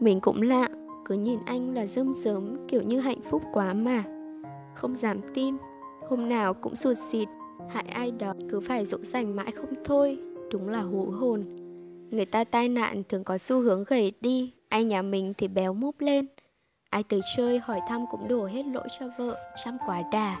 Mình 0.00 0.20
cũng 0.20 0.42
lạ, 0.42 0.68
cứ 1.04 1.14
nhìn 1.14 1.38
anh 1.46 1.74
là 1.74 1.86
rơm 1.86 2.14
rớm, 2.14 2.68
kiểu 2.68 2.82
như 2.82 3.00
hạnh 3.00 3.20
phúc 3.20 3.42
quá 3.52 3.72
mà. 3.72 4.04
Không 4.74 4.96
dám 4.96 5.20
tin, 5.34 5.56
hôm 6.08 6.28
nào 6.28 6.54
cũng 6.54 6.76
sụt 6.76 6.96
xịt, 7.10 7.28
hại 7.68 7.84
ai 7.84 8.10
đó 8.10 8.34
cứ 8.50 8.60
phải 8.60 8.84
dỗ 8.84 8.98
dành 9.02 9.36
mãi 9.36 9.52
không 9.52 9.74
thôi, 9.84 10.18
đúng 10.52 10.68
là 10.68 10.80
hú 10.80 11.04
hồn. 11.04 11.44
Người 12.10 12.26
ta 12.26 12.44
tai 12.44 12.68
nạn 12.68 13.02
thường 13.08 13.24
có 13.24 13.38
xu 13.38 13.60
hướng 13.60 13.84
gầy 13.84 14.12
đi 14.20 14.52
anh 14.68 14.88
nhà 14.88 15.02
mình 15.02 15.32
thì 15.38 15.48
béo 15.48 15.74
múp 15.74 16.00
lên 16.00 16.26
ai 16.94 17.02
tới 17.02 17.20
chơi 17.36 17.58
hỏi 17.58 17.80
thăm 17.88 18.06
cũng 18.10 18.28
đổ 18.28 18.46
hết 18.46 18.66
lỗi 18.66 18.86
cho 18.98 19.06
vợ 19.18 19.36
chăm 19.64 19.78
quá 19.86 20.02
đà. 20.12 20.36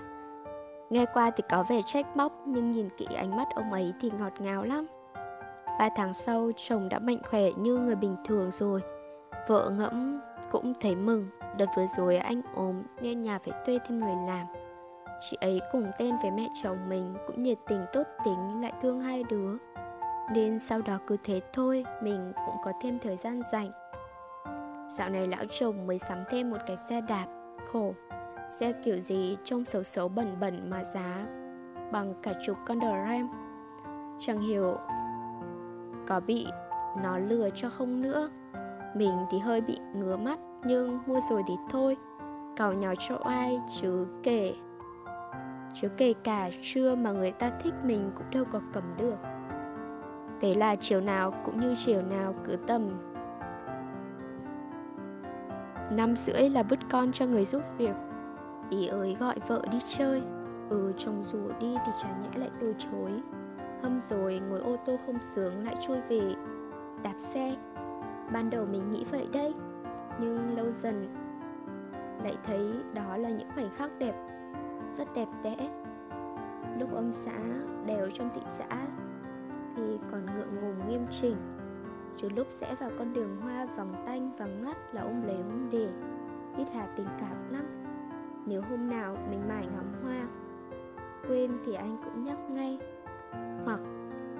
Nghe 0.90 1.06
qua 1.14 1.30
thì 1.30 1.44
có 1.50 1.64
vẻ 1.68 1.80
trách 1.86 2.16
móc, 2.16 2.32
nhưng 2.46 2.72
nhìn 2.72 2.88
kỹ 2.96 3.06
ánh 3.14 3.36
mắt 3.36 3.48
ông 3.54 3.72
ấy 3.72 3.92
thì 4.00 4.10
ngọt 4.18 4.32
ngào 4.38 4.64
lắm. 4.64 4.86
Ba 5.78 5.88
tháng 5.96 6.14
sau, 6.14 6.50
chồng 6.56 6.88
đã 6.88 6.98
mạnh 6.98 7.18
khỏe 7.30 7.42
như 7.56 7.76
người 7.76 7.94
bình 7.94 8.16
thường 8.24 8.50
rồi. 8.50 8.80
Vợ 9.48 9.70
ngẫm 9.70 10.20
cũng 10.50 10.72
thấy 10.80 10.96
mừng, 10.96 11.28
đợt 11.56 11.66
vừa 11.76 11.86
rồi 11.96 12.16
anh 12.16 12.42
ốm 12.54 12.82
nên 13.00 13.22
nhà 13.22 13.38
phải 13.38 13.54
thuê 13.66 13.78
thêm 13.88 13.98
người 13.98 14.16
làm. 14.26 14.46
Chị 15.20 15.36
ấy 15.40 15.60
cùng 15.72 15.90
tên 15.98 16.14
với 16.22 16.30
mẹ 16.30 16.48
chồng 16.62 16.78
mình, 16.88 17.14
cũng 17.26 17.42
nhiệt 17.42 17.58
tình 17.66 17.84
tốt 17.92 18.06
tính, 18.24 18.60
lại 18.62 18.72
thương 18.82 19.00
hai 19.00 19.24
đứa. 19.30 19.56
Nên 20.34 20.58
sau 20.58 20.82
đó 20.82 20.98
cứ 21.06 21.16
thế 21.24 21.40
thôi, 21.52 21.84
mình 22.02 22.32
cũng 22.46 22.56
có 22.64 22.72
thêm 22.82 22.98
thời 22.98 23.16
gian 23.16 23.42
rảnh. 23.52 23.70
Dạo 24.98 25.10
này 25.10 25.28
lão 25.28 25.44
chồng 25.50 25.86
mới 25.86 25.98
sắm 25.98 26.18
thêm 26.30 26.50
một 26.50 26.56
cái 26.66 26.76
xe 26.76 27.00
đạp, 27.00 27.26
Khổ. 27.72 27.94
Xe 28.48 28.72
kiểu 28.72 28.98
gì 28.98 29.36
trông 29.44 29.64
xấu 29.64 29.82
xấu 29.82 30.08
bẩn 30.08 30.36
bẩn 30.40 30.70
mà 30.70 30.84
giá, 30.84 31.26
Bằng 31.92 32.14
cả 32.22 32.32
chục 32.46 32.56
con 32.66 32.80
đờ 32.80 32.92
ram 33.06 33.28
Chẳng 34.20 34.40
hiểu, 34.40 34.76
Có 36.06 36.20
bị 36.20 36.46
nó 37.02 37.18
lừa 37.18 37.50
cho 37.54 37.70
không 37.70 38.02
nữa. 38.02 38.30
Mình 38.94 39.18
thì 39.30 39.38
hơi 39.38 39.60
bị 39.60 39.78
ngứa 39.94 40.16
mắt, 40.16 40.38
Nhưng 40.64 40.98
mua 41.06 41.20
rồi 41.30 41.42
thì 41.48 41.54
thôi. 41.70 41.96
Cào 42.56 42.72
nhào 42.72 42.94
cho 43.08 43.16
ai 43.24 43.60
chứ 43.80 44.06
kể 44.22 44.54
chứ 45.74 45.88
kể 45.96 46.14
cả 46.24 46.50
trưa 46.62 46.94
mà 46.94 47.12
người 47.12 47.30
ta 47.30 47.50
thích 47.50 47.74
mình 47.84 48.10
cũng 48.14 48.30
đâu 48.30 48.44
có 48.52 48.60
cầm 48.72 48.84
được. 48.96 49.16
Thế 50.40 50.54
là 50.54 50.76
chiều 50.76 51.00
nào 51.00 51.34
cũng 51.44 51.60
như 51.60 51.74
chiều 51.76 52.02
nào 52.02 52.34
cứ 52.44 52.56
tầm 52.66 53.13
năm 55.96 56.16
rưỡi 56.16 56.48
là 56.50 56.62
vứt 56.62 56.78
con 56.90 57.12
cho 57.12 57.26
người 57.26 57.44
giúp 57.44 57.62
việc. 57.78 57.94
Ý 58.70 58.86
ơi, 58.86 59.16
gọi 59.20 59.36
vợ 59.46 59.62
đi 59.72 59.78
chơi. 59.98 60.22
Ừ 60.70 60.92
chồng 60.98 61.22
rủ 61.24 61.48
đi 61.60 61.76
thì 61.86 61.92
chả 62.02 62.08
nhẽ 62.08 62.28
lại 62.36 62.50
từ 62.60 62.74
chối. 62.78 63.10
Hâm 63.82 64.00
rồi, 64.00 64.40
ngồi 64.48 64.60
ô 64.60 64.76
tô 64.86 64.96
không 65.06 65.18
sướng 65.34 65.64
lại 65.64 65.76
chui 65.86 66.00
về. 66.08 66.34
Đạp 67.02 67.14
xe. 67.18 67.56
Ban 68.32 68.50
đầu 68.50 68.66
mình 68.66 68.92
nghĩ 68.92 69.04
vậy 69.10 69.28
đấy, 69.32 69.54
nhưng 70.20 70.56
lâu 70.56 70.72
dần 70.72 71.08
lại 72.24 72.36
thấy 72.44 72.70
đó 72.94 73.16
là 73.16 73.28
những 73.28 73.48
khoảnh 73.54 73.70
khắc 73.70 73.90
đẹp, 73.98 74.14
rất 74.98 75.14
đẹp 75.14 75.28
đẽ. 75.42 75.56
Lúc 76.78 76.94
ông 76.94 77.12
xã 77.12 77.38
đều 77.86 78.10
trong 78.10 78.30
thị 78.34 78.40
xã 78.58 78.86
thì 79.76 79.98
còn 80.10 80.26
ngượng 80.26 80.54
ngùng 80.60 80.88
nghiêm 80.88 81.06
chỉnh 81.10 81.36
trừ 82.16 82.28
lúc 82.36 82.46
sẽ 82.50 82.74
vào 82.74 82.90
con 82.98 83.12
đường 83.12 83.36
hoa 83.40 83.66
vòng 83.76 83.94
tanh 84.06 84.30
vắng 84.38 84.64
ngắt 84.64 84.76
là 84.92 85.02
ông 85.02 85.22
lấy 85.26 85.36
ôm 85.36 85.68
để 85.70 85.88
ít 86.56 86.66
hà 86.74 86.86
tình 86.96 87.08
cảm 87.20 87.52
lắm. 87.52 87.64
Nếu 88.46 88.62
hôm 88.70 88.90
nào 88.90 89.16
mình 89.30 89.48
mải 89.48 89.66
ngắm 89.66 89.92
hoa, 90.02 90.28
quên 91.28 91.58
thì 91.66 91.74
anh 91.74 91.96
cũng 92.04 92.24
nhắc 92.24 92.38
ngay. 92.50 92.78
Hoặc 93.64 93.80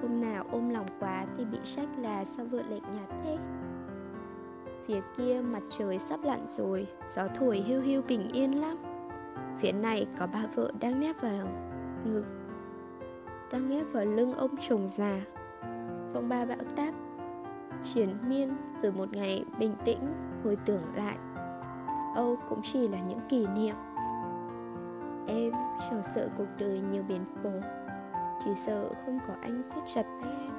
hôm 0.02 0.20
nào 0.20 0.44
ôm 0.52 0.68
lòng 0.68 0.86
quá 1.00 1.26
thì 1.36 1.44
bị 1.44 1.58
trách 1.76 1.88
là 1.98 2.24
sao 2.24 2.46
vợ 2.46 2.62
lệch 2.68 2.82
nhạt 2.82 3.08
thế? 3.24 3.38
Phía 4.86 5.00
kia 5.16 5.40
mặt 5.44 5.62
trời 5.78 5.98
sắp 5.98 6.20
lặn 6.22 6.40
rồi, 6.48 6.86
gió 7.16 7.28
thổi 7.34 7.64
hưu 7.66 7.80
hưu 7.82 8.02
bình 8.08 8.28
yên 8.32 8.60
lắm. 8.60 8.76
Phía 9.58 9.72
này 9.72 10.06
có 10.18 10.26
bà 10.32 10.46
vợ 10.54 10.70
đang 10.80 11.00
nép 11.00 11.20
vào 11.20 11.48
ngực, 12.04 12.24
đang 13.52 13.68
nép 13.68 13.86
vào 13.92 14.04
lưng 14.04 14.32
ông 14.32 14.56
chồng 14.60 14.88
già. 14.88 15.20
Phong 16.12 16.28
ba 16.28 16.44
bão 16.44 16.58
táp 16.76 16.94
triển 17.84 18.16
miên 18.28 18.56
rồi 18.82 18.92
một 18.92 19.12
ngày 19.12 19.44
bình 19.58 19.74
tĩnh 19.84 19.98
hồi 20.44 20.56
tưởng 20.64 20.82
lại. 20.94 21.16
Âu 22.14 22.36
cũng 22.48 22.60
chỉ 22.72 22.88
là 22.88 22.98
những 23.00 23.20
kỷ 23.28 23.46
niệm. 23.46 23.74
Em 25.26 25.52
chẳng 25.90 26.02
sợ 26.14 26.28
cuộc 26.36 26.48
đời 26.58 26.80
nhiều 26.92 27.02
biến 27.08 27.24
cố, 27.42 27.50
chỉ 28.44 28.50
sợ 28.66 28.88
không 29.06 29.18
có 29.28 29.34
anh 29.42 29.62
siết 29.62 29.82
chặt 29.94 30.06
tay 30.22 30.32
em. 30.40 30.53